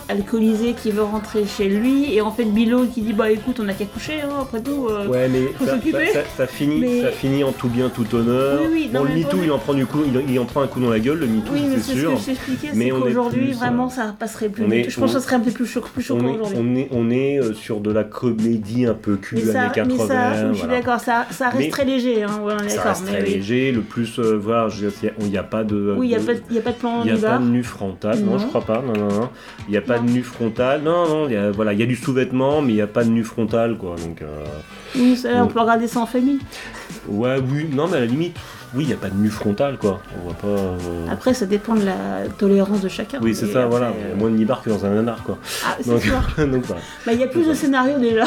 alcoolisé 0.09 0.73
qui 0.73 0.91
veut 0.91 1.01
rentrer 1.03 1.45
chez 1.45 1.67
lui 1.69 2.13
et 2.13 2.21
en 2.21 2.31
fait 2.31 2.45
Bilo 2.45 2.85
qui 2.85 3.01
dit 3.01 3.13
bah 3.13 3.31
écoute 3.31 3.59
on 3.63 3.67
a 3.67 3.73
qu'à 3.73 3.85
coucher 3.85 4.21
hein, 4.23 4.29
après 4.41 4.61
tout 4.61 4.87
euh, 4.89 5.07
Ouais, 5.07 5.27
mais 5.29 5.47
faut 5.57 5.65
ça, 5.65 5.71
s'occuper. 5.75 6.07
ça- 6.07 6.13
ça- 6.21 6.25
ça 6.37 6.47
finit, 6.47 6.79
Mais- 6.79 7.01
ça 7.01 7.11
finit 7.11 7.43
en 7.43 7.51
tout 7.51 7.67
bien, 7.69 7.89
tout 7.89 8.05
honneur. 8.15 8.59
Oui, 8.61 8.67
oui, 8.71 8.89
non, 8.93 9.01
bon, 9.01 9.07
le 9.09 9.15
MeToo, 9.15 9.37
il 9.43 9.51
en 9.51 9.57
prend 9.57 9.73
du 9.73 9.85
coup, 9.85 9.99
il, 10.05 10.31
il 10.31 10.39
en 10.39 10.45
prend 10.45 10.61
un 10.61 10.67
coup 10.67 10.79
dans 10.79 10.89
la 10.89 10.99
gueule, 10.99 11.19
le 11.19 11.27
MeToo, 11.27 11.51
Oui, 11.53 11.61
mais 11.67 11.75
c'est 11.77 11.81
c'est 11.81 11.91
ce 11.93 11.97
sûr. 11.99 12.13
que 12.13 12.17
je 12.19 12.67
Mais 12.77 12.91
plus, 13.31 13.51
vraiment, 13.53 13.87
euh, 13.87 13.89
ça 13.89 14.15
passerait 14.17 14.49
plus. 14.49 14.63
est- 14.71 14.89
je 14.89 14.99
pense 14.99 15.13
que 15.13 15.19
ce 15.19 15.25
serait 15.25 15.35
un 15.37 15.39
peu 15.39 15.51
plus, 15.51 15.65
choc, 15.65 15.89
plus 15.89 16.01
choquant 16.03 16.23
on 16.25 16.27
est, 16.27 16.35
aujourd'hui. 16.35 16.57
on 16.59 16.75
est, 16.75 16.87
on 16.91 17.09
est 17.09 17.39
euh, 17.39 17.53
sur 17.53 17.79
de 17.79 17.91
la 17.91 18.03
comédie 18.03 18.85
un 18.85 18.93
peu 18.93 19.15
cul 19.15 19.39
ça, 19.39 19.61
années 19.61 19.71
80. 19.73 19.95
mais 19.97 20.07
ça, 20.07 20.53
je 20.53 20.57
suis 20.57 20.67
d'accord, 20.67 20.99
ça, 20.99 21.25
ça 21.31 21.49
reste 21.49 21.71
très 21.71 21.85
léger, 21.85 22.23
hein, 22.23 22.29
Ça 22.67 22.81
reste 22.83 23.05
très 23.05 23.21
léger, 23.21 23.71
le 23.71 23.81
plus, 23.81 24.19
euh, 24.19 24.37
voilà, 24.39 24.67
il 25.19 25.27
n'y 25.29 25.37
a, 25.37 25.43
pas 25.43 25.63
de. 25.63 25.95
Oui, 25.97 26.07
il 26.07 26.09
n'y 26.09 26.15
a, 26.15 26.19
pas 26.19 26.33
de- 26.33 26.75
plan 26.77 27.01
Il 27.05 27.13
n'y 27.13 27.17
a 27.25 27.29
pas 27.29 27.37
de 27.37 27.45
nu 27.45 27.63
frontal, 27.63 28.19
non, 28.19 28.33
Non. 28.33 28.37
je 28.39 28.45
crois 28.47 28.61
pas, 28.61 28.81
non, 28.85 28.93
non, 28.93 29.07
non. 29.07 29.29
Il 29.67 29.71
n'y 29.71 29.77
a 29.77 29.81
pas 29.81 29.94
de 29.99 30.09
nu 30.09 30.23
frontal, 30.23 30.81
non, 30.81 31.07
non, 31.07 31.27
il 31.27 31.33
y 31.33 31.37
a, 31.37 31.51
voilà, 31.51 31.73
il 31.73 31.79
y 31.79 31.83
a 31.83 31.85
du 31.85 31.95
sous-vêtement, 31.95 32.61
mais 32.61 32.73
il 32.73 32.75
n'y 32.75 32.81
a 32.81 32.87
pas 32.87 33.03
de 33.03 33.09
nu 33.09 33.23
frontal, 33.23 33.77
quoi, 33.77 33.95
donc... 33.95 34.21
euh, 34.21 35.15
ça, 35.15 35.43
on 35.43 35.47
peut 35.47 35.59
regarder 35.59 35.87
ça 35.87 35.99
en 35.99 36.05
famille. 36.05 36.39
Ouais, 37.07 37.37
oui, 37.51 37.67
non, 37.71 37.87
mais 37.87 37.97
à 37.97 37.99
la 38.01 38.05
limite, 38.05 38.37
oui, 38.73 38.83
il 38.85 38.87
n'y 38.87 38.93
a 38.93 38.97
pas 38.97 39.09
de 39.09 39.15
nu 39.17 39.29
frontal, 39.29 39.77
quoi, 39.77 40.01
on 40.17 40.23
voit 40.25 40.33
pas... 40.33 40.47
euh, 40.47 41.07
Après, 41.11 41.33
ça 41.33 41.45
dépend 41.45 41.75
de 41.75 41.85
la 41.85 42.27
tolérance 42.37 42.81
de 42.81 42.89
chacun. 42.89 43.19
Oui, 43.21 43.35
c'est 43.35 43.47
ça, 43.47 43.63
après, 43.63 43.69
voilà, 43.69 43.87
euh, 43.87 43.91
il 44.03 44.09
y 44.09 44.11
a 44.13 44.15
moins 44.15 44.29
de 44.29 44.35
nibar 44.35 44.61
que 44.61 44.69
dans 44.69 44.85
un 44.85 44.89
nanar, 44.95 45.23
quoi. 45.23 45.37
Ah, 45.65 45.77
c'est 45.81 45.99
sûr. 45.99 46.21
donc. 46.37 46.67
Bah, 46.67 47.13
il 47.13 47.19
y 47.19 47.23
a 47.23 47.27
plus 47.27 47.47
de 47.47 47.53
scénarios 47.53 47.99
déjà. 47.99 48.25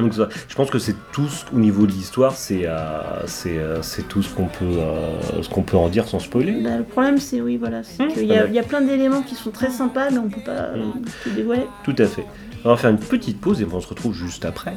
Donc 0.00 0.14
ça, 0.14 0.28
je 0.48 0.54
pense 0.54 0.70
que 0.70 0.78
c'est 0.78 0.96
tout 1.12 1.28
ce- 1.28 1.44
au 1.54 1.58
niveau 1.58 1.86
de 1.86 1.92
l'histoire, 1.92 2.32
c'est 2.34 2.66
euh, 2.66 3.26
c'est 3.26 3.56
euh, 3.58 3.80
tout 4.08 4.22
ce 4.22 4.34
qu'on 4.34 4.46
peut 4.46 4.64
euh, 4.64 5.42
ce 5.42 5.48
qu'on 5.48 5.62
peut 5.62 5.76
en 5.76 5.88
dire 5.88 6.08
sans 6.08 6.18
spoiler. 6.18 6.52
Bah, 6.62 6.78
le 6.78 6.84
problème, 6.84 7.18
c'est 7.18 7.40
oui, 7.40 7.56
voilà, 7.56 7.82
c'est 7.84 8.02
Hum, 8.02 8.08
qu'il 8.12 8.26
y, 8.26 8.32
a- 8.32 8.34
voilà. 8.34 8.48
il 8.48 8.54
y 8.54 8.58
a 8.58 8.62
plein 8.64 8.80
d'éléments 8.80 9.22
qui 9.22 9.34
sont 9.34 9.50
très 9.50 9.70
sympas, 9.70 10.10
mais 10.10 10.18
on 10.18 10.28
peut 10.28 10.42
pas 10.44 10.70
Hum. 10.74 10.94
tout 11.22 11.30
dévoiler. 11.30 11.66
Tout 11.84 11.94
à 11.98 12.06
fait. 12.06 12.26
On 12.64 12.70
va 12.70 12.76
faire 12.76 12.90
une 12.90 12.98
petite 12.98 13.40
pause 13.40 13.60
et 13.60 13.66
on 13.70 13.80
se 13.80 13.86
retrouve 13.88 14.14
juste 14.14 14.44
après. 14.44 14.74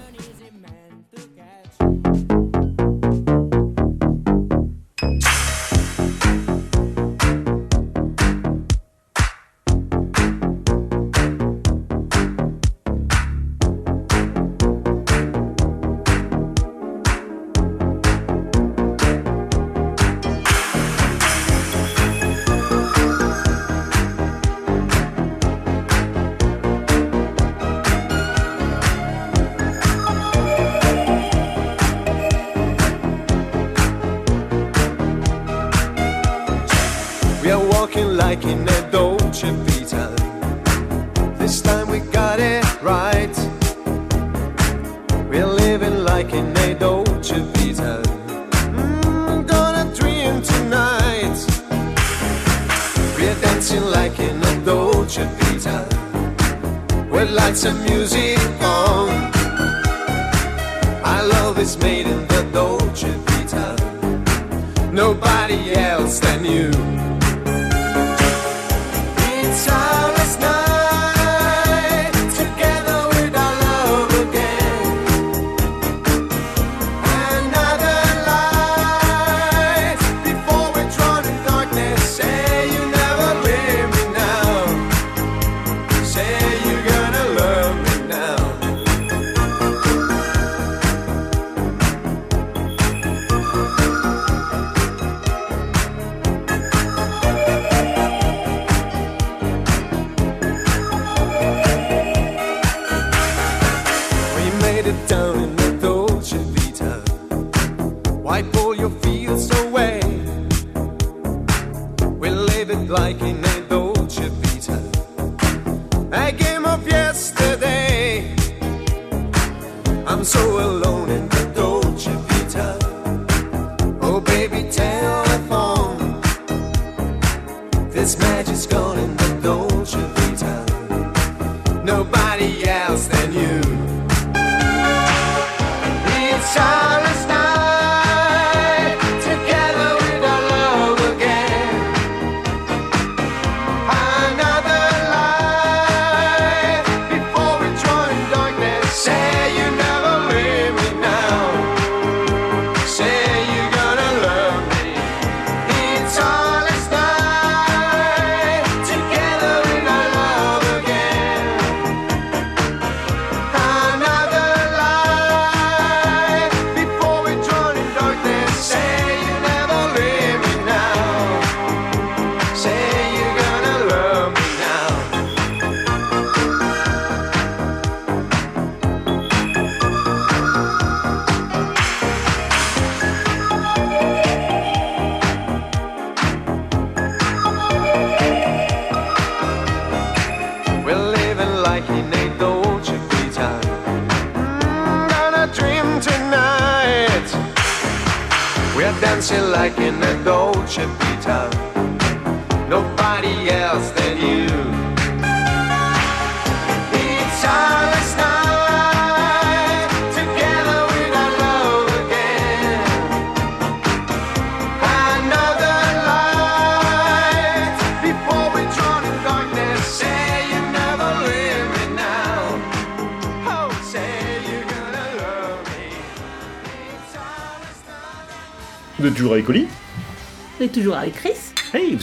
Like 46.17 46.33
in 46.33 46.57
a 46.57 46.73
Dolce 46.73 47.39
Vita. 47.53 48.01
Mm, 48.73 49.45
gonna 49.45 49.85
dream 49.93 50.41
tonight. 50.41 51.37
We're 53.15 53.39
dancing 53.39 53.85
like 53.97 54.17
in 54.19 54.41
a 54.51 54.65
Dolce 54.65 55.25
Vita. 55.37 55.77
With 57.11 57.29
lights 57.39 57.65
and 57.65 57.79
music 57.87 58.39
on. 58.63 59.09
Our 61.03 61.23
love 61.35 61.59
is 61.59 61.77
made 61.77 62.07
in 62.07 62.21
the 62.31 62.41
Dolce 62.51 63.11
Vita. 63.27 63.67
Nobody 64.91 65.73
else 65.73 66.19
than 66.19 66.43
you. 66.45 66.87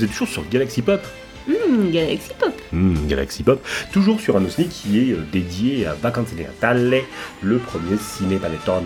Vous 0.04 0.10
êtes 0.10 0.12
toujours 0.12 0.28
sur 0.28 0.48
Galaxy 0.48 0.82
Pop 0.82 1.00
Hum, 1.46 1.90
Galaxy 1.90 2.30
Pop. 2.38 2.52
Hmm, 2.72 3.06
Galaxy 3.06 3.42
Pop, 3.42 3.62
toujours 3.92 4.18
sur 4.20 4.36
un 4.38 4.44
OSNI 4.46 4.66
qui 4.68 4.98
est 4.98 5.12
euh, 5.12 5.18
dédié 5.30 5.86
à 5.86 5.92
Vacanze 5.94 6.28
Natale, 6.38 7.02
le 7.42 7.58
premier 7.58 7.98
ciné 7.98 8.36
panettone. 8.36 8.84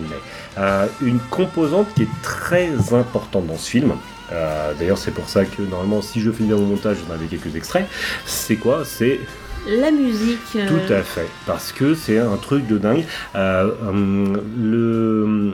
Euh, 0.57 0.85
une 1.01 1.19
composante 1.29 1.87
qui 1.95 2.03
est 2.03 2.07
très 2.21 2.69
importante 2.93 3.47
dans 3.47 3.57
ce 3.57 3.69
film. 3.69 3.93
Euh, 4.33 4.73
D'ailleurs, 4.77 4.97
c'est 4.97 5.11
pour 5.13 5.29
ça 5.29 5.45
que 5.45 5.61
normalement, 5.61 6.01
si 6.01 6.19
je 6.19 6.31
fais 6.31 6.43
bien 6.43 6.57
mon 6.57 6.65
montage, 6.65 6.97
j'en 7.07 7.13
avais 7.13 7.27
quelques 7.27 7.55
extraits. 7.55 7.87
C'est 8.25 8.57
quoi? 8.57 8.83
C'est 8.83 9.21
La 9.67 9.91
musique. 9.91 10.39
euh, 10.57 10.67
tout 10.67 10.93
à 10.93 11.01
fait, 11.03 11.27
parce 11.45 11.71
que 11.71 11.95
c'est 11.95 12.17
un 12.19 12.35
truc 12.37 12.67
de 12.67 12.77
dingue. 12.77 13.05
Hum, 13.35 14.37
le, 14.57 15.53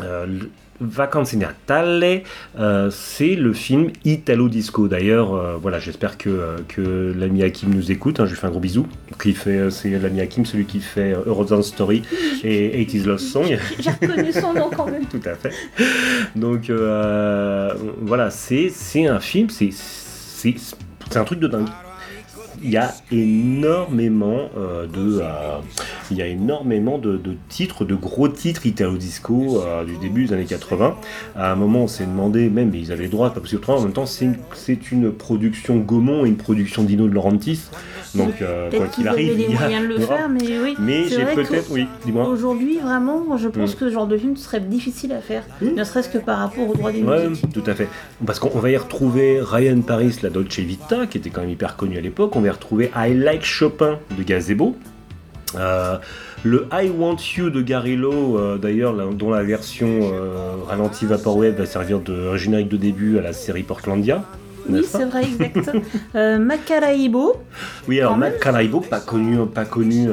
le 0.00 0.50
Vacanze 0.80 1.34
Natale, 1.34 2.22
euh, 2.58 2.90
c'est 2.90 3.34
le 3.34 3.52
film 3.52 3.90
Italo 4.04 4.48
Disco. 4.48 4.88
D'ailleurs, 4.88 5.34
euh, 5.34 5.56
voilà, 5.60 5.78
j'espère 5.78 6.18
que, 6.18 6.28
euh, 6.28 6.56
que 6.68 7.14
l'ami 7.16 7.42
Hakim 7.42 7.72
nous 7.72 7.92
écoute. 7.92 8.20
hein, 8.20 8.26
je 8.26 8.30
lui 8.30 8.36
fais 8.38 8.46
un 8.46 8.50
gros 8.50 8.60
bisou. 8.60 8.86
Qui 9.20 9.32
fait, 9.32 9.70
c'est 9.70 9.90
l'ami 9.90 10.20
Hakim, 10.20 10.44
celui 10.44 10.64
qui 10.64 10.80
fait 10.80 11.12
Eurozone 11.26 11.62
Story 11.62 12.02
et 12.42 12.84
80s 12.84 13.06
Love 13.06 13.18
Song. 13.18 13.58
J'ai 13.78 13.90
reconnu 13.90 14.32
son 14.32 14.52
nom 14.52 14.70
quand 14.74 14.86
même. 14.86 15.06
Tout 15.10 15.20
à 15.24 15.34
fait. 15.34 15.52
Donc 16.34 16.70
voilà, 18.00 18.30
c'est 18.30 18.70
un 19.06 19.20
film, 19.20 19.48
c'est 19.50 19.70
un 21.16 21.24
truc 21.24 21.38
de 21.38 21.48
dingue. 21.48 21.68
Il 22.62 22.70
y 22.70 22.76
a 22.76 22.92
énormément 23.12 24.48
euh, 24.56 24.86
de 24.86 25.20
euh, 25.20 25.58
il 26.10 26.16
y 26.16 26.22
a 26.22 26.26
énormément 26.26 26.98
de, 26.98 27.16
de 27.16 27.34
titres, 27.48 27.84
de 27.84 27.94
gros 27.94 28.28
titres 28.28 28.66
italo 28.66 28.96
disco 28.96 29.60
euh, 29.64 29.84
du 29.84 29.96
début 29.98 30.26
des 30.26 30.32
années 30.34 30.44
80. 30.44 30.94
À 31.36 31.52
un 31.52 31.56
moment, 31.56 31.84
on 31.84 31.88
s'est 31.88 32.06
demandé 32.06 32.48
même, 32.50 32.70
mais 32.70 32.80
ils 32.80 32.92
avaient 32.92 33.04
le 33.04 33.10
droit, 33.10 33.30
pas 33.32 33.40
possible. 33.40 33.62
En 33.66 33.80
même 33.82 33.92
temps, 33.92 34.06
c'est 34.06 34.24
une, 34.26 34.36
une 34.92 35.12
production 35.12 35.76
Gaumont 35.78 36.24
et 36.24 36.28
une 36.28 36.36
production 36.36 36.82
Dino 36.84 37.08
de 37.08 37.14
Laurentiis. 37.14 37.60
Donc 38.14 38.42
euh, 38.42 38.70
quoi 38.70 38.86
qu'il 38.86 39.08
arrive, 39.08 39.32
il 39.40 39.52
y 39.52 39.56
a 39.56 39.58
moyens 39.60 39.82
de 39.88 39.94
le 39.94 39.98
faire, 40.00 40.28
mais 40.28 40.58
oui. 40.62 40.76
Mais 40.78 41.08
j'ai 41.08 41.24
peut-être, 41.24 41.70
oui, 41.72 41.86
dis-moi. 42.04 42.28
Aujourd'hui, 42.28 42.78
vraiment, 42.78 43.36
je 43.36 43.48
pense 43.48 43.72
Mm. 43.74 43.76
que 43.76 43.88
ce 43.88 43.94
genre 43.94 44.06
de 44.06 44.16
film 44.16 44.36
serait 44.36 44.60
difficile 44.60 45.12
à 45.12 45.20
faire. 45.20 45.42
Ne 45.62 45.82
serait-ce 45.84 46.08
que 46.08 46.18
par 46.18 46.38
rapport 46.38 46.68
au 46.68 46.74
droit 46.74 46.92
des 46.92 47.02
Ouais, 47.02 47.28
musiques. 47.28 47.52
tout 47.52 47.62
à 47.66 47.74
fait. 47.74 47.88
Parce 48.24 48.38
qu'on 48.38 48.58
va 48.58 48.70
y 48.70 48.76
retrouver 48.76 49.40
Ryan 49.42 49.80
Paris, 49.80 50.16
la 50.22 50.30
Dolce 50.30 50.58
Vita, 50.60 51.06
qui 51.06 51.18
était 51.18 51.30
quand 51.30 51.40
même 51.40 51.50
hyper 51.50 51.76
connue 51.76 51.98
à 51.98 52.00
l'époque. 52.00 52.36
On 52.36 52.40
va 52.40 52.46
y 52.48 52.50
retrouver 52.54 52.90
I 52.96 53.12
Like 53.14 53.44
Chopin 53.44 53.98
de 54.16 54.22
Gazebo. 54.22 54.76
Euh, 55.56 55.96
le 56.42 56.66
I 56.72 56.90
Want 56.90 57.16
You 57.36 57.50
de 57.50 57.62
Gary 57.62 57.96
Lowe, 57.96 58.36
euh, 58.38 58.58
d'ailleurs, 58.58 58.92
dont 59.12 59.30
la 59.30 59.42
version 59.42 59.88
euh, 60.02 60.56
ralentie 60.66 61.06
Vaporwave 61.06 61.54
va 61.54 61.66
servir 61.66 62.00
de 62.00 62.36
générique 62.36 62.68
de 62.68 62.76
début 62.76 63.18
à 63.18 63.22
la 63.22 63.32
série 63.32 63.62
Portlandia. 63.62 64.22
Oui, 64.68 64.82
c'est 64.86 65.04
vrai, 65.04 65.24
exact. 65.24 65.70
euh, 66.14 66.38
Macaraibo, 66.38 67.36
Oui, 67.86 68.00
alors 68.00 68.12
Quand 68.12 68.18
même. 68.18 68.32
Matt 68.32 68.40
Caraibo, 68.40 68.80
pas 68.80 69.00
connu, 69.00 69.36
pas 69.46 69.64
connu, 69.66 70.08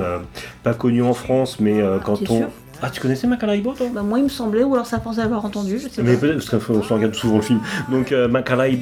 pas 0.62 0.74
connu 0.74 1.02
en 1.02 1.14
France, 1.14 1.60
mais 1.60 1.82
euh, 1.82 2.00
quand 2.00 2.30
on. 2.30 2.46
Ah, 2.84 2.90
tu 2.90 3.00
connaissais 3.00 3.28
Caraibo, 3.38 3.74
toi 3.74 3.88
bah, 3.94 4.02
moi 4.02 4.18
il 4.18 4.24
me 4.24 4.30
semblait, 4.30 4.64
ou 4.64 4.74
alors 4.74 4.88
ça 4.88 4.98
pensait 5.00 5.22
avoir 5.22 5.46
entendu, 5.46 5.78
je 5.78 5.88
sais 5.88 6.02
Mais 6.02 6.14
pas. 6.16 6.22
peut-être 6.22 6.50
parce 6.50 6.66
qu'on 6.66 6.96
regarde 6.96 7.14
souvent 7.14 7.36
le 7.36 7.42
film. 7.44 7.60
Donc 7.92 8.12
euh, 8.12 8.28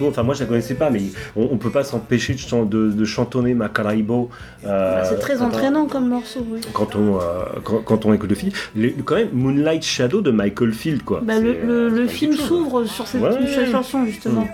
enfin 0.07 0.23
moi 0.23 0.33
je 0.35 0.39
la 0.39 0.45
connaissais 0.45 0.75
pas, 0.75 0.89
mais 0.89 1.01
on, 1.35 1.49
on 1.51 1.57
peut 1.57 1.69
pas 1.69 1.83
s'empêcher 1.83 2.33
de, 2.33 2.65
de, 2.65 2.91
de 2.91 3.05
chantonner 3.05 3.53
Macaraibo. 3.53 4.29
euh, 4.65 5.01
Bah, 5.01 5.03
c'est 5.09 5.19
très 5.19 5.41
on- 5.41 5.45
entraînant 5.47 5.85
comme 5.85 6.07
morceau, 6.07 6.45
oui. 6.49 6.61
Quand 6.73 6.95
on, 6.95 7.17
euh, 7.17 7.19
quand, 7.63 7.79
quand 7.83 8.05
on 8.05 8.13
écoute 8.13 8.29
le 8.29 8.35
film, 8.35 8.51
quand 9.05 9.15
même 9.15 9.29
Moonlight 9.33 9.83
Shadow 9.83 10.21
de 10.21 10.31
Michael 10.31 10.71
Field 10.71 11.03
quoi. 11.03 11.21
Bah, 11.21 11.39
le, 11.39 11.49
euh, 11.49 11.89
le- 11.89 12.01
le 12.03 12.07
film 12.07 12.33
chose. 12.35 12.45
s'ouvre 12.47 12.85
sur 12.85 13.05
cette, 13.05 13.21
Ouais. 13.21 13.65
chanson, 13.71 14.05
justement. 14.05 14.47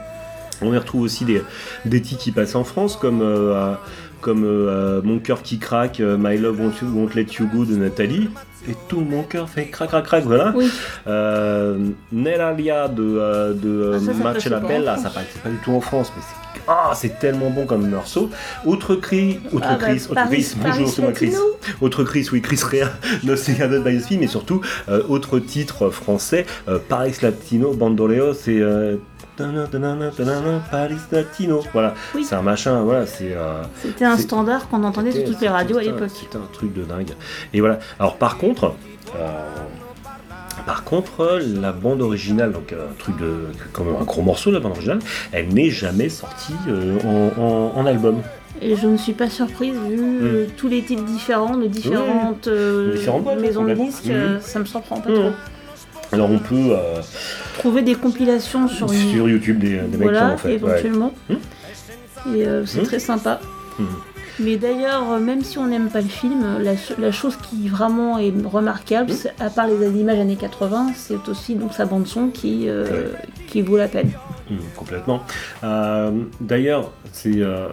On 0.61 0.73
y 0.73 0.77
retrouve 0.77 1.01
aussi 1.01 1.25
des, 1.25 1.41
des 1.85 2.01
titres 2.01 2.21
qui 2.23 2.31
passent 2.31 2.55
en 2.55 2.63
France 2.63 2.95
comme, 2.95 3.19
euh, 3.21 3.73
comme 4.21 4.43
euh, 4.45 5.01
Mon 5.03 5.19
cœur 5.19 5.41
qui 5.43 5.59
craque, 5.59 5.99
My 5.99 6.37
Love 6.37 6.59
Won't, 6.61 6.81
Won't 6.81 7.09
Let 7.13 7.27
You 7.39 7.47
Go 7.53 7.65
de 7.65 7.75
Nathalie. 7.75 8.29
Et 8.69 8.75
tout 8.87 9.01
mon 9.01 9.23
cœur 9.23 9.47
fait 9.49 9.67
crac 9.67 9.89
crac 9.89 10.05
crac, 10.05 10.23
voilà. 10.23 10.51
Oui. 10.55 10.69
Euh, 11.07 11.77
Neralia 12.11 12.87
de, 12.87 13.03
euh, 13.03 13.53
de 13.53 13.69
euh, 13.69 13.91
Ah, 13.95 13.99
ça, 13.99 14.13
ça 14.13 14.23
Marcella 14.23 14.59
Bella, 14.59 14.97
ça 14.97 15.09
passe 15.09 15.25
pas 15.43 15.49
du 15.49 15.57
tout 15.57 15.71
en 15.71 15.81
France, 15.81 16.11
mais 16.15 16.21
c'est 16.21 16.61
ah, 16.67 16.93
c'est 16.95 17.19
tellement 17.19 17.51
bon 17.51 17.67
comme 17.67 17.87
morceau. 17.87 18.31
Autre 18.65 18.95
cri, 18.95 19.39
autre 19.53 19.67
Ah, 19.69 19.77
bah, 19.79 19.85
Chris, 19.85 20.01
autre 20.05 20.15
Paris- 20.15 20.29
Chris, 20.43 20.55
bonjour, 20.59 20.89
c'est 20.89 21.01
moi 21.03 21.11
Chris. 21.11 21.31
Autre 21.79 22.03
Chris, 22.03 22.27
oui, 22.31 22.41
Chris 22.41 22.59
Rea, 22.63 22.87
No 23.23 23.35
Secret 23.35 23.67
by 23.81 24.01
Sea, 24.01 24.17
mais 24.17 24.25
surtout, 24.25 24.61
euh, 24.89 25.03
autre 25.07 25.37
titre 25.37 25.91
français, 25.91 26.47
euh, 26.67 26.79
Paris 26.89 27.13
Latino, 27.21 27.73
Bandoleo, 27.73 28.33
c'est. 28.33 28.59
euh, 28.59 28.95
voilà, 31.73 31.93
Oui. 32.13 32.23
c'est 32.23 32.35
un 32.35 32.41
machin, 32.41 32.81
voilà, 32.83 33.05
c'est. 33.05 33.33
euh, 33.35 33.63
C'était 33.81 34.05
un 34.05 34.17
standard 34.17 34.67
qu'on 34.69 34.83
entendait 34.83 35.11
sur 35.11 35.23
toutes 35.25 35.41
les 35.41 35.47
radios 35.49 35.77
à 35.77 35.83
l'époque. 35.83 36.09
C'était 36.13 36.37
un 36.37 36.47
truc 36.51 36.73
de 36.73 36.83
dingue. 36.83 37.11
Et 37.53 37.59
voilà. 37.59 37.79
Alors 37.99 38.17
par 38.17 38.37
contre, 38.37 38.73
euh, 39.15 39.27
par 40.65 40.83
contre, 40.83 41.39
la 41.61 41.71
bande 41.71 42.01
originale, 42.01 42.51
donc 42.51 42.73
un 42.73 42.93
truc 42.97 43.17
de, 43.17 43.47
comme 43.73 43.89
un 43.99 44.03
gros 44.03 44.21
morceau 44.21 44.51
la 44.51 44.59
bande 44.59 44.71
originale, 44.71 44.99
elle 45.31 45.49
n'est 45.49 45.69
jamais 45.69 46.09
sortie 46.09 46.53
euh, 46.67 46.97
en, 47.03 47.41
en- 47.41 47.71
en 47.79 47.85
album. 47.85 48.21
Et 48.61 48.75
je 48.77 48.87
ne 48.87 48.95
suis 48.95 49.11
pas 49.13 49.29
surprise 49.29 49.75
vu 49.75 49.99
euh, 50.21 50.45
tous 50.55 50.69
les 50.69 50.81
titres 50.81 51.03
différents 51.03 51.57
de 51.57 51.67
différentes, 51.67 52.47
euh, 52.47 52.95
Hmm. 52.95 53.39
Maisons 53.41 53.65
de 53.65 53.73
disques, 53.73 54.09
euh, 54.09 54.35
Mhm. 54.35 54.41
ça 54.41 54.59
me 54.59 54.65
surprend 54.65 55.01
pas 55.01 55.09
Mhm. 55.09 55.15
trop. 55.15 55.31
Alors 56.13 56.31
on 56.31 56.39
peut 56.39 56.55
euh, 56.71 57.01
Trouver 57.65 57.81
des 57.81 57.95
compilations 57.95 58.67
sur, 58.67 58.87
sur 58.93 59.27
YouTube 59.27 59.57
des, 59.57 59.69
des 59.69 59.77
mecs 59.77 59.89
qui 59.91 59.95
en 59.95 59.97
voilà, 60.03 60.37
fait. 60.37 60.53
éventuellement. 60.53 61.11
Mhm. 61.29 61.37
Et 62.35 62.45
euh, 62.45 62.63
c'est 62.67 62.81
Mhm. 62.81 62.85
très 62.85 62.99
sympa. 62.99 63.39
Mhm. 63.79 63.87
Mais 64.39 64.57
d'ailleurs, 64.57 65.13
euh, 65.13 65.19
même 65.19 65.41
si 65.41 65.57
on 65.57 65.65
n'aime 65.65 65.89
pas 65.89 66.01
le 66.01 66.07
film, 66.07 66.43
la, 66.61 66.73
la 66.99 67.11
chose 67.11 67.35
qui 67.37 67.67
vraiment 67.67 68.19
est 68.19 68.31
remarquable, 68.45 69.11
à 69.39 69.49
part 69.49 69.65
les 69.67 69.99
images 69.99 70.19
années 70.19 70.35
80, 70.35 70.91
c'est 70.95 71.27
aussi 71.27 71.55
donc 71.55 71.73
sa 71.73 71.85
bande 71.85 72.05
son 72.05 72.27
qui, 72.27 72.65
euh, 72.69 72.85
qui 73.47 73.63
vaut 73.63 73.77
la 73.77 73.87
peine. 73.87 74.11
Hum, 74.49 74.59
complètement. 74.75 75.23
Euh, 75.63 76.11
D'ailleurs, 76.39 76.91
c'est 77.11 77.37
euh, 77.37 77.67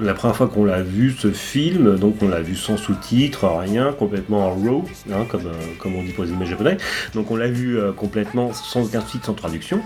la 0.00 0.14
première 0.14 0.36
fois 0.36 0.46
qu'on 0.46 0.64
l'a 0.64 0.82
vu 0.82 1.12
ce 1.18 1.32
film, 1.32 1.96
donc 1.96 2.16
on 2.22 2.28
l'a 2.28 2.40
vu 2.40 2.54
sans 2.54 2.76
sous-titres, 2.76 3.46
rien, 3.46 3.92
complètement 3.92 4.46
en 4.46 4.50
raw, 4.54 4.84
hein, 5.12 5.24
comme, 5.28 5.46
euh, 5.46 5.52
comme 5.80 5.96
on 5.96 6.04
dit 6.04 6.12
pour 6.12 6.24
les 6.24 6.30
images 6.30 6.48
japonais. 6.48 6.76
Donc 7.14 7.32
on 7.32 7.36
l'a 7.36 7.48
vu 7.48 7.78
complètement 7.96 8.52
sans 8.52 8.84
aucun 8.84 9.00
sous-titre, 9.00 9.26
sans 9.26 9.34
traduction, 9.34 9.80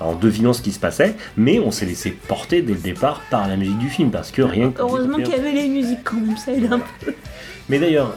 en 0.00 0.14
devinant 0.14 0.52
ce 0.52 0.60
qui 0.60 0.72
se 0.72 0.80
passait, 0.80 1.16
mais 1.36 1.60
on 1.60 1.70
s'est 1.70 1.86
laissé 1.86 2.10
porter 2.10 2.60
dès 2.60 2.74
le 2.74 2.80
départ 2.80 3.22
par 3.30 3.48
la 3.48 3.56
musique 3.56 3.78
du 3.78 3.88
film, 3.88 4.10
parce 4.10 4.30
que 4.30 4.42
rien 4.42 4.70
que... 4.70 4.82
Heureusement 4.82 5.16
qu'il 5.16 5.28
y 5.28 5.34
avait 5.34 5.52
les 5.52 5.68
musiques 5.68 6.04
quand 6.04 6.16
même, 6.16 6.36
ça 6.36 6.52
aide 6.52 6.70
un 6.70 6.80
peu. 6.80 7.14
Mais 7.68 7.78
d'ailleurs, 7.78 8.14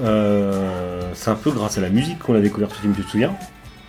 c'est 1.13 1.29
un 1.29 1.35
peu 1.35 1.51
grâce 1.51 1.77
à 1.77 1.81
la 1.81 1.89
musique 1.89 2.19
qu'on 2.19 2.35
a 2.35 2.41
découvert 2.41 2.69
ce 2.71 2.81
film, 2.81 2.93
tu 2.93 3.03
te 3.03 3.09
souviens? 3.09 3.35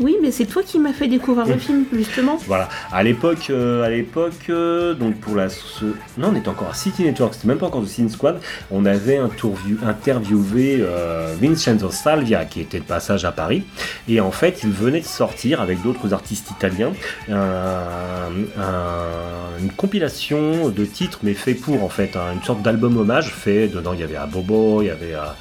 Oui, 0.01 0.17
mais 0.23 0.31
c'est 0.31 0.47
toi 0.47 0.63
qui 0.63 0.79
m'as 0.79 0.93
fait 0.95 1.09
découvrir 1.09 1.47
le 1.47 1.59
film, 1.59 1.85
justement. 1.93 2.39
Voilà, 2.47 2.69
à 2.91 3.03
l'époque, 3.03 3.49
euh, 3.51 3.83
à 3.85 3.91
l'époque, 3.91 4.33
euh, 4.49 4.95
donc 4.95 5.17
pour 5.17 5.37
la, 5.37 5.49
ce- 5.51 5.85
non, 6.17 6.31
on 6.33 6.35
était 6.37 6.49
encore 6.49 6.69
à 6.71 6.75
City 6.75 7.03
Network, 7.05 7.35
c'était 7.35 7.49
même 7.49 7.59
pas 7.59 7.67
encore 7.67 7.83
de 7.83 7.87
Cine 7.87 8.09
Squad. 8.09 8.41
On 8.71 8.87
avait 8.87 9.19
interview- 9.19 9.77
interviewé 9.87 10.79
euh, 10.81 11.35
Vincenzo 11.41 11.91
Salvia, 11.91 12.47
qui 12.47 12.61
était 12.63 12.79
de 12.81 12.85
passage 12.85 13.25
à 13.27 13.33
Paris, 13.33 13.63
et 14.09 14.21
en 14.21 14.31
fait, 14.31 14.61
il 14.65 14.71
venait 14.71 15.01
de 15.01 15.07
sortir 15.07 15.61
avec 15.61 15.83
d'autres 15.83 16.15
artistes 16.15 16.51
italiens 16.51 16.93
un- 17.29 18.31
un- 18.59 19.59
une 19.61 19.71
compilation 19.73 20.69
de 20.71 20.85
titres, 20.85 21.19
mais 21.23 21.35
fait 21.35 21.55
pour 21.55 21.85
en 21.85 21.89
fait, 21.89 22.17
hein, 22.17 22.33
une 22.35 22.43
sorte 22.43 22.63
d'album 22.63 22.97
hommage 22.97 23.33
fait. 23.35 23.69
Dedans, 23.69 23.93
il 23.93 24.01
y 24.01 24.05
avait 24.05 24.17
à 24.17 24.27
Bobo, 24.27 24.83
il 24.83 24.87
y 24.87 24.91
avait 24.91 25.15
à 25.15 25.37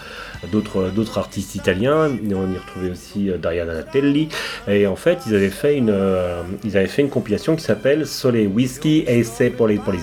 d'autres 0.52 0.90
d'autres 0.90 1.18
artistes 1.18 1.56
italiens 1.56 2.08
et 2.08 2.34
on 2.34 2.50
y 2.52 2.58
retrouvait 2.58 2.92
aussi 2.92 3.30
euh, 3.30 3.38
Dariana 3.38 3.74
Natelli 3.74 4.30
et 4.68 4.88
en 4.88 4.96
fait 4.96 5.20
ils 5.28 5.36
avaient 5.36 5.50
fait 5.50 5.76
une 5.78 5.90
euh, 5.90 6.42
ils 6.64 6.78
avaient 6.78 6.88
fait 6.88 7.02
une 7.02 7.10
compilation 7.10 7.56
qui 7.56 7.64
s'appelle 7.64 8.08
Sole 8.08 8.48
Whisky 8.48 9.06
e 9.08 9.24
se 9.24 9.50
pour 9.50 9.68
les 9.68 9.76
pour 9.78 9.92
les 9.94 10.00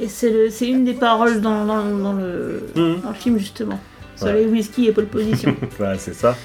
Et 0.00 0.08
c'est 0.08 0.30
le- 0.30 0.50
c'est 0.50 0.68
une 0.68 0.84
des 0.84 0.94
paroles 0.94 1.40
dans, 1.40 1.64
dans- 1.64 1.84
dans 1.98 2.12
le, 2.12 2.62
Mhm. 2.76 3.00
dans 3.02 3.08
le 3.10 3.14
film, 3.14 3.38
justement. 3.38 3.78
Soleil, 4.16 4.46
whisky 4.46 4.86
et 4.86 4.92
pole 4.92 5.06
position. 5.06 5.54
voilà, 5.78 5.98
c'est 5.98 6.14
ça. 6.14 6.36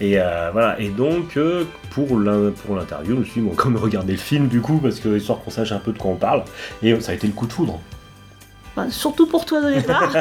Et 0.00 0.20
euh, 0.20 0.50
voilà. 0.52 0.78
Et 0.80 0.88
donc, 0.88 1.36
euh, 1.36 1.64
pour 1.90 2.18
l'in- 2.18 2.50
pour 2.64 2.76
l'interview, 2.76 3.14
je 3.14 3.20
me 3.20 3.24
suis 3.24 3.40
dit, 3.40 3.46
bon, 3.48 3.54
quand 3.56 3.70
même 3.70 3.82
regarder 3.82 4.12
le 4.12 4.18
film 4.18 4.46
du 4.48 4.60
coup, 4.60 4.78
parce 4.78 5.00
que 5.00 5.16
histoire 5.16 5.40
qu'on 5.40 5.50
sache 5.50 5.72
un 5.72 5.78
peu 5.80 5.92
de 5.92 5.98
quoi 5.98 6.10
on 6.12 6.16
parle. 6.16 6.42
Et 6.82 6.98
ça 7.00 7.12
a 7.12 7.14
été 7.14 7.26
le 7.26 7.32
coup 7.32 7.46
de 7.46 7.52
foudre. 7.52 7.80
Enfin, 8.78 8.90
surtout 8.90 9.26
pour 9.26 9.44
toi 9.44 9.58
au 9.60 9.70
départ. 9.70 10.12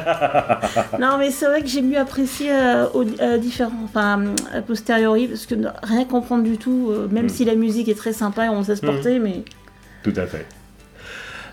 non, 0.99 1.17
mais 1.19 1.29
c'est 1.29 1.45
vrai 1.45 1.61
que 1.61 1.67
j'ai 1.67 1.81
mieux 1.83 1.97
apprécié 1.99 2.49
euh, 2.51 2.87
au 2.93 3.03
euh, 3.21 3.37
différent, 3.37 3.71
enfin, 3.83 4.33
a 4.51 4.61
posteriori, 4.61 5.27
parce 5.27 5.45
que 5.45 5.55
rien 5.83 6.05
comprendre 6.05 6.43
du 6.43 6.57
tout, 6.57 6.87
euh, 6.89 7.07
même 7.11 7.25
Mm. 7.25 7.29
si 7.29 7.45
la 7.45 7.55
musique 7.55 7.87
est 7.89 7.97
très 7.97 8.13
sympa 8.13 8.45
et 8.45 8.49
on 8.49 8.63
sait 8.63 8.75
se 8.75 8.85
porter, 8.85 9.19
mais 9.19 9.43
Tout 10.03 10.13
à 10.15 10.25
fait. 10.25 10.45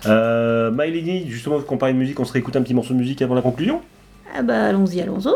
Euh, 0.07 0.71
My 0.71 0.91
Lady, 0.91 1.29
justement, 1.29 1.59
qu'on 1.61 1.77
parlait 1.77 1.93
de 1.93 1.99
musique, 1.99 2.19
on 2.19 2.25
se 2.25 2.33
réécoute 2.33 2.55
un 2.55 2.61
petit 2.61 2.73
morceau 2.73 2.93
de 2.93 2.99
musique 2.99 3.21
avant 3.21 3.35
la 3.35 3.41
conclusion? 3.41 3.81
Ah 4.37 4.41
bah 4.41 4.65
allons-y, 4.65 5.01
allons-y. 5.01 5.29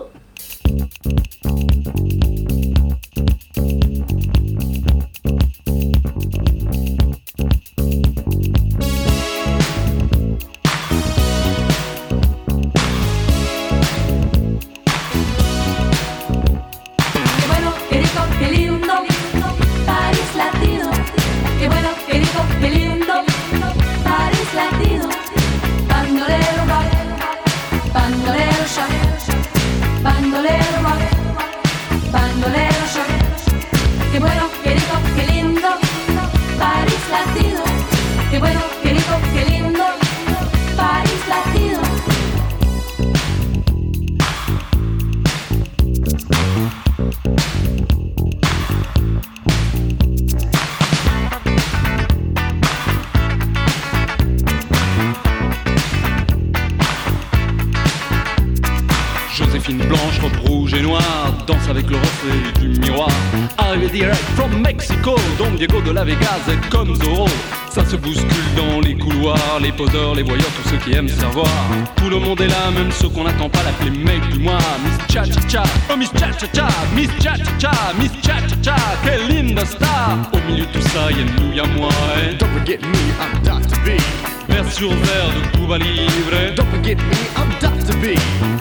Don't 86.89 87.07
me, 87.07 87.17
I'm 87.35 87.49
Dr. 87.59 87.95
B. 87.99 88.17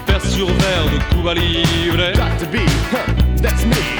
Vers 0.07 0.23
sur 0.23 0.49
verre 0.49 0.91
de 0.91 1.15
Cuba 1.15 1.33
Libre. 1.33 2.13
Dr. 2.13 2.47
B, 2.53 2.59
huh, 2.93 3.41
that's 3.41 3.65
me. 3.65 3.98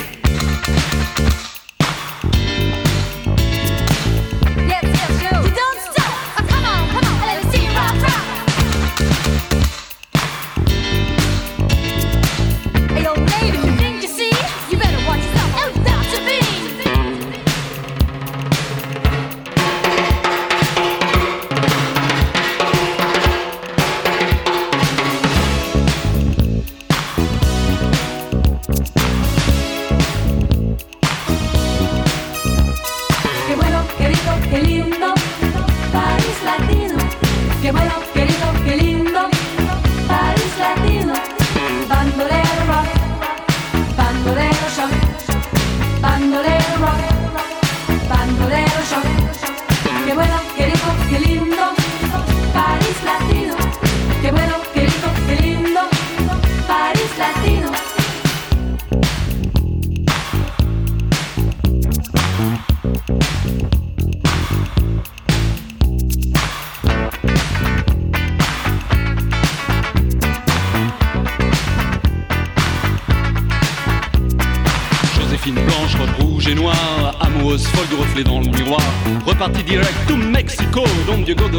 qué 37.69 37.73
malo. 37.73 38.08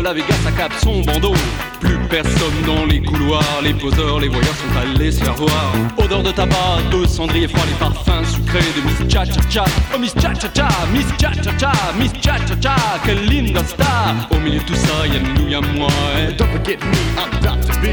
La 0.09 0.15
Vegas 0.15 0.47
à 0.47 0.51
cap 0.51 0.71
son 0.81 1.01
bandeau. 1.01 1.33
Plus 1.79 1.99
personne 2.09 2.59
dans 2.65 2.85
les 2.85 2.99
couloirs, 2.99 3.61
les 3.63 3.75
poseurs, 3.75 4.19
les 4.19 4.27
voyeurs 4.27 4.55
sont 4.55 4.79
allés 4.81 5.11
se 5.11 5.23
faire 5.23 5.35
voir. 5.35 5.71
Odeur 5.97 6.23
de 6.23 6.31
tabac, 6.31 6.81
de 6.91 7.05
cendrier 7.05 7.47
froid, 7.47 7.63
les 7.67 7.75
parfums 7.75 8.25
sucrés 8.25 8.59
de 8.75 8.81
Miss 8.87 9.13
Cha 9.13 9.23
Cha 9.25 9.41
Cha. 9.49 9.65
Oh 9.93 9.99
Miss 9.99 10.13
Cha 10.15 10.33
Cha 10.33 10.49
Cha, 10.51 10.67
Miss 10.91 11.05
Cha 11.19 11.31
Cha 11.43 11.51
Cha, 11.59 11.73
Miss 11.99 12.11
Cha 12.21 12.37
Cha 12.47 12.55
Cha, 12.59 12.75
quelle 13.05 13.23
linda 13.25 13.63
star. 13.63 14.15
Au 14.31 14.39
milieu 14.39 14.59
de 14.59 14.63
tout 14.63 14.75
ça, 14.75 15.05
y'a 15.05 15.19
nous, 15.19 15.47
y'a 15.47 15.61
moi. 15.77 15.89
Et 16.17 16.33
don't 16.33 16.47
forget 16.47 16.77
me, 16.77 16.97
I'm 17.19 17.29
Dr. 17.41 17.79
B. 17.79 17.85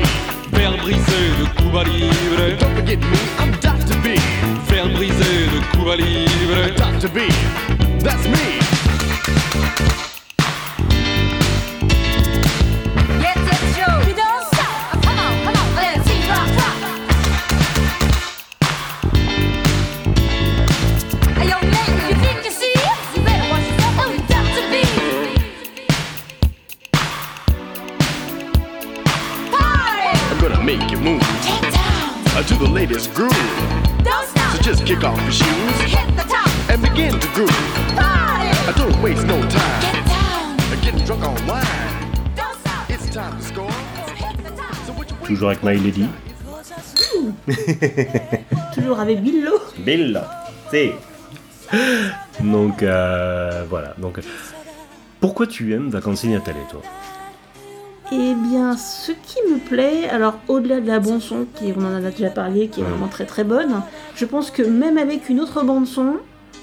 Verre 0.53 0.77
brisé 0.79 1.21
de 1.39 1.45
Cuba 1.61 1.85
Libre. 1.85 2.57
Don't 2.59 2.75
forget 2.77 2.97
me, 2.97 3.19
I'm 3.41 3.53
Dr. 3.61 3.97
B. 4.03 4.19
Verre 4.71 4.89
brisé 4.89 5.33
de 5.53 5.77
Cuba 5.77 5.97
Libre. 5.97 6.75
Dr. 6.79 7.11
B, 7.11 7.19
that's 8.03 8.27
me. 8.29 8.86
Toujours 45.37 45.51
avec 45.51 45.63
My 45.63 45.77
Lady. 45.77 46.07
Toujours 48.75 48.99
avec 48.99 49.21
Billo. 49.21 49.53
Bella, 49.81 50.47
c'est. 50.71 50.95
Donc 52.41 52.83
euh, 52.83 53.67
voilà. 53.69 53.93
Donc 53.99 54.19
pourquoi 55.21 55.47
tu 55.47 55.75
aimes 55.75 55.91
Vacances 55.91 56.25
Natale, 56.25 56.55
toi? 56.71 56.81
Eh 58.13 58.33
bien, 58.35 58.79
ce 58.79 59.13
qui 59.13 59.37
me 59.53 59.59
plaît, 59.59 60.09
alors 60.09 60.39
au-delà 60.49 60.81
de 60.81 60.87
la 60.87 61.01
bande 61.01 61.21
son, 61.21 61.47
qui 61.55 61.75
on 61.77 61.85
en 61.85 62.03
a 62.03 62.11
déjà 62.11 62.31
parlé, 62.31 62.69
qui 62.69 62.81
est 62.81 62.85
vraiment 62.85 63.09
très 63.09 63.27
très 63.27 63.45
bonne, 63.45 63.83
je 64.15 64.25
pense 64.25 64.51
que 64.51 64.63
même 64.63 64.97
avec 64.97 65.29
une 65.29 65.41
autre 65.41 65.63
bande 65.63 65.87
son, 65.87 66.17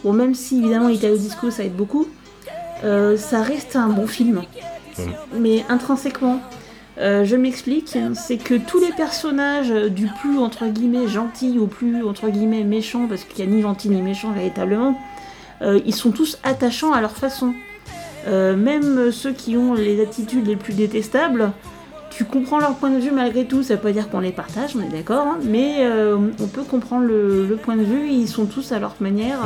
bon 0.04 0.14
même 0.14 0.34
si 0.34 0.58
évidemment 0.58 0.90
Italo 0.90 1.16
Disco 1.16 1.52
ça 1.52 1.64
aide 1.64 1.76
beaucoup, 1.76 2.08
euh, 2.84 3.18
ça 3.18 3.44
reste 3.44 3.76
un 3.76 3.90
bon 3.90 4.08
film. 4.08 4.42
Mais 5.38 5.64
intrinsèquement, 5.70 6.42
Euh, 7.00 7.26
je 7.26 7.36
m'explique, 7.36 7.98
c'est 8.14 8.38
que 8.38 8.54
tous 8.56 8.80
les 8.80 8.92
personnages 8.92 9.72
du 9.72 10.08
plus 10.22 10.38
entre 10.38 10.68
guillemets 10.68 11.08
gentil 11.08 11.58
au 11.58 11.66
plus 11.66 12.04
entre 12.04 12.30
guillemets 12.30 12.64
méchant, 12.64 13.08
parce 13.08 13.24
qu'il 13.24 13.46
n'y 13.46 13.52
a 13.52 13.56
ni 13.56 13.62
gentil 13.62 13.90
ni 13.90 14.02
méchant 14.02 14.32
véritablement, 14.32 15.00
euh, 15.62 15.80
ils 15.86 15.96
sont 15.96 16.12
tous 16.12 16.38
attachants 16.44 16.94
à 16.94 17.02
leur 17.02 17.16
façon. 17.16 17.54
Euh, 18.28 18.56
même 18.56 19.12
ceux 19.12 19.32
qui 19.32 19.58
ont 19.58 19.74
les 19.74 20.02
attitudes 20.02 20.46
les 20.46 20.56
plus 20.56 20.74
détestables, 20.74 21.52
tu 22.12 22.26
comprends 22.26 22.60
leur 22.60 22.76
point 22.76 22.92
de 22.92 23.00
vue 23.00 23.12
malgré 23.12 23.46
tout, 23.46 23.64
ça 23.64 23.76
veut 23.76 23.82
pas 23.82 23.92
dire 23.92 24.10
qu'on 24.10 24.20
les 24.20 24.32
partage, 24.32 24.76
on 24.76 24.82
est 24.82 24.96
d'accord, 24.96 25.26
hein, 25.26 25.40
mais 25.44 25.84
on 26.40 26.48
peut 26.48 26.62
comprendre 26.62 27.06
le, 27.06 27.48
le 27.48 27.56
point 27.56 27.76
de 27.76 27.84
vue, 27.84 28.08
ils 28.08 28.28
sont 28.28 28.46
tous 28.46 28.72
à 28.72 28.78
leur 28.78 28.96
manière. 29.00 29.40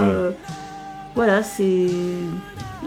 voilà, 1.15 1.43
c'est. 1.43 1.87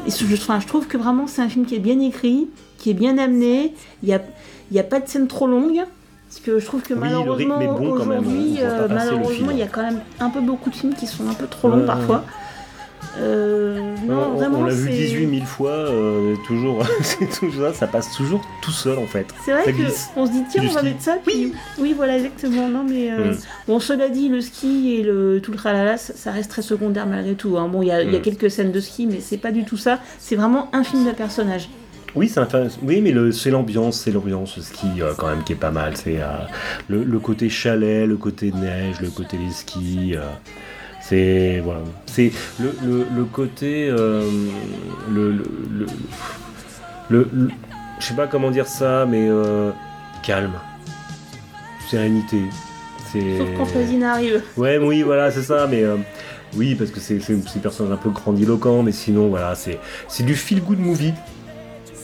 Je, 0.07 0.35
enfin, 0.35 0.61
je 0.61 0.67
trouve 0.67 0.87
que 0.87 0.99
vraiment 0.99 1.27
c'est 1.27 1.43
un 1.43 1.49
film 1.49 1.65
qui 1.65 1.75
est 1.75 1.81
bien 1.81 1.99
écrit, 1.99 2.49
qui 2.79 2.91
est 2.91 2.95
bien 2.95 3.19
amené, 3.19 3.75
il 4.03 4.09
n'y 4.09 4.15
a, 4.15 4.21
il 4.71 4.77
y 4.77 4.81
a 4.81 4.85
pas 4.85 5.01
de 5.01 5.09
scène 5.09 5.27
trop 5.27 5.47
longue. 5.47 5.81
Parce 6.29 6.41
que 6.43 6.61
je 6.61 6.65
trouve 6.65 6.83
que 6.83 6.95
Oui, 6.95 7.01
malheureusement, 7.01 7.59
bon 7.59 7.77
on 7.81 7.91
aujourd'hui, 7.91 8.59
euh, 8.61 8.87
malheureusement, 8.89 9.51
il 9.51 9.59
y 9.59 9.63
a 9.63 9.67
quand 9.67 9.83
même 9.83 9.99
un 10.21 10.31
peu 10.31 10.41
beaucoup 10.41 10.71
de 10.71 10.77
films 10.77 10.95
qui 10.95 11.09
sont 11.09 11.29
un 11.29 11.35
peu 11.35 11.49
trop 11.49 11.69
longs 11.69 11.81
Ouais. 11.81 11.87
parfois. 11.87 12.25
Euh, 13.19 13.97
non, 14.07 14.31
on, 14.35 14.37
vraiment, 14.37 14.59
on 14.61 14.65
l'a 14.65 14.73
vu 14.75 14.89
c'est- 14.91 14.97
18 14.97 15.29
000 15.39 15.45
fois, 15.47 15.71
euh, 15.73 16.37
toujours, 16.47 16.85
c'est 17.03 17.27
toujours 17.41 17.67
ça, 17.69 17.73
ça 17.75 17.87
passe 17.89 18.15
toujours 18.17 18.41
tout 18.63 18.71
seul 18.71 18.99
en 18.99 19.07
fait. 19.07 19.27
C'est 19.45 19.53
vrai 19.53 19.65
ça 19.65 19.73
que 19.73 19.77
glisse. 19.79 20.11
on 20.17 20.27
se 20.27 20.31
dit 20.33 20.45
tiens 20.49 20.63
Du 20.63 20.69
on 20.69 20.73
va 20.73 20.79
ski. 20.81 20.89
mettre 20.89 21.03
ça 21.03 21.17
puis 21.25 21.53
oui 21.79 21.93
voilà 21.97 22.19
exactement 22.19 22.69
non 22.69 22.85
mais 22.89 23.11
euh, 23.11 23.33
Mm. 23.33 23.37
bon 23.67 23.81
cela 23.81 24.09
dit 24.11 24.29
le 24.29 24.41
ski 24.41 24.95
et 24.99 25.03
le 25.03 25.41
tout 25.43 25.51
le 25.51 25.57
tralala 25.57 25.97
ça, 25.97 26.13
ça 26.15 26.31
reste 26.31 26.51
très 26.51 26.63
secondaire 26.63 27.07
malgré 27.07 27.35
tout 27.35 27.57
hein. 27.59 27.69
bon 27.69 27.83
il 27.83 27.87
y, 27.87 27.89
y 27.89 27.93
a 27.93 28.05
Mm. 28.05 28.21
quelques 28.23 28.51
scènes 28.51 28.71
de 28.73 28.81
ski 28.81 29.07
mais 29.07 29.19
c'est 29.21 29.39
pas 29.39 29.51
du 29.51 29.65
tout 29.65 29.77
ça 29.77 29.99
c'est 30.19 30.37
vraiment 30.37 30.69
un 30.73 30.85
film 30.85 31.05
de 31.05 31.11
personnage 31.13 31.69
Oui, 32.15 32.29
c'est 32.29 32.41
un 32.41 32.47
fin- 32.47 32.67
oui, 32.83 33.01
mais 33.01 33.13
c'est 33.33 33.51
l'ambiance, 33.51 34.01
c'est 34.01 34.11
l'ambiance 34.11 34.61
ski 34.61 34.87
euh, 35.01 35.13
quand 35.17 35.29
même 35.29 35.45
qui 35.45 35.53
est 35.53 35.57
pas 35.57 35.71
mal. 35.71 35.97
C'est 35.97 36.21
euh, 36.21 36.27
le, 36.89 37.05
le 37.05 37.19
côté 37.21 37.49
chalet, 37.49 38.07
le 38.07 38.17
côté 38.17 38.51
neige, 38.53 39.01
le 39.01 39.11
côté 39.11 39.37
les 39.39 39.51
skis. 39.53 40.15
euh, 40.17 40.23
c'est 41.03 41.61
voilà, 41.65 41.81
c'est 42.07 42.31
le, 42.61 42.73
le, 42.85 43.07
le 43.17 43.25
côté 43.25 43.89
le, 47.11 47.25
le, 47.33 47.49
je 47.99 48.05
sais 48.05 48.15
pas 48.15 48.27
comment 48.27 48.51
dire 48.51 48.67
ça, 48.67 49.07
mais 49.07 49.29
calme, 50.23 50.53
sérénité. 51.89 52.43
Sauf 53.13 53.49
quand 53.57 53.67
arrive 54.05 54.43
Ouais, 54.57 54.79
oui, 54.79 55.03
voilà, 55.03 55.31
c'est 55.31 55.43
ça, 55.43 55.67
mais 55.69 55.83
oui, 56.57 56.75
parce 56.75 56.91
que 56.91 57.01
c'est 57.01 57.17
des 57.17 57.61
personnages 57.61 57.93
un 57.95 57.97
peu 57.97 58.11
grandiloquents, 58.11 58.83
mais 58.83 58.93
sinon, 58.93 59.29
voilà, 59.29 59.55
c'est 59.55 59.79
c'est 60.07 60.23
du 60.25 60.35
feel 60.37 60.61
good 60.63 60.79
movie. 60.79 61.15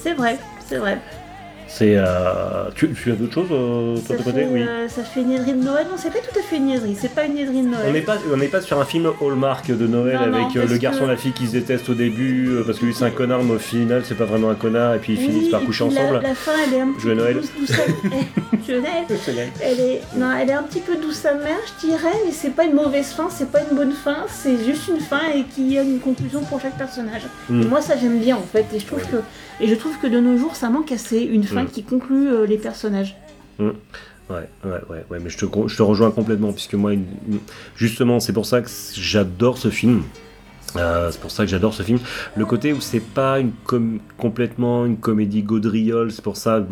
C'est 0.03 0.14
vrai 0.14 0.38
c'est 0.66 0.78
vrai 0.78 0.99
C'est. 1.69 1.95
euh, 1.97 2.71
tu, 2.75 2.91
tu 2.93 3.11
as 3.12 3.14
d'autres 3.17 3.35
choses, 3.35 3.49
euh, 3.51 3.97
toi 4.07 4.17
de 4.17 4.23
fait, 4.23 4.31
côté 4.31 4.47
Oui. 4.51 4.62
euh, 4.62 4.89
ça 4.89 5.03
fait 5.03 5.21
une 5.21 5.29
niaiserie 5.29 5.53
de 5.53 5.62
Noël 5.64 5.87
non 5.91 5.97
c'est 5.97 6.11
pas 6.12 6.21
tout 6.21 6.39
à 6.39 6.43
fait 6.43 6.57
une 6.57 6.67
niaiserie 6.67 6.97
c'est 6.99 7.12
pas 7.14 7.25
une 7.25 7.35
niaiserie 7.35 7.62
de 7.62 7.69
Noël 7.69 7.87
On 7.89 7.93
n'est 7.93 8.01
pas, 8.03 8.17
on 8.33 8.37
n'est 8.37 8.47
pas 8.49 8.61
sur 8.61 8.81
un 8.81 8.85
film 8.85 9.11
Hallmark 9.21 9.67
de 9.71 9.87
Noël 9.87 10.19
Non, 10.31 10.39
avec 10.45 10.57
euh, 10.57 10.67
le 10.67 10.77
garçon 10.79 11.01
que- 11.01 11.05
et 11.05 11.09
la 11.09 11.17
fille 11.17 11.33
qui 11.33 11.47
se 11.47 11.53
détestent 11.53 11.89
au 11.89 11.95
début 11.95 12.51
parce 12.67 12.79
que 12.79 12.87
lui 12.87 12.95
c'est 12.95 13.05
un 13.05 13.11
connard, 13.11 13.43
mais 13.43 13.55
au 13.55 13.59
final 13.59 14.03
c'est 14.05 14.14
pas 14.17 14.25
vraiment 14.25 14.51
un 14.51 14.55
connard 14.55 14.95
et 14.95 14.99
puis 14.99 15.14
ils 15.14 15.19
Oui, 15.19 15.25
finissent 15.27 15.51
par 15.51 15.62
coucher 15.64 15.85
la- 15.85 15.91
ensemble. 16.03 16.21
La, 16.23 16.35
fin, 16.35 16.53
elle 16.67 16.75
est 16.75 16.81
un 16.81 16.93
petit 16.93 17.07
peu 17.07 17.14
Noël. 17.14 17.35
douce, 17.37 17.53
l'ai. 18.69 18.75
Elle 19.61 19.81
est, 19.81 20.01
non, 20.17 20.31
elle 20.41 20.51
est 20.51 20.55
un 20.55 20.62
petit 20.62 20.81
peu 20.81 20.97
douce 20.97 21.25
amère, 21.25 21.57
je 21.81 21.87
dirais, 21.87 22.12
mais 22.25 22.33
c'est 22.33 22.51
pas 22.51 22.64
une 22.64 22.75
mauvaise 22.75 23.09
fin, 23.12 23.29
c'est 23.31 23.51
pas 23.51 23.61
une 23.71 23.77
bonne 23.77 23.93
fin, 23.93 24.17
c'est 24.29 24.57
juste 24.64 24.89
une 24.89 25.01
fin 25.01 25.21
et 25.35 25.45
qui 25.45 25.79
a 25.79 25.83
une 25.83 26.01
conclusion 26.01 26.41
pour 26.43 26.61
chaque 26.61 26.77
personnage. 26.77 27.23
Mm. 27.49 27.62
Et 27.62 27.64
moi, 27.67 27.81
ça 27.81 27.95
j'aime 27.97 28.19
bien 28.19 28.37
en 28.37 28.43
fait, 28.43 28.67
et 28.75 28.79
je 28.81 28.87
trouve 28.87 29.03
que, 29.03 29.17
et 29.61 29.69
je 29.69 29.75
trouve 29.75 29.97
que 29.99 30.07
de 30.09 30.19
nos 30.19 30.37
jours, 30.37 30.57
ça 30.57 30.69
manque 30.69 30.91
assez 30.93 31.21
une 31.21 31.45
fin 31.45 31.56
Mm. 31.65 31.69
qui 31.71 31.83
conclut 31.83 32.29
euh, 32.29 32.47
les 32.47 32.59
personnages. 32.59 33.17
Mm. 33.59 33.71
Ouais, 34.29 34.49
ouais, 34.65 34.71
ouais, 34.91 35.05
ouais, 35.09 35.19
mais 35.23 35.31
je 35.31 35.39
te, 35.39 35.45
con- 35.47 35.69
je 35.69 35.77
te 35.77 35.83
rejoins 35.83 36.11
complètement, 36.11 36.53
puisque 36.53 36.75
moi, 36.75 36.93
justement, 37.77 38.19
c'est 38.19 38.33
pour 38.33 38.45
ça 38.47 38.61
que 38.61 38.69
j'adore 38.95 39.57
ce 39.59 39.71
film. 39.71 40.03
Euh, 40.79 41.11
c'est 41.11 41.20
pour 41.20 41.31
ça 41.31 41.45
que 41.45 41.51
j'adore 41.51 41.74
ce 41.74 41.83
film. 41.83 41.99
Le 42.37 42.45
côté 42.45 42.72
où 42.72 42.81
c'est 42.81 43.01
pas 43.01 43.39
complètement 44.16 44.87
une 44.87 44.97
comédie 44.97 45.43
gaudriole, 45.43 46.11
c'est 46.12 46.22
pour 46.22 46.37
ça, 46.37 46.64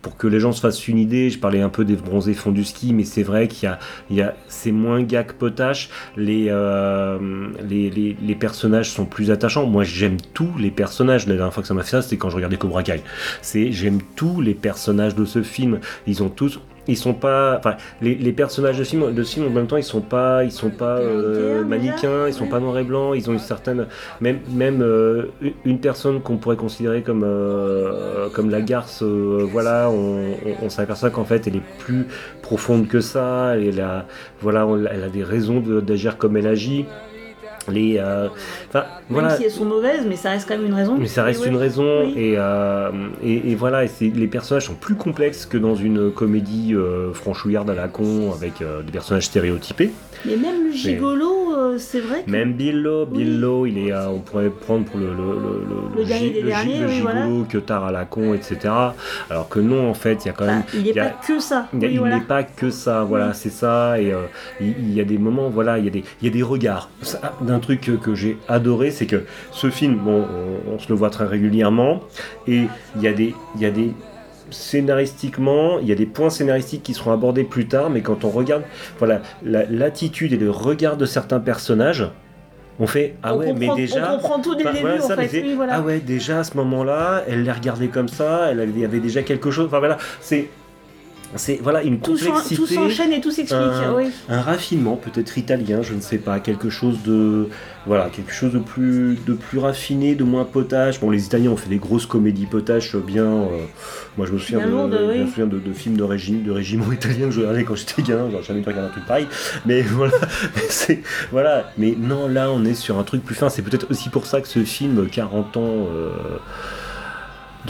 pour 0.00 0.16
que 0.16 0.26
les 0.26 0.40
gens 0.40 0.52
se 0.52 0.60
fassent 0.60 0.88
une 0.88 0.98
idée, 0.98 1.30
je 1.30 1.38
parlais 1.38 1.60
un 1.60 1.68
peu 1.68 1.84
des 1.84 1.94
bronzés 1.94 2.34
fonds 2.34 2.50
du 2.50 2.64
ski, 2.64 2.92
mais 2.92 3.04
c'est 3.04 3.22
vrai 3.22 3.48
qu'il 3.48 3.72
y 4.10 4.20
a, 4.20 4.26
a 4.26 4.34
c'est 4.48 4.72
moins 4.72 5.02
gag 5.02 5.32
potache, 5.32 5.90
les, 6.16 6.46
euh, 6.48 7.48
les, 7.68 7.90
les, 7.90 8.16
les 8.20 8.34
personnages 8.34 8.90
sont 8.90 9.06
plus 9.06 9.30
attachants. 9.30 9.66
Moi, 9.66 9.84
j'aime 9.84 10.16
tous 10.34 10.56
les 10.58 10.70
personnages. 10.70 11.26
La 11.26 11.36
dernière 11.36 11.54
fois 11.54 11.62
que 11.62 11.68
ça 11.68 11.74
m'a 11.74 11.82
fait 11.82 11.90
ça, 11.90 12.02
c'était 12.02 12.16
quand 12.16 12.30
je 12.30 12.36
regardais 12.36 12.56
Cobra 12.56 12.82
Kai. 12.82 13.02
C'est, 13.42 13.72
j'aime 13.72 14.00
tous 14.16 14.40
les 14.40 14.54
personnages 14.54 15.14
de 15.14 15.24
ce 15.24 15.42
film. 15.42 15.78
Ils 16.06 16.22
ont 16.22 16.28
tous 16.30 16.58
ils 16.88 16.96
sont 16.96 17.14
pas 17.14 17.56
enfin 17.58 17.76
les, 18.00 18.14
les 18.16 18.32
personnages 18.32 18.76
de 18.78 18.84
film 18.84 19.14
de 19.14 19.22
film 19.22 19.46
en 19.46 19.50
même 19.50 19.66
temps 19.68 19.76
ils 19.76 19.84
sont 19.84 20.00
pas 20.00 20.42
ils 20.42 20.50
sont 20.50 20.70
pas 20.70 20.98
euh, 20.98 21.62
mannequins 21.64 22.26
ils 22.26 22.34
sont 22.34 22.48
pas 22.48 22.58
noirs 22.58 22.78
et 22.78 22.82
blancs 22.84 23.14
ils 23.16 23.30
ont 23.30 23.34
une 23.34 23.38
certaine 23.38 23.86
même 24.20 24.40
même 24.50 24.82
euh, 24.82 25.26
une- 25.64 25.78
personne 25.78 26.20
qu'on 26.20 26.38
pourrait 26.38 26.56
considérer 26.56 27.02
comme 27.02 27.22
euh, 27.24 28.28
comme 28.30 28.50
la 28.50 28.60
garce 28.62 29.02
euh, 29.02 29.46
voilà 29.48 29.90
on, 29.90 30.32
on, 30.44 30.66
on 30.66 30.68
s'aperçoit 30.68 31.10
qu'en 31.10 31.24
fait 31.24 31.46
elle 31.46 31.56
est 31.56 31.62
plus 31.78 32.06
profonde 32.42 32.88
que 32.88 33.00
ça 33.00 33.54
elle 33.56 33.80
a 33.80 34.06
voilà 34.40 34.66
on- 34.66 34.84
elle 34.84 35.04
a 35.04 35.08
des 35.08 35.22
raisons 35.24 35.60
de- 35.60 35.80
d'agir 35.80 36.18
comme 36.18 36.36
elle 36.36 36.46
agit 36.48 36.86
les 37.70 37.98
euh, 37.98 38.28
Même 38.74 38.82
voilà 39.10 39.36
si 39.36 39.44
elles 39.44 39.50
sont 39.50 39.64
mauvaises, 39.64 40.04
mais 40.08 40.16
ça 40.16 40.30
reste 40.30 40.48
quand 40.48 40.56
même 40.56 40.66
une 40.66 40.74
raison. 40.74 40.96
mais 40.98 41.06
ça 41.06 41.22
reste 41.22 41.42
ouais. 41.42 41.48
une 41.48 41.56
raison 41.56 42.04
Oui. 42.04 42.14
et, 42.16 42.34
euh, 42.36 42.90
et, 43.22 43.52
et 43.52 43.54
voilà, 43.54 43.84
et 43.84 43.90
les 44.00 44.26
personnages 44.26 44.66
sont 44.66 44.74
plus 44.74 44.94
complexes 44.94 45.46
que 45.46 45.58
dans 45.58 45.74
une 45.74 46.10
comédie 46.10 46.74
euh, 46.74 47.12
franchouillarde 47.12 47.70
à 47.70 47.74
la 47.74 47.88
con 47.88 48.32
avec 48.34 48.62
euh, 48.62 48.82
des 48.82 48.92
personnages 48.92 49.26
stéréotypés. 49.26 49.92
Mais 50.24 50.36
même 50.36 50.66
le 50.66 50.72
gigolo, 50.72 51.52
euh, 51.56 51.78
c'est 51.78 52.00
vrai 52.00 52.22
que. 52.24 52.30
Même 52.30 52.52
Billo, 52.52 53.06
Billo, 53.06 53.66
il 53.66 53.78
est, 53.78 53.92
euh, 53.92 54.08
on 54.08 54.20
pourrait 54.20 54.50
prendre 54.50 54.84
pour 54.84 54.98
le, 55.00 55.06
le, 55.06 55.14
le, 55.14 55.98
Le 56.00 56.04
dernier 56.04 56.34
gi- 56.34 56.42
derniers, 56.42 56.78
le 56.80 56.86
oui, 56.86 56.92
gigolo 56.94 57.12
voilà. 57.12 57.44
que 57.48 57.58
tard 57.58 57.84
à 57.86 57.92
la 57.92 58.04
con, 58.04 58.32
etc. 58.34 58.58
Alors 59.30 59.48
que 59.48 59.58
non, 59.60 59.88
en 59.90 59.94
fait, 59.94 60.24
il 60.24 60.26
y 60.26 60.30
a 60.30 60.32
quand 60.32 60.46
même. 60.46 60.62
il 60.74 60.82
n'est 60.84 60.92
pas 60.92 61.10
que 61.26 61.38
ça. 61.40 61.68
il 61.72 61.78
Oui, 61.80 61.96
voilà. 61.98 62.16
n'est 62.18 62.24
pas 62.24 62.42
que 62.44 62.70
ça, 62.70 63.02
voilà, 63.02 63.32
c'est 63.34 63.50
ça, 63.50 64.00
et 64.00 64.12
euh, 64.12 64.22
il, 64.60 64.92
y 64.94 65.00
a 65.00 65.04
des 65.04 65.18
moments, 65.18 65.48
voilà, 65.48 65.78
il 65.78 65.84
y 65.84 65.88
a 65.88 65.90
des, 65.90 66.04
il 66.20 66.28
y 66.28 66.30
a 66.30 66.32
des 66.32 66.42
regards. 66.42 66.88
D'un 67.40 67.58
truc 67.58 67.80
que, 67.80 67.92
que 67.92 68.14
j'ai 68.14 68.36
adoré, 68.48 68.90
c'est 68.90 69.06
que 69.06 69.24
ce 69.50 69.70
film, 69.70 69.96
bon, 69.96 70.24
on, 70.68 70.74
on 70.74 70.78
se 70.78 70.88
le 70.88 70.94
voit 70.94 71.10
très 71.10 71.26
régulièrement, 71.26 72.00
et 72.46 72.62
il 72.96 73.02
y 73.02 73.08
a 73.08 73.12
des, 73.12 73.34
il 73.56 73.60
y 73.60 73.66
a 73.66 73.70
des 73.70 73.92
scénaristiquement, 74.52 75.78
il 75.80 75.88
y 75.88 75.92
a 75.92 75.94
des 75.94 76.06
points 76.06 76.30
scénaristiques 76.30 76.82
qui 76.82 76.94
seront 76.94 77.12
abordés 77.12 77.44
plus 77.44 77.66
tard, 77.66 77.90
mais 77.90 78.00
quand 78.02 78.24
on 78.24 78.30
regarde, 78.30 78.62
voilà, 78.98 79.20
la- 79.42 79.64
l'attitude 79.64 80.32
et 80.32 80.36
le 80.36 80.50
regard 80.50 80.96
de 80.96 81.06
certains 81.06 81.40
personnages, 81.40 82.08
on 82.80 82.86
fait 82.86 83.14
ah 83.22 83.34
On 83.34 83.38
ouais, 83.38 83.52
mais 83.52 83.68
déjà, 83.76 84.12
on 84.12 84.16
comprend 84.16 84.40
tout 84.40 84.54
dès 84.54 84.64
le 84.64 84.70
début, 84.70 84.80
voilà, 84.82 85.04
en 85.04 85.06
ça, 85.08 85.16
mais 85.16 85.28
fait, 85.28 85.40
c'est- 85.40 85.46
oui, 85.46 85.54
voilà. 85.54 85.74
ah 85.76 85.80
ouais, 85.82 85.98
déjà 85.98 86.38
à 86.40 86.44
ce 86.44 86.56
moment-là, 86.56 87.22
elle 87.28 87.42
les 87.42 87.52
regardait 87.52 87.88
comme 87.88 88.08
ça, 88.08 88.48
elle 88.50 88.60
avait, 88.60 88.70
il 88.74 88.78
y 88.80 88.84
avait 88.84 89.00
déjà 89.00 89.22
quelque 89.22 89.50
chose. 89.50 89.66
Enfin 89.66 89.78
voilà, 89.78 89.98
c'est 90.20 90.48
c'est 91.36 91.58
voilà 91.62 91.82
une 91.82 91.98
Tout 92.00 92.12
complexité, 92.12 92.56
tout 92.56 92.66
s'enchaîne 92.66 93.12
et 93.12 93.20
tout 93.20 93.30
s'explique, 93.30 93.60
un, 93.60 93.94
oui. 93.94 94.10
un 94.28 94.40
raffinement 94.40 94.96
peut-être 94.96 95.38
italien, 95.38 95.82
je 95.82 95.94
ne 95.94 96.00
sais 96.00 96.18
pas, 96.18 96.40
quelque 96.40 96.68
chose 96.70 97.02
de 97.04 97.48
voilà, 97.86 98.10
quelque 98.10 98.32
chose 98.32 98.52
de 98.52 98.58
plus 98.58 99.18
de 99.26 99.32
plus 99.32 99.58
raffiné, 99.58 100.14
de 100.14 100.24
moins 100.24 100.44
potage. 100.44 101.00
Bon, 101.00 101.10
les 101.10 101.24
Italiens 101.24 101.50
ont 101.50 101.56
fait 101.56 101.68
des 101.68 101.78
grosses 101.78 102.06
comédies 102.06 102.46
potaches 102.46 102.94
bien. 102.96 103.24
euh, 103.24 103.48
moi, 104.16 104.26
je 104.26 104.32
me 104.32 104.38
souviens, 104.38 104.64
de, 104.64 104.70
lourdes, 104.70 104.96
je 105.00 105.04
oui. 105.10 105.18
me 105.20 105.26
souviens 105.26 105.46
de, 105.46 105.58
de 105.58 105.72
films 105.72 105.96
de 105.96 106.02
régime, 106.02 106.42
de 106.42 106.50
régiment 106.50 106.92
italien 106.92 107.26
que 107.26 107.32
je 107.32 107.40
regardais 107.40 107.64
quand 107.64 107.74
j'étais 107.74 108.02
gamin. 108.02 108.28
J'aurais 108.30 108.42
jamais 108.44 108.60
dû 108.60 108.68
regarder 108.68 108.88
un 108.88 108.92
truc 108.92 109.06
pareil. 109.06 109.26
Mais 109.66 109.82
voilà, 109.82 110.12
mais 110.54 110.62
c'est 110.68 111.02
voilà. 111.32 111.72
Mais 111.78 111.96
non, 111.98 112.28
là, 112.28 112.50
on 112.52 112.64
est 112.64 112.74
sur 112.74 112.98
un 112.98 113.04
truc 113.04 113.24
plus 113.24 113.34
fin. 113.34 113.48
C'est 113.48 113.62
peut-être 113.62 113.90
aussi 113.90 114.10
pour 114.10 114.26
ça 114.26 114.40
que 114.40 114.48
ce 114.48 114.62
film, 114.64 115.08
40 115.08 115.56
ans. 115.56 115.88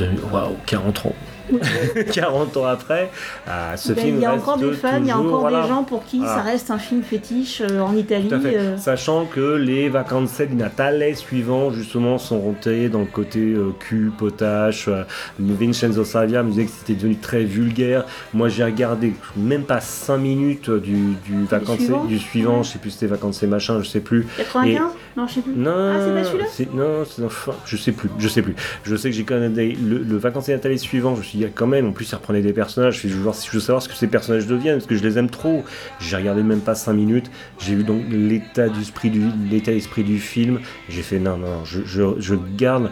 euh, 0.01 0.09
waouh 0.33 0.57
40 0.67 1.07
ans 1.07 1.15
40 2.13 2.57
ans 2.57 2.65
après 2.67 3.11
ah, 3.47 3.77
ce 3.77 3.93
Ben, 3.93 4.05
film 4.05 4.17
il 4.17 4.23
y 4.23 4.27
a 4.27 4.35
encore 4.35 4.59
des 4.59 4.73
fans, 4.73 4.99
il 5.01 5.07
y 5.07 5.11
a 5.11 5.19
encore 5.19 5.41
voilà. 5.41 5.63
des 5.63 5.69
gens 5.69 5.83
pour 5.85 6.05
qui 6.05 6.19
Voilà. 6.19 6.35
ça 6.37 6.43
reste 6.43 6.71
un 6.71 6.79
film 6.79 7.03
fétiche 7.03 7.61
euh, 7.63 7.81
en 7.81 7.97
Italie. 7.97 8.29
Tout 8.29 8.35
à 8.37 8.41
fait. 8.41 8.57
euh, 8.57 8.77
Sachant 8.79 9.27
que 9.27 9.55
les 9.57 9.89
vacances 9.89 10.41
di 10.41 10.55
Natale 10.57 11.15
suivants, 11.17 11.71
justement, 11.71 12.19
sont 12.19 12.41
rentrés 12.41 12.89
dans 12.89 13.01
le 13.01 13.07
côté 13.07 13.41
euh, 13.41 13.71
cul, 13.79 14.11
potache. 14.17 14.89
euh, 14.89 15.03
Vincenzo 15.39 16.05
Savia 16.05 16.43
me 16.43 16.51
disait 16.51 16.65
que 16.67 16.71
c'était 16.71 16.95
devenu 16.95 17.17
très 17.17 17.45
vulgaire. 17.45 18.05
Moi, 18.35 18.49
j'ai 18.49 18.65
regardé 18.65 19.15
même 19.37 19.65
pas 19.65 19.81
5 19.81 20.17
minutes 20.19 20.71
du, 20.71 21.15
du 21.25 21.45
vacances 21.45 21.77
suivant 21.79 22.05
du 22.05 22.19
suivant, 22.19 22.63
je 22.63 22.71
sais 22.73 22.79
plus 22.79 22.91
c'était 22.91 23.07
vacances 23.07 23.43
machin, 23.43 23.81
je 23.83 23.89
sais 23.89 24.01
plus. 24.01 24.27
95 24.37 24.91
Et- 25.12 25.12
Non, 25.17 25.27
je 25.27 25.35
sais 25.35 25.41
plus. 25.43 25.53
non, 25.55 25.71
Ah, 25.75 25.99
c'est 26.01 26.15
pas 26.15 26.25
celui-là 26.25 26.73
Non, 26.75 27.05
c'est 27.05 27.23
enfin, 27.23 27.53
je 27.67 27.77
sais 27.77 27.93
plus, 27.93 28.09
je 28.19 28.29
sais 28.29 28.41
plus. 28.43 28.55
Je 28.85 28.97
sais 28.97 29.11
que 29.11 29.17
j'ai 29.17 29.25
quand 29.25 29.39
même 29.39 29.53
des- 29.53 29.73
le, 29.73 29.99
le 29.99 30.17
vacances 30.17 30.49
et 30.49 30.53
Nathalie 30.53 30.79
suivant. 30.79 31.15
Je 31.15 31.21
me 31.21 31.25
suis 31.25 31.39
dit 31.39 31.45
ah, 31.47 31.51
quand 31.55 31.67
même, 31.67 31.87
en 31.89 31.93
plus, 31.93 32.11
il 32.11 32.15
reprenait 32.15 32.41
des 32.43 32.53
personnages. 32.53 33.01
Je 33.03 33.09
veux 33.09 33.23
voir, 33.23 33.35
je 33.35 33.51
veux 33.51 33.61
savoir 33.61 33.83
ce 33.83 33.89
que 33.89 33.95
ces 33.95 34.07
personnages 34.07 34.47
deviennent, 34.47 34.77
parce 34.77 34.87
que 34.87 34.97
je 34.97 35.03
les 35.03 35.19
aime 35.19 35.29
trop. 35.31 35.65
J'ai 36.01 36.17
regardé 36.17 36.43
même 36.43 36.61
pas 36.61 36.75
5 36.75 36.93
minutes. 36.95 37.31
J'ai 37.61 37.75
vu 37.75 37.85
donc 37.85 38.03
l'état 38.11 38.69
d'esprit 38.69 39.11
du 39.11 39.23
l'état 39.51 39.73
d'esprit 39.73 40.03
du 40.05 40.19
film. 40.19 40.61
J'ai 40.89 41.03
fait 41.03 41.19
non, 41.19 41.37
non, 41.37 41.65
je, 41.65 41.81
je, 41.85 42.03
je 42.19 42.35
garde 42.57 42.91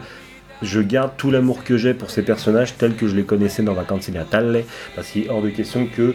je 0.61 0.79
garde 0.79 1.13
tout 1.17 1.31
l'amour 1.31 1.63
que 1.63 1.75
j'ai 1.75 1.95
pour 1.95 2.11
ces 2.11 2.21
personnages 2.21 2.77
tels 2.77 2.93
que 2.95 3.07
je 3.07 3.15
les 3.15 3.23
connaissais 3.23 3.63
dans 3.63 3.73
Vacanze 3.73 4.07
Natale, 4.09 4.63
parce 4.95 5.07
qu'il 5.09 5.23
est 5.25 5.29
hors 5.29 5.41
de 5.41 5.49
question 5.49 5.87
que 5.87 6.13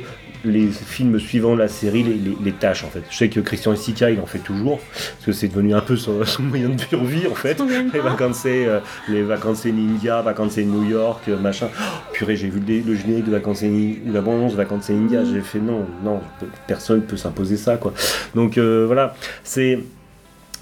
les 0.51 0.69
films 0.69 1.19
suivants 1.19 1.55
de 1.55 1.61
la 1.61 1.69
série 1.69 2.03
les, 2.03 2.15
les, 2.15 2.37
les 2.43 2.53
tâches 2.53 2.85
en 2.85 2.89
fait. 2.89 3.03
Je 3.11 3.17
sais 3.17 3.29
que 3.29 3.41
Christian 3.41 3.73
Estica 3.73 4.11
il 4.11 4.21
en 4.21 4.27
fait 4.27 4.39
toujours, 4.39 4.79
parce 4.79 5.27
que 5.27 5.33
c'est 5.33 5.49
devenu 5.49 5.75
un 5.75 5.81
peu 5.81 5.97
son, 5.97 6.25
son 6.25 6.43
moyen 6.43 6.69
de 6.69 6.81
survie 6.81 7.27
en 7.27 7.35
fait. 7.35 7.61
Les 7.93 8.01
vacances, 8.01 8.43
euh, 8.47 8.81
les 9.09 9.23
vacances 9.23 9.65
Ninja, 9.65 10.23
vacances 10.23 10.59
New 10.59 10.89
York, 10.89 11.23
euh, 11.29 11.39
machin. 11.39 11.69
Oh, 11.79 12.13
purée, 12.13 12.37
j'ai 12.37 12.49
vu 12.49 12.61
le, 12.61 12.81
le 12.81 12.97
générique 12.97 13.27
de 13.27 13.31
vacances 13.31 13.63
la 13.63 14.21
bande 14.21 14.53
vacances 14.53 14.91
Ninja, 14.91 15.25
j'ai 15.25 15.41
fait 15.41 15.61
non, 15.61 15.87
non, 16.05 16.21
personne 16.67 17.03
peut 17.03 17.17
s'imposer 17.17 17.57
ça 17.57 17.77
quoi. 17.77 17.93
Donc 18.35 18.59
euh, 18.59 18.85
voilà, 18.87 19.15
c'est 19.43 19.79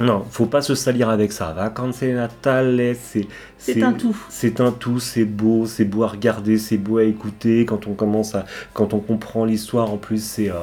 non, 0.01 0.25
faut 0.31 0.47
pas 0.47 0.61
se 0.63 0.75
salir 0.75 1.09
avec 1.09 1.31
ça. 1.33 1.53
Vacances 1.53 2.03
Natale, 2.03 2.97
c'est 3.01 3.29
C'est 3.59 3.83
un 3.83 3.93
tout. 3.93 4.17
C'est 4.29 4.61
un 4.61 4.73
tout, 4.73 4.99
c'est 4.99 5.25
beau, 5.25 5.67
c'est 5.67 5.85
beau 5.85 6.03
à 6.03 6.09
regarder, 6.09 6.59
c'est 6.59 6.79
beau 6.79 6.99
à 6.99 7.05
écouter. 7.05 7.65
Quand 7.65 7.87
on 7.87 7.95
commence 7.95 8.35
à, 8.35 8.45
quand 8.73 8.93
on 8.93 8.99
comprend 8.99 9.45
l'histoire, 9.45 9.91
en 9.93 9.97
plus 9.97 10.23
c'est 10.23 10.51
euh, 10.51 10.55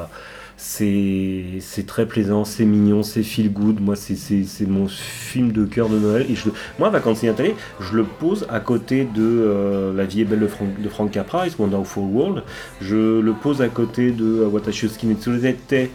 c'est 0.57 1.85
très 1.87 2.05
plaisant, 2.05 2.45
c'est 2.45 2.65
mignon, 2.65 3.01
c'est 3.03 3.23
feel 3.23 3.51
good. 3.51 3.79
Moi, 3.81 3.95
c'est 3.95 4.67
mon 4.67 4.87
film 4.87 5.51
de 5.51 5.65
cœur 5.65 5.89
de 5.89 5.97
Noël. 5.97 6.25
Et 6.29 6.35
je, 6.35 6.47
le- 6.49 6.53
moi, 6.77 6.89
Vacances 6.89 7.23
Natale, 7.23 7.53
je 7.79 7.95
le 7.95 8.03
pose 8.03 8.45
à 8.49 8.59
côté 8.59 9.05
de 9.05 9.21
euh, 9.23 9.93
La 9.95 10.05
vie 10.05 10.21
est 10.21 10.25
belle 10.25 10.39
de 10.41 10.47
Frank, 10.47 10.79
de 10.79 10.89
Frank 10.89 11.09
Capra, 11.11 11.47
It's 11.47 11.57
Wonderful 11.57 12.03
World. 12.03 12.43
Je 12.79 13.19
le 13.19 13.33
pose 13.33 13.61
à 13.61 13.69
côté 13.69 14.11
de 14.11 14.23
euh, 14.41 14.47
Watashi 14.47 14.85
Osuki 14.85 15.07
Metsuzete, 15.07 15.89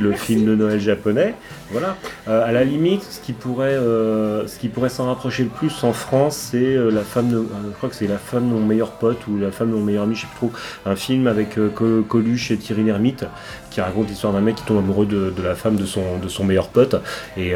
le 0.00 0.12
film 0.12 0.44
de 0.44 0.54
Noël 0.54 0.80
japonais. 0.80 1.34
Voilà. 1.70 1.96
Euh, 2.28 2.46
à 2.46 2.52
la 2.52 2.64
limite, 2.64 3.02
ce 3.02 3.20
qui 3.20 3.32
pourrait, 3.32 3.76
euh, 3.76 4.46
pourrait 4.74 4.88
s'en 4.88 5.06
rapprocher 5.06 5.44
le 5.44 5.48
plus 5.50 5.84
en 5.84 5.92
France, 5.92 6.36
c'est 6.50 6.76
euh, 6.76 6.90
la 6.90 7.02
femme 7.02 7.28
de, 7.28 7.36
euh, 7.36 7.42
je 7.70 7.76
crois 7.76 7.88
que 7.88 7.94
c'est 7.94 8.06
la 8.06 8.18
femme 8.18 8.48
de 8.48 8.54
mon 8.54 8.64
meilleur 8.64 8.92
pote 8.92 9.26
ou 9.26 9.38
la 9.38 9.50
femme 9.50 9.70
de 9.70 9.74
mon 9.76 9.84
meilleur 9.84 10.04
ami, 10.04 10.14
je 10.14 10.22
sais 10.22 10.26
plus 10.26 10.48
trop. 10.48 10.52
Un 10.86 10.96
film 10.96 11.26
avec 11.26 11.56
Co- 11.74 12.02
Coluche 12.08 12.50
et 12.50 12.56
Thierry 12.56 12.84
Lhermitte 12.84 13.24
qui 13.70 13.80
raconte 13.80 14.08
l'histoire 14.08 14.32
d'un 14.32 14.40
mec 14.40 14.56
qui 14.56 14.64
tombe 14.64 14.78
amoureux 14.78 15.06
de, 15.06 15.32
la 15.42 15.54
femme 15.54 15.76
de 15.76 15.84
son, 15.84 16.18
de 16.22 16.28
son 16.28 16.44
meilleur 16.44 16.68
pote. 16.68 16.96
Et 17.36 17.52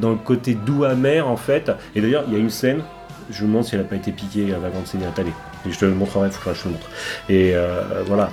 dans 0.00 0.10
le 0.10 0.16
côté 0.16 0.54
doux 0.54 0.84
amer 0.84 1.26
en 1.26 1.36
fait. 1.36 1.70
Et 1.96 2.00
d'ailleurs, 2.00 2.24
il 2.28 2.34
y 2.34 2.36
a 2.36 2.38
une 2.38 2.50
scène. 2.50 2.82
Je 3.30 3.42
me 3.42 3.48
demande 3.48 3.64
si 3.64 3.74
elle 3.74 3.80
n'a 3.80 3.86
pas 3.88 3.96
été 3.96 4.12
piquée 4.12 4.52
à 4.54 4.58
Vacances 4.58 4.94
Natale. 4.94 5.26
Et 5.66 5.72
je 5.72 5.78
te 5.78 5.84
le 5.86 5.94
montrerai, 5.94 6.30
faut 6.30 6.50
que 6.50 6.54
je 6.56 6.62
te 6.62 6.68
le 6.68 6.74
montre. 6.74 6.88
Et 7.30 7.54
voilà. 8.06 8.28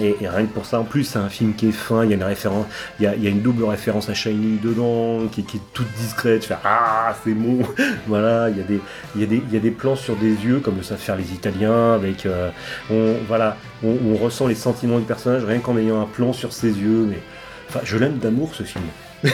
Et, 0.00 0.16
et 0.20 0.28
rien 0.28 0.46
que 0.46 0.52
pour 0.52 0.64
ça, 0.64 0.80
en 0.80 0.84
plus, 0.84 1.04
c'est 1.04 1.18
un 1.18 1.28
film 1.28 1.54
qui 1.54 1.68
est 1.68 1.72
fin. 1.72 2.04
Il 2.04 2.10
y 2.10 2.12
a 2.12 2.16
une 2.16 2.22
référence, 2.24 2.66
il 2.98 3.04
y 3.04 3.06
a, 3.06 3.14
il 3.14 3.22
y 3.22 3.26
a 3.26 3.30
une 3.30 3.42
double 3.42 3.64
référence 3.64 4.08
à 4.08 4.14
Shining 4.14 4.60
dedans, 4.60 5.26
qui, 5.30 5.44
qui 5.44 5.58
est 5.58 5.60
toute 5.72 5.90
discrète. 5.96 6.42
Tu 6.42 6.48
fais 6.48 6.56
ah, 6.64 7.14
c'est 7.24 7.34
bon. 7.34 7.58
voilà, 8.06 8.50
il 8.50 8.58
y 8.58 8.60
a 8.60 8.64
des, 8.64 8.80
il 9.14 9.20
y 9.20 9.24
a 9.24 9.26
des, 9.26 9.42
il 9.48 9.54
y 9.54 9.56
a 9.56 9.60
des 9.60 9.70
plans 9.70 9.96
sur 9.96 10.16
des 10.16 10.30
yeux 10.30 10.60
comme 10.60 10.76
le 10.76 10.82
savent 10.82 10.98
faire 10.98 11.16
les 11.16 11.32
Italiens. 11.32 11.94
Avec, 11.94 12.26
euh, 12.26 12.50
on, 12.90 13.14
voilà, 13.28 13.56
on, 13.82 13.96
on 14.12 14.16
ressent 14.16 14.46
les 14.46 14.54
sentiments 14.54 14.98
du 14.98 15.04
personnage 15.04 15.44
rien 15.44 15.58
qu'en 15.60 15.76
ayant 15.78 16.00
un 16.00 16.06
plan 16.06 16.32
sur 16.32 16.52
ses 16.52 16.68
yeux. 16.68 17.06
Mais, 17.08 17.18
enfin, 17.68 17.80
je 17.84 17.96
l'aime 17.96 18.18
d'amour 18.18 18.54
ce 18.54 18.62
film. 18.62 18.84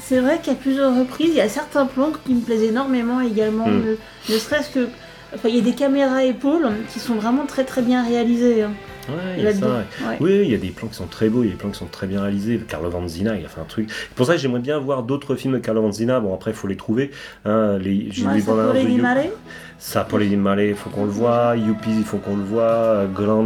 C'est 0.00 0.20
vrai 0.20 0.38
qu'à 0.42 0.54
plusieurs 0.54 0.94
reprises, 0.98 1.30
il 1.30 1.36
y 1.36 1.40
a 1.40 1.48
certains 1.48 1.86
plans 1.86 2.12
qui 2.26 2.34
me 2.34 2.40
plaisent 2.42 2.62
énormément 2.62 3.20
également. 3.20 3.66
Mm. 3.68 3.84
Ne, 4.28 4.34
ne 4.34 4.38
serait-ce 4.38 4.70
que. 4.70 4.88
Enfin, 5.34 5.48
il 5.48 5.56
y 5.56 5.58
a 5.58 5.62
des 5.62 5.74
caméras 5.74 6.22
épaules 6.24 6.68
qui 6.92 7.00
sont 7.00 7.14
vraiment 7.14 7.46
très 7.46 7.64
très 7.64 7.82
bien 7.82 8.04
réalisées. 8.04 8.62
hein. 8.62 8.72
Ouais, 9.08 9.14
il 9.36 9.44
y 9.44 9.46
a 9.46 9.52
ça, 9.52 9.66
ouais. 9.66 10.16
Oui, 10.20 10.40
il 10.44 10.50
y 10.50 10.54
a 10.54 10.58
des 10.58 10.68
plans 10.68 10.88
qui 10.88 10.94
sont 10.94 11.06
très 11.06 11.28
beaux, 11.28 11.42
il 11.42 11.46
y 11.46 11.48
a 11.50 11.52
des 11.52 11.58
plans 11.58 11.70
qui 11.70 11.78
sont 11.78 11.86
très 11.86 12.06
bien 12.06 12.22
réalisés. 12.22 12.58
Carlo 12.66 12.88
Vanzina, 12.90 13.36
il 13.36 13.44
a 13.44 13.48
fait 13.48 13.60
un 13.60 13.64
truc. 13.64 13.90
C'est 13.90 14.14
pour 14.14 14.26
ça 14.26 14.32
que 14.34 14.38
j'aimerais 14.40 14.60
bien 14.60 14.78
voir 14.78 15.02
d'autres 15.02 15.34
films 15.36 15.54
de 15.54 15.58
Carlo 15.58 15.82
Vanzina. 15.82 16.20
Bon, 16.20 16.32
après, 16.34 16.52
il 16.52 16.56
faut 16.56 16.68
les 16.68 16.76
trouver. 16.76 17.10
Hein, 17.44 17.78
les, 17.78 18.08
j'ai 18.10 18.26
Ouais, 18.26 18.34
les 18.34 18.40
ça 18.40 18.50
bandes 18.52 18.60
annonces 18.60 18.74
de. 18.74 19.30
Ça, 19.78 20.04
pour 20.04 20.18
les 20.18 20.26
il 20.28 20.74
faut 20.74 20.88
qu'on 20.88 21.04
le 21.04 21.10
voit. 21.10 21.56
Youpi, 21.56 21.90
il 21.90 22.04
faut 22.04 22.16
qu'on 22.18 22.36
le 22.36 22.44
voit. 22.44 23.04
Grand, 23.12 23.44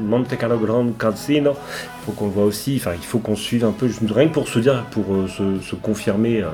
Monte 0.00 0.36
Carlo 0.36 0.58
Grand 0.58 0.86
Casino, 0.98 1.52
il 1.54 2.04
faut 2.06 2.12
qu'on 2.12 2.26
le 2.26 2.32
voit 2.32 2.44
aussi. 2.44 2.76
Enfin, 2.80 2.92
il 2.96 3.04
faut 3.04 3.18
qu'on 3.18 3.36
suive 3.36 3.64
un 3.64 3.70
peu, 3.70 3.88
rien 4.12 4.28
que 4.28 4.32
pour 4.34 4.48
se 4.48 4.58
dire, 4.58 4.84
pour 4.90 5.04
euh, 5.14 5.28
se, 5.28 5.60
se 5.60 5.76
confirmer 5.76 6.42
euh, 6.42 6.48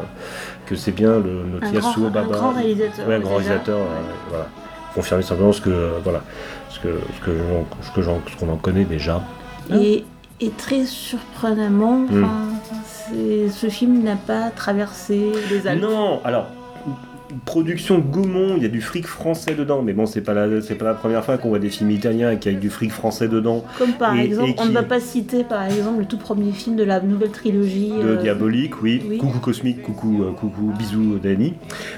que 0.66 0.74
c'est 0.76 0.92
bien 0.92 1.18
le, 1.20 1.44
notre 1.52 1.72
Yasuo 1.72 1.92
grand- 2.02 2.06
un 2.06 2.10
Baba. 2.10 2.28
grand 2.36 2.52
réalisateur, 2.52 3.08
Ouais, 3.08 3.14
un 3.14 3.20
grand 3.20 3.36
réalisateur. 3.36 3.78
euh, 3.78 3.84
voilà. 4.28 4.48
Confirmer 4.94 5.22
simplement 5.22 5.52
ce 5.52 5.60
que, 5.60 5.90
voilà, 6.02 6.22
ce 6.70 6.80
que, 6.80 6.98
ce 7.20 7.24
que 7.94 8.02
j'en- 8.02 8.20
ce 8.30 8.36
qu'on 8.36 8.52
en 8.52 8.56
connaît 8.56 8.84
déjà. 8.84 9.22
Et, 9.72 10.04
et 10.40 10.50
très 10.50 10.84
surprenamment, 10.86 11.98
Mm. 12.10 12.26
c'est- 12.86 13.48
ce 13.50 13.68
film 13.68 14.02
n'a 14.02 14.16
pas 14.16 14.50
traversé 14.50 15.32
les 15.50 15.66
Alpes. 15.66 15.82
Non, 15.82 16.20
alors 16.24 16.46
production 17.44 17.98
Gaumont, 17.98 18.54
il 18.56 18.62
y 18.62 18.66
a 18.66 18.68
du 18.70 18.80
fric 18.80 19.06
français 19.06 19.54
dedans, 19.54 19.82
mais 19.82 19.92
bon, 19.92 20.06
c'est 20.06 20.20
pas 20.20 20.34
la, 20.34 20.60
c'est 20.60 20.74
pas 20.74 20.84
la 20.86 20.94
première 20.94 21.24
fois 21.24 21.38
qu'on 21.38 21.48
voit 21.50 21.58
des 21.58 21.68
films 21.70 21.90
italiens 21.90 22.28
avec, 22.28 22.46
avec 22.46 22.58
du 22.60 22.70
fric 22.70 22.90
français 22.92 23.28
dedans. 23.28 23.64
Comme 23.78 23.92
par 23.92 24.16
Et- 24.16 24.24
exemple, 24.24 24.50
et 24.50 24.54
on 24.58 24.62
ne 24.64 24.68
qui- 24.68 24.74
va 24.74 24.82
pas 24.82 25.00
citer 25.00 25.44
par 25.44 25.64
exemple 25.64 26.00
le 26.00 26.04
tout 26.06 26.18
premier 26.18 26.52
film 26.52 26.76
de 26.76 26.84
la 26.84 27.00
nouvelle 27.00 27.30
trilogie. 27.30 27.90
de 27.90 28.08
euh, 28.08 28.16
Diabolique, 28.16 28.82
oui. 28.82 29.02
oui. 29.08 29.18
Coucou 29.18 29.38
Cosmique, 29.40 29.82
coucou, 29.82 30.22
euh, 30.24 30.32
coucou, 30.32 30.72
bisous 30.78 31.18
Danny. 31.22 31.54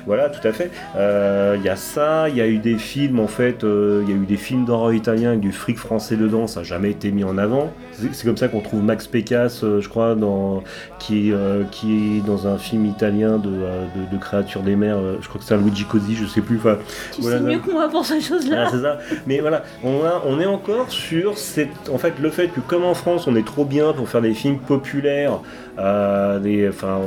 Voilà, 0.06 0.28
tout 0.30 0.46
à 0.46 0.52
fait. 0.52 0.70
Euh, 0.96 1.56
Il 1.58 1.64
y 1.64 1.68
a 1.68 1.76
ça, 1.76 2.28
il 2.28 2.36
y 2.36 2.40
a 2.40 2.46
eu 2.48 2.58
des 2.58 2.76
films 2.78 3.20
en 3.20 3.26
fait, 3.26 3.62
il 3.62 4.08
y 4.08 4.12
a 4.12 4.16
eu 4.16 4.26
des 4.26 4.36
films 4.36 4.64
d'horreur 4.64 4.92
italiens 4.94 5.28
avec 5.30 5.40
du 5.40 5.52
fric 5.52 5.76
français 5.78 6.16
dedans, 6.16 6.46
ça 6.46 6.60
n'a 6.60 6.64
jamais 6.64 6.90
été 6.90 7.10
mis 7.12 7.24
en 7.24 7.38
avant. 7.38 7.70
C'est 8.12 8.24
comme 8.24 8.36
ça 8.36 8.48
qu'on 8.48 8.60
trouve 8.60 8.82
Max 8.82 9.06
Pécasse, 9.06 9.62
je 9.62 9.88
crois, 9.88 10.14
dans, 10.14 10.62
qui, 10.98 11.30
est, 11.30 11.34
qui 11.70 12.18
est 12.18 12.26
dans 12.26 12.46
un 12.46 12.56
film 12.56 12.86
italien 12.86 13.36
de, 13.38 13.50
de, 13.50 14.10
de 14.10 14.16
créatures 14.18 14.62
des 14.62 14.74
mers, 14.76 14.98
je 15.20 15.28
crois 15.28 15.40
que 15.40 15.46
c'est 15.46 15.54
un 15.54 15.58
Luigi 15.58 15.84
Cosi, 15.84 16.14
je 16.16 16.26
sais 16.26 16.40
plus. 16.40 16.56
Enfin, 16.58 16.76
Tu 17.14 17.20
voilà, 17.22 17.38
sais 17.38 17.44
mieux 17.44 17.58
que 17.58 17.70
moi 17.70 17.88
pour 17.88 18.04
ces 18.04 18.20
choses-là. 18.20 18.68
c'est 18.70 18.80
ça. 18.82 18.98
Mais 19.26 19.40
voilà, 19.40 19.62
on, 19.84 20.02
a- 20.04 20.22
on 20.26 20.40
est 20.40 20.46
encore 20.46 20.90
sur 20.90 21.38
cette, 21.38 21.88
en 21.92 21.98
fait, 21.98 22.14
le 22.20 22.30
fait 22.30 22.48
que 22.48 22.60
comme 22.60 22.84
en 22.84 22.94
France, 22.94 23.26
on 23.26 23.36
est 23.36 23.46
trop 23.46 23.64
bien 23.64 23.92
pour 23.92 24.08
faire 24.08 24.22
des 24.22 24.34
films 24.34 24.58
populaires, 24.58 25.40
euh, 25.78 26.38
des, 26.38 26.68
enfin, 26.68 26.98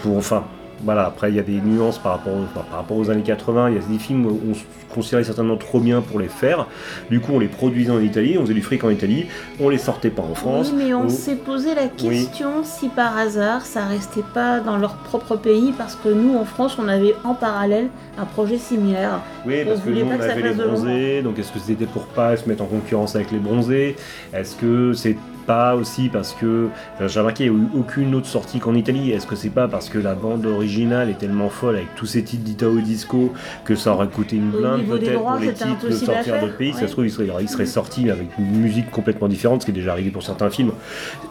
pour, 0.00 0.16
enfin, 0.16 0.44
voilà. 0.84 1.06
Après, 1.06 1.30
il 1.30 1.36
y 1.36 1.38
a 1.38 1.42
des 1.42 1.60
nuances 1.60 1.98
par 1.98 2.12
rapport, 2.12 2.32
aux, 2.34 2.42
enfin, 2.44 2.64
par 2.68 2.78
rapport 2.80 2.96
aux 2.96 3.10
années 3.10 3.22
80. 3.22 3.70
Il 3.70 3.74
y 3.76 3.78
a 3.78 3.82
des 3.82 3.98
films 3.98 4.26
où 4.26 4.38
on 4.50 4.54
se 4.54 4.60
considérait 4.92 5.24
certainement 5.24 5.56
trop 5.56 5.80
bien 5.80 6.00
pour 6.00 6.18
les 6.18 6.28
faire. 6.28 6.66
Du 7.10 7.20
coup, 7.20 7.32
on 7.34 7.38
les 7.38 7.48
produisait 7.48 7.90
en 7.90 8.00
Italie, 8.00 8.36
on 8.38 8.42
faisait 8.42 8.54
du 8.54 8.62
fric 8.62 8.82
en 8.84 8.90
Italie, 8.90 9.26
on 9.60 9.68
les 9.68 9.78
sortait 9.78 10.10
pas 10.10 10.22
en 10.22 10.34
France. 10.34 10.72
Oui, 10.74 10.84
mais 10.86 10.94
on 10.94 11.02
On- 11.04 11.08
s'est 11.08 11.36
posé 11.36 11.74
la 11.74 11.88
question 11.88 12.64
si 12.64 12.88
par 12.88 13.16
hasard 13.16 13.62
ça 13.66 13.84
restait 13.84 14.24
pas 14.34 14.60
dans 14.60 14.76
leur 14.78 14.94
propre 14.96 15.36
pays 15.36 15.72
parce 15.76 15.94
que 15.94 16.08
nous 16.08 16.36
en 16.36 16.44
France 16.44 16.78
on 16.78 16.88
avait 16.88 17.14
en 17.24 17.34
parallèle 17.34 17.88
un 18.18 18.24
projet 18.24 18.56
similaire. 18.58 19.20
Oui, 19.46 19.60
On 19.64 19.68
parce 19.68 19.80
que 19.80 19.90
nous, 19.90 20.06
pas 20.06 20.14
on 20.16 20.20
avait 20.20 20.42
les 20.42 20.54
bronzés, 20.54 21.22
donc 21.22 21.38
est-ce 21.38 21.52
que 21.52 21.58
c'était 21.58 21.86
pour 21.86 22.06
pas 22.06 22.36
se 22.36 22.48
mettre 22.48 22.62
en 22.62 22.66
concurrence 22.66 23.14
avec 23.14 23.30
les 23.30 23.38
bronzés? 23.38 23.94
Est-ce 24.32 24.56
que 24.56 24.92
c'est 24.94 25.16
pas 25.48 25.74
aussi 25.74 26.10
parce 26.10 26.34
que, 26.34 26.68
euh, 27.00 27.08
j'ai 27.08 27.18
remarqué, 27.20 27.46
il 27.46 27.52
n'y 27.52 27.58
a 27.58 27.60
eu 27.62 27.66
aucune 27.80 28.14
autre 28.14 28.26
sortie 28.26 28.58
qu'en 28.60 28.74
Italie, 28.74 29.10
est-ce 29.12 29.26
que 29.26 29.34
c'est 29.34 29.48
pas 29.48 29.66
parce 29.66 29.88
que 29.88 29.98
la 29.98 30.14
bande 30.14 30.44
originale 30.46 31.08
est 31.08 31.18
tellement 31.18 31.48
folle 31.48 31.76
avec 31.76 31.94
tous 31.96 32.04
ces 32.06 32.22
titres 32.22 32.44
d'Italo 32.44 32.78
Disco 32.80 33.32
que 33.64 33.74
ça 33.74 33.92
aurait 33.94 34.08
coûté 34.08 34.36
une 34.36 34.50
blinde 34.50 34.82
peut-être 34.86 35.18
pour 35.18 35.36
les 35.40 35.52
titres 35.54 35.86
de 35.86 35.90
sortir 35.92 36.38
d'autres 36.40 36.56
pays? 36.58 36.74
Ça 36.74 36.86
se 36.86 36.92
trouve, 36.92 37.06
il 37.06 37.10
serait, 37.10 37.28
il 37.40 37.48
serait 37.48 37.66
sorti 37.66 38.10
avec 38.10 38.28
une 38.38 38.60
musique 38.60 38.90
complètement 38.90 39.26
différente, 39.26 39.62
ce 39.62 39.66
qui 39.66 39.72
est 39.72 39.74
déjà 39.74 39.92
arrivé 39.92 40.10
pour 40.10 40.22
certains 40.22 40.50
films. 40.50 40.72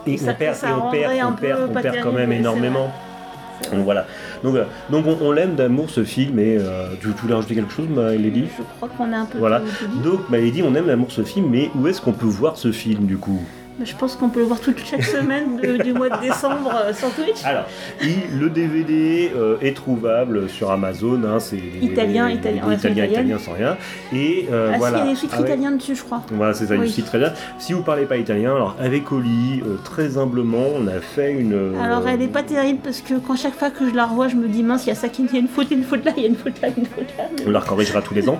Et 0.07 0.17
Ça- 0.17 0.31
on 0.31 0.33
perd, 0.33 0.55
et 0.65 0.67
on 0.73 0.89
perd, 0.89 1.27
on 1.29 1.33
perd, 1.33 1.59
on 1.69 1.73
pas 1.73 1.81
perd 1.81 1.97
quand 2.01 2.11
même 2.11 2.31
énormément. 2.31 2.91
Donc 3.71 3.83
voilà. 3.85 4.05
Donc. 4.43 4.55
Donc 4.89 5.05
on, 5.07 5.17
on 5.21 5.31
l'aime 5.31 5.55
d'amour 5.55 5.89
ce 5.89 6.03
film 6.03 6.37
et 6.39 6.57
euh, 6.59 6.89
tu, 7.01 7.07
tu 7.07 7.21
voulais 7.21 7.33
rajouter 7.35 7.55
quelque 7.55 7.71
chose, 7.73 7.87
Lady? 7.95 8.45
Je 8.57 8.63
crois 8.77 8.89
qu'on 8.89 9.11
a 9.13 9.17
un 9.17 9.25
peu 9.25 9.37
Voilà. 9.39 9.59
tout- 9.61 9.85
tout 9.85 9.87
dit. 9.87 9.99
Donc 10.01 10.19
Lady, 10.31 10.63
on 10.63 10.73
aime 10.75 10.85
d'amour 10.87 11.11
ce 11.11 11.23
film, 11.23 11.47
mais 11.49 11.69
où 11.75 11.87
est-ce 11.87 11.99
qu'on 12.01 12.13
peut 12.13 12.25
voir 12.27 12.55
ce 12.57 12.71
film 12.71 13.05
du 13.05 13.17
coup? 13.17 13.41
Je 13.83 13.93
pense 13.95 14.15
qu'on 14.15 14.29
peut 14.29 14.39
le 14.39 14.45
voir 14.47 14.59
toute 14.59 14.79
chaque 14.83 15.03
semaine 15.17 15.57
de- 15.61 15.81
du 15.83 15.93
mois 15.93 16.09
de 16.09 16.19
décembre 16.21 16.71
euh, 16.73 16.93
sur 16.93 17.09
Twitch. 17.13 17.43
Alors, 17.45 17.65
il- 18.01 18.39
le 18.39 18.49
DVD 18.49 19.31
euh, 19.35 19.57
est 19.61 19.75
trouvable 19.75 20.49
sur 20.49 20.71
Amazon, 20.71 21.21
hein, 21.25 21.39
c'est 21.39 21.57
Italien, 21.81 22.29
italien, 22.29 22.73
italien, 22.73 23.05
italien 23.05 23.37
sans 23.37 23.53
rien. 23.53 23.77
Et 24.13 24.47
euh, 24.51 24.71
ah 24.73 24.77
voilà. 24.79 24.97
il 24.97 25.05
y 25.05 25.07
a 25.07 25.09
des 25.11 25.15
sous-titres 25.15 25.35
Avec- 25.41 25.49
italiens 25.53 25.71
dessus, 25.71 25.95
je 25.95 26.03
crois. 26.03 26.23
Voilà, 26.31 26.53
c'est 26.53 26.65
ça, 26.65 26.75
Oui. 26.75 26.91
très 27.05 27.19
bien. 27.19 27.33
Si 27.59 27.73
vous 27.73 27.83
parlez 27.83 28.05
pas 28.05 28.17
italien, 28.17 28.55
alors 28.55 28.75
avec 28.79 29.11
Oli, 29.11 29.61
très 29.83 30.17
humblement, 30.17 30.65
on 30.75 30.87
a 30.87 30.99
fait 30.99 31.31
une. 31.33 31.75
Alors 31.79 32.07
elle 32.07 32.21
est 32.23 32.27
pas 32.27 32.43
terrible 32.43 32.79
parce 32.83 33.01
que 33.01 33.13
quand 33.19 33.35
chaque 33.35 33.53
fois 33.55 33.69
que 33.69 33.87
je 33.87 33.93
la 33.95 34.05
revois, 34.07 34.27
je 34.27 34.35
me 34.35 34.47
dis 34.47 34.63
mince, 34.63 34.85
il 34.85 34.89
y 34.89 34.91
a 34.91 34.95
ça 34.95 35.07
qui 35.09 35.23
il 35.23 35.33
y 35.33 35.37
a 35.37 35.39
une 35.39 35.47
faute, 35.47 35.69
une 35.71 35.83
faute 35.83 36.03
là, 36.05 36.11
il 36.17 36.23
y 36.23 36.25
a 36.25 36.29
une 36.29 36.35
faute 36.35 36.59
là, 36.61 36.69
une 36.69 36.85
faute 36.85 37.07
là. 37.17 37.25
Mais 37.37 37.43
On 37.47 37.51
la 37.51 37.61
corrigera 37.61 38.01
tous 38.01 38.13
les 38.13 38.27
ans. 38.29 38.39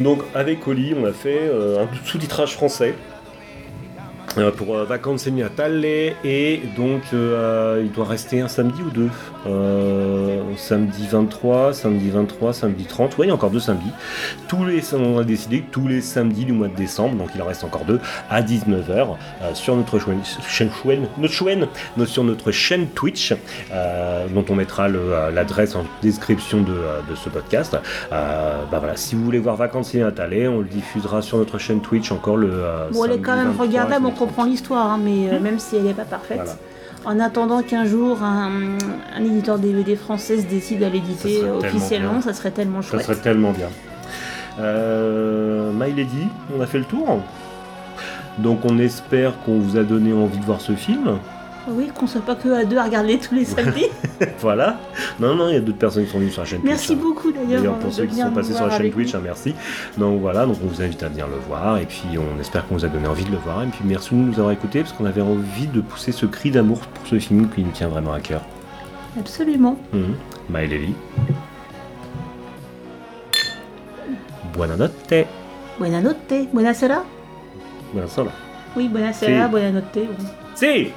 Donc 0.00 0.20
avec 0.34 0.66
Oli, 0.68 0.94
on 1.00 1.04
a 1.06 1.12
fait 1.12 1.40
euh, 1.42 1.84
un 1.84 1.88
sous-titrage 2.06 2.54
français. 2.54 2.94
Euh, 4.38 4.50
pour 4.50 4.76
euh, 4.76 4.84
vacances 4.84 5.26
Natale 5.26 5.84
et 5.84 6.62
donc 6.76 7.02
euh, 7.12 7.82
il 7.84 7.92
doit 7.92 8.06
rester 8.06 8.40
un 8.40 8.48
samedi 8.48 8.82
ou 8.82 8.90
deux. 8.90 9.10
Euh, 9.46 10.40
samedi 10.56 11.06
23, 11.10 11.72
samedi 11.72 12.10
23, 12.10 12.52
samedi 12.52 12.84
30. 12.84 13.18
Ouais, 13.18 13.26
il 13.26 13.28
y 13.28 13.30
a 13.32 13.34
encore 13.34 13.50
deux 13.50 13.60
samedis. 13.60 13.90
Tous 14.48 14.64
les, 14.64 14.82
on 14.94 15.18
a 15.18 15.24
décidé 15.24 15.60
que 15.62 15.70
tous 15.70 15.88
les 15.88 16.00
samedis 16.00 16.44
du 16.44 16.52
mois 16.52 16.68
de 16.68 16.76
décembre, 16.76 17.16
donc 17.16 17.30
il 17.34 17.42
en 17.42 17.46
reste 17.46 17.64
encore 17.64 17.84
deux, 17.84 18.00
à 18.30 18.42
19h 18.42 19.16
sur 19.54 19.74
notre 19.76 19.98
chaîne, 19.98 20.20
chaîne, 20.48 20.70
notre 21.18 21.32
chaîne, 21.34 21.66
sur 22.06 22.24
notre 22.24 22.50
chaîne 22.52 22.86
Twitch, 22.88 23.34
euh, 23.72 24.26
dont 24.32 24.44
on 24.48 24.54
mettra 24.54 24.88
euh, 24.88 25.30
l'adresse 25.30 25.74
en 25.74 25.84
description 26.02 26.60
de, 26.62 26.72
euh, 26.72 27.00
de 27.10 27.14
ce 27.14 27.28
podcast. 27.28 27.76
Euh, 28.12 28.62
bah 28.70 28.78
voilà, 28.78 28.96
si 28.96 29.14
vous 29.14 29.24
voulez 29.24 29.38
voir 29.38 29.56
Vacances 29.56 29.94
Natale, 29.94 30.48
on 30.48 30.58
le 30.58 30.64
diffusera 30.64 31.20
sur 31.22 31.38
notre 31.38 31.58
chaîne 31.58 31.80
Twitch 31.80 32.12
encore 32.12 32.36
le. 32.36 32.50
euh, 32.52 32.88
Bon, 32.92 33.04
elle 33.04 33.12
est 33.12 33.18
quand 33.18 33.36
même 33.36 33.48
23, 33.48 33.66
regardable, 33.66 34.06
on 34.06 34.10
comprend 34.12 34.44
l'histoire, 34.44 34.90
hein, 34.92 35.00
mais 35.02 35.28
euh, 35.32 35.40
même 35.40 35.58
si 35.58 35.76
elle 35.76 35.82
n'est 35.84 35.94
pas 35.94 36.04
parfaite. 36.04 36.36
Voilà. 36.36 36.52
En 37.04 37.18
attendant 37.20 37.62
qu'un 37.62 37.84
jour 37.84 38.22
un, 38.22 38.50
un 39.16 39.24
éditeur 39.24 39.58
DVD 39.58 39.96
français 39.96 40.38
se 40.40 40.46
décide 40.46 40.82
à 40.84 40.88
l'éditer 40.88 41.40
Ça 41.40 41.54
officiellement, 41.56 42.20
ça 42.20 42.32
serait 42.32 42.50
tellement 42.52 42.80
Ça 42.82 42.90
chouette. 42.90 43.02
serait 43.06 43.16
tellement 43.16 43.52
bien. 43.52 43.68
Euh, 44.60 45.72
My 45.72 45.92
Lady, 45.92 46.26
on 46.56 46.60
a 46.60 46.66
fait 46.66 46.78
le 46.78 46.84
tour. 46.84 47.20
Donc 48.38 48.60
on 48.64 48.78
espère 48.78 49.32
qu'on 49.44 49.58
vous 49.58 49.76
a 49.76 49.82
donné 49.82 50.12
envie 50.12 50.38
de 50.38 50.44
voir 50.44 50.60
ce 50.60 50.72
film. 50.72 51.18
Oui, 51.68 51.90
qu'on 51.94 52.06
soit 52.08 52.20
pas 52.22 52.34
que 52.34 52.48
à 52.48 52.64
deux 52.64 52.76
à 52.76 52.82
regarder 52.84 53.18
tous 53.18 53.34
les 53.34 53.44
samedis. 53.44 53.86
voilà. 54.40 54.78
Non, 55.20 55.34
non, 55.36 55.48
il 55.48 55.54
y 55.54 55.56
a 55.56 55.60
d'autres 55.60 55.78
personnes 55.78 56.04
qui 56.04 56.10
sont 56.10 56.18
venues 56.18 56.30
sur 56.30 56.42
la 56.42 56.46
chaîne 56.48 56.60
Merci 56.64 56.88
Twitch. 56.88 56.98
hein. 56.98 57.02
beaucoup 57.02 57.30
d'ailleurs. 57.32 57.60
D'ailleurs, 57.62 57.78
pour 57.78 57.90
de 57.90 57.94
ceux 57.94 58.06
qui 58.06 58.16
sont 58.16 58.30
passés 58.32 58.52
sur 58.54 58.66
la 58.66 58.76
chaîne 58.76 58.90
Twitch, 58.90 59.14
hein, 59.14 59.20
merci. 59.22 59.54
Donc 59.96 60.20
voilà, 60.20 60.44
donc 60.44 60.56
on 60.62 60.66
vous 60.66 60.82
invite 60.82 61.02
à 61.04 61.08
venir 61.08 61.26
le 61.28 61.36
voir 61.46 61.78
et 61.78 61.86
puis 61.86 62.02
on 62.18 62.40
espère 62.40 62.66
qu'on 62.66 62.74
vous 62.74 62.84
a 62.84 62.88
donné 62.88 63.06
envie 63.06 63.24
de 63.24 63.30
le 63.30 63.36
voir. 63.36 63.62
Et 63.62 63.66
puis 63.66 63.80
merci 63.84 64.10
de 64.10 64.16
nous 64.16 64.32
avoir 64.34 64.50
écoutés 64.50 64.80
parce 64.80 64.92
qu'on 64.92 65.04
avait 65.06 65.20
envie 65.22 65.68
de 65.68 65.80
pousser 65.80 66.10
ce 66.12 66.26
cri 66.26 66.50
d'amour 66.50 66.78
pour 66.80 67.06
ce 67.06 67.18
film 67.18 67.48
qui 67.48 67.62
nous 67.62 67.70
tient 67.70 67.88
vraiment 67.88 68.12
à 68.12 68.20
cœur. 68.20 68.42
Absolument. 69.18 69.76
Mhm. 69.92 70.14
My. 70.50 70.94
Buonanotte. 74.52 75.26
Buonanotte, 75.78 76.48
buonasera. 76.52 77.04
Buonasera. 77.92 78.30
Oui, 78.76 78.88
buonasera, 78.88 79.44
Si. 79.46 79.50
buonanotte. 79.50 79.96
oui. 79.96 80.26
Si 80.54 80.90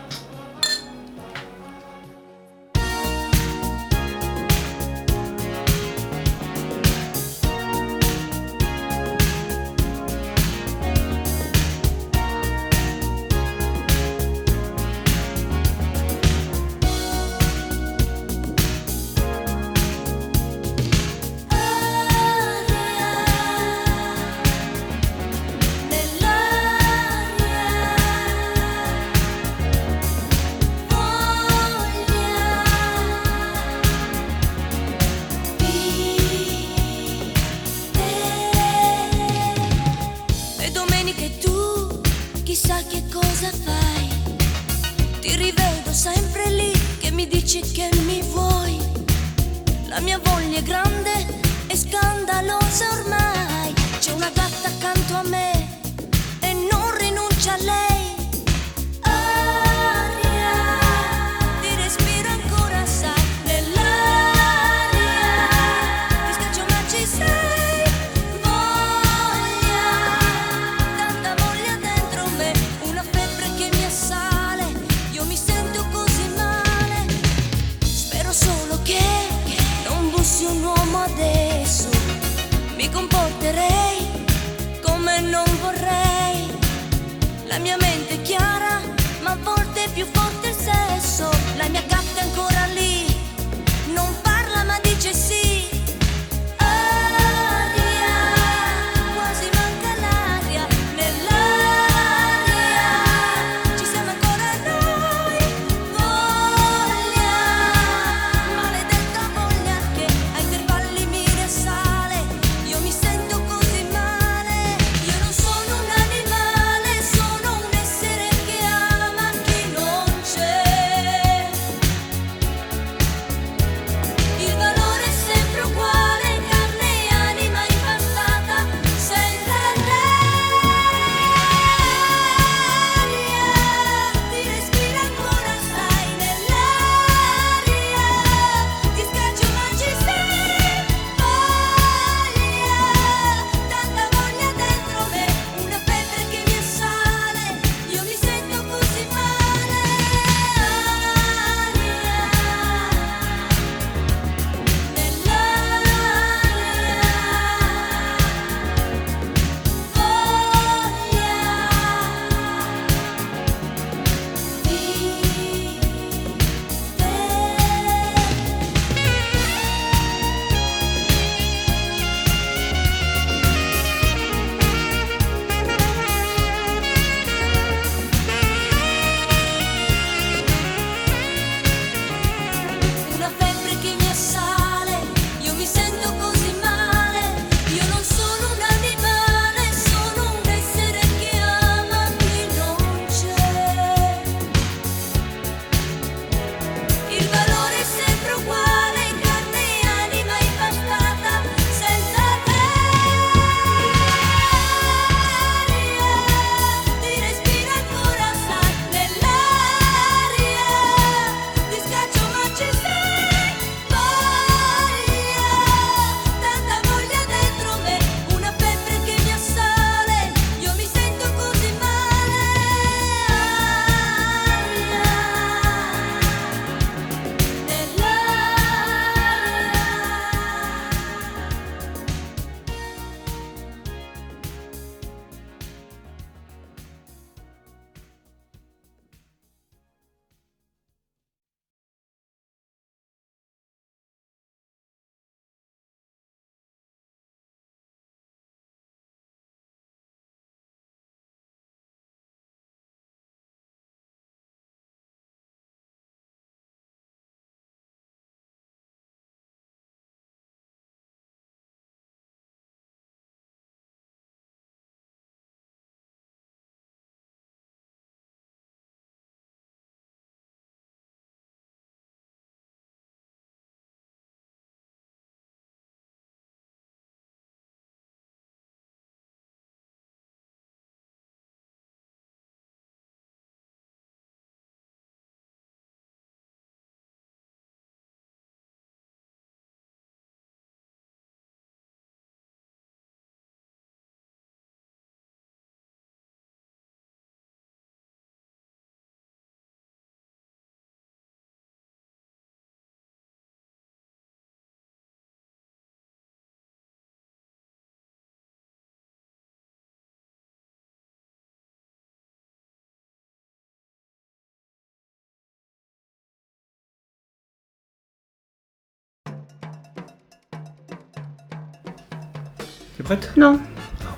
prête? 323.05 323.31
Non. 323.37 323.59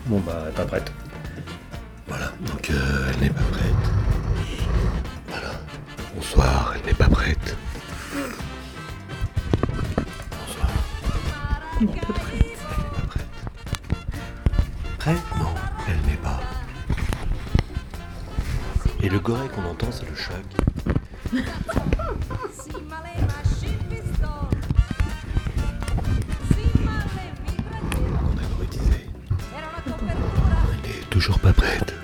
Bon 0.05 0.19
bah, 0.19 0.45
pas 0.55 0.65
prête. 0.65 0.91
Voilà, 2.07 2.31
donc 2.39 2.69
euh, 2.69 3.11
elle 3.13 3.19
n'est 3.21 3.29
pas 3.29 3.43
prête. 3.51 3.73
Voilà. 5.27 5.51
Bonsoir, 6.15 6.73
elle 6.75 6.85
n'est 6.85 6.93
pas 6.93 7.09
prête. 7.09 7.57
Bonsoir. 10.31 10.69
Elle 11.81 11.88
n'est 11.88 11.99
pas 11.99 12.13
prête. 12.13 12.59
Elle 12.71 12.83
n'est 12.83 12.89
pas 12.89 13.07
prête. 13.07 13.27
Prête? 14.99 15.23
Non, 15.38 15.53
elle 15.89 16.09
n'est 16.09 16.17
pas. 16.17 16.39
Et 19.03 19.09
le 19.09 19.19
goré 19.19 19.49
qu'on 19.49 19.65
entend, 19.65 19.91
c'est 19.91 20.09
le 20.09 20.15
choc. 20.15 20.45
toujours 31.18 31.39
pas 31.39 31.51
prête. 31.51 31.95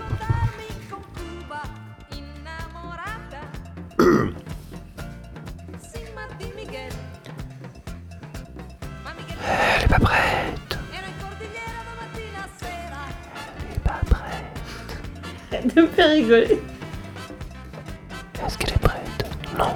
Elle 3.99 4.07
est 9.84 9.88
pas 9.88 9.99
prête. 9.99 10.80
Elle 10.91 11.05
est 13.76 13.80
pas 13.84 14.01
prête. 14.09 14.57
Arrête 15.51 15.68
de 15.76 15.82
me 15.82 15.88
faire 15.89 16.09
rigoler. 16.09 16.59
Est-ce 18.43 18.57
qu'elle 18.57 18.74
est 18.74 18.80
prête? 18.80 19.26
Non. 19.59 19.76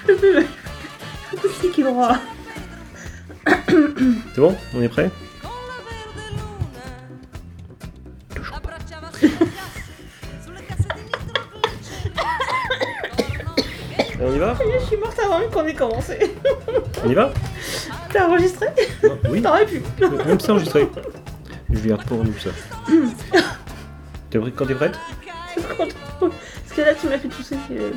Je 0.00 0.06
peux 0.06 0.16
plus. 0.16 0.46
Je 1.30 1.36
peux 1.36 1.38
plus 1.48 1.50
c'est 1.60 1.70
qu'il 1.72 1.86
aura. 1.88 2.16
C'est 3.46 4.40
bon? 4.40 4.56
On 4.74 4.80
est 4.80 4.88
prêt? 4.88 5.10
Qu'on 15.58 15.66
ait 15.66 15.74
commencé. 15.74 16.18
On 17.04 17.10
y 17.10 17.14
va? 17.14 17.32
T'as 18.12 18.26
enregistré? 18.28 18.66
Oui. 19.28 19.42
T'aurais 19.42 19.66
pu. 19.66 19.82
Même 20.26 20.40
ça 20.40 20.52
enregistré. 20.52 20.88
Je 21.70 21.80
garde 21.88 22.04
pour 22.04 22.24
nous 22.24 22.34
ça. 22.38 22.50
T'es 24.30 24.38
prêt 24.38 24.52
quand 24.54 24.66
t'es 24.66 24.74
prête? 24.74 24.98
Parce 25.56 26.74
que 26.76 26.80
là, 26.82 26.94
tu 26.94 27.06
m'as 27.08 27.18
fait 27.18 27.28
tousser. 27.28 27.56
euh. 27.72 27.90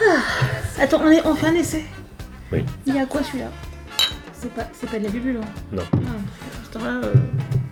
Ah. 0.00 0.82
Attends, 0.82 1.02
on, 1.04 1.10
est, 1.10 1.24
on 1.26 1.34
fait 1.34 1.46
un 1.48 1.54
essai. 1.54 1.84
Oui. 2.50 2.64
Il 2.86 2.94
y 2.94 2.98
a 2.98 3.06
quoi 3.06 3.22
celui-là? 3.22 3.48
C'est 4.32 4.52
pas, 4.52 4.64
c'est 4.72 4.90
pas 4.90 4.98
de 4.98 5.04
la 5.04 5.10
bubule. 5.10 5.38
Hein. 5.42 5.46
Non. 5.72 5.82
Ah, 5.92 5.96
putain, 6.64 6.84
là, 6.84 7.06
euh, 7.06 7.12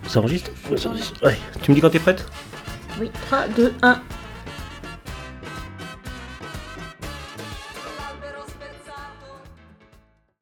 Ça 0.07 0.19
enregistre? 0.19 0.51
Ça 0.77 0.89
enregistre. 0.89 1.25
Ouais. 1.25 1.37
Tu 1.61 1.71
me 1.71 1.75
dis 1.75 1.81
quand 1.81 1.89
t'es 1.89 1.99
prête? 1.99 2.25
Oui, 2.99 3.09
3, 3.27 3.47
2, 3.49 3.73
1. 3.81 4.01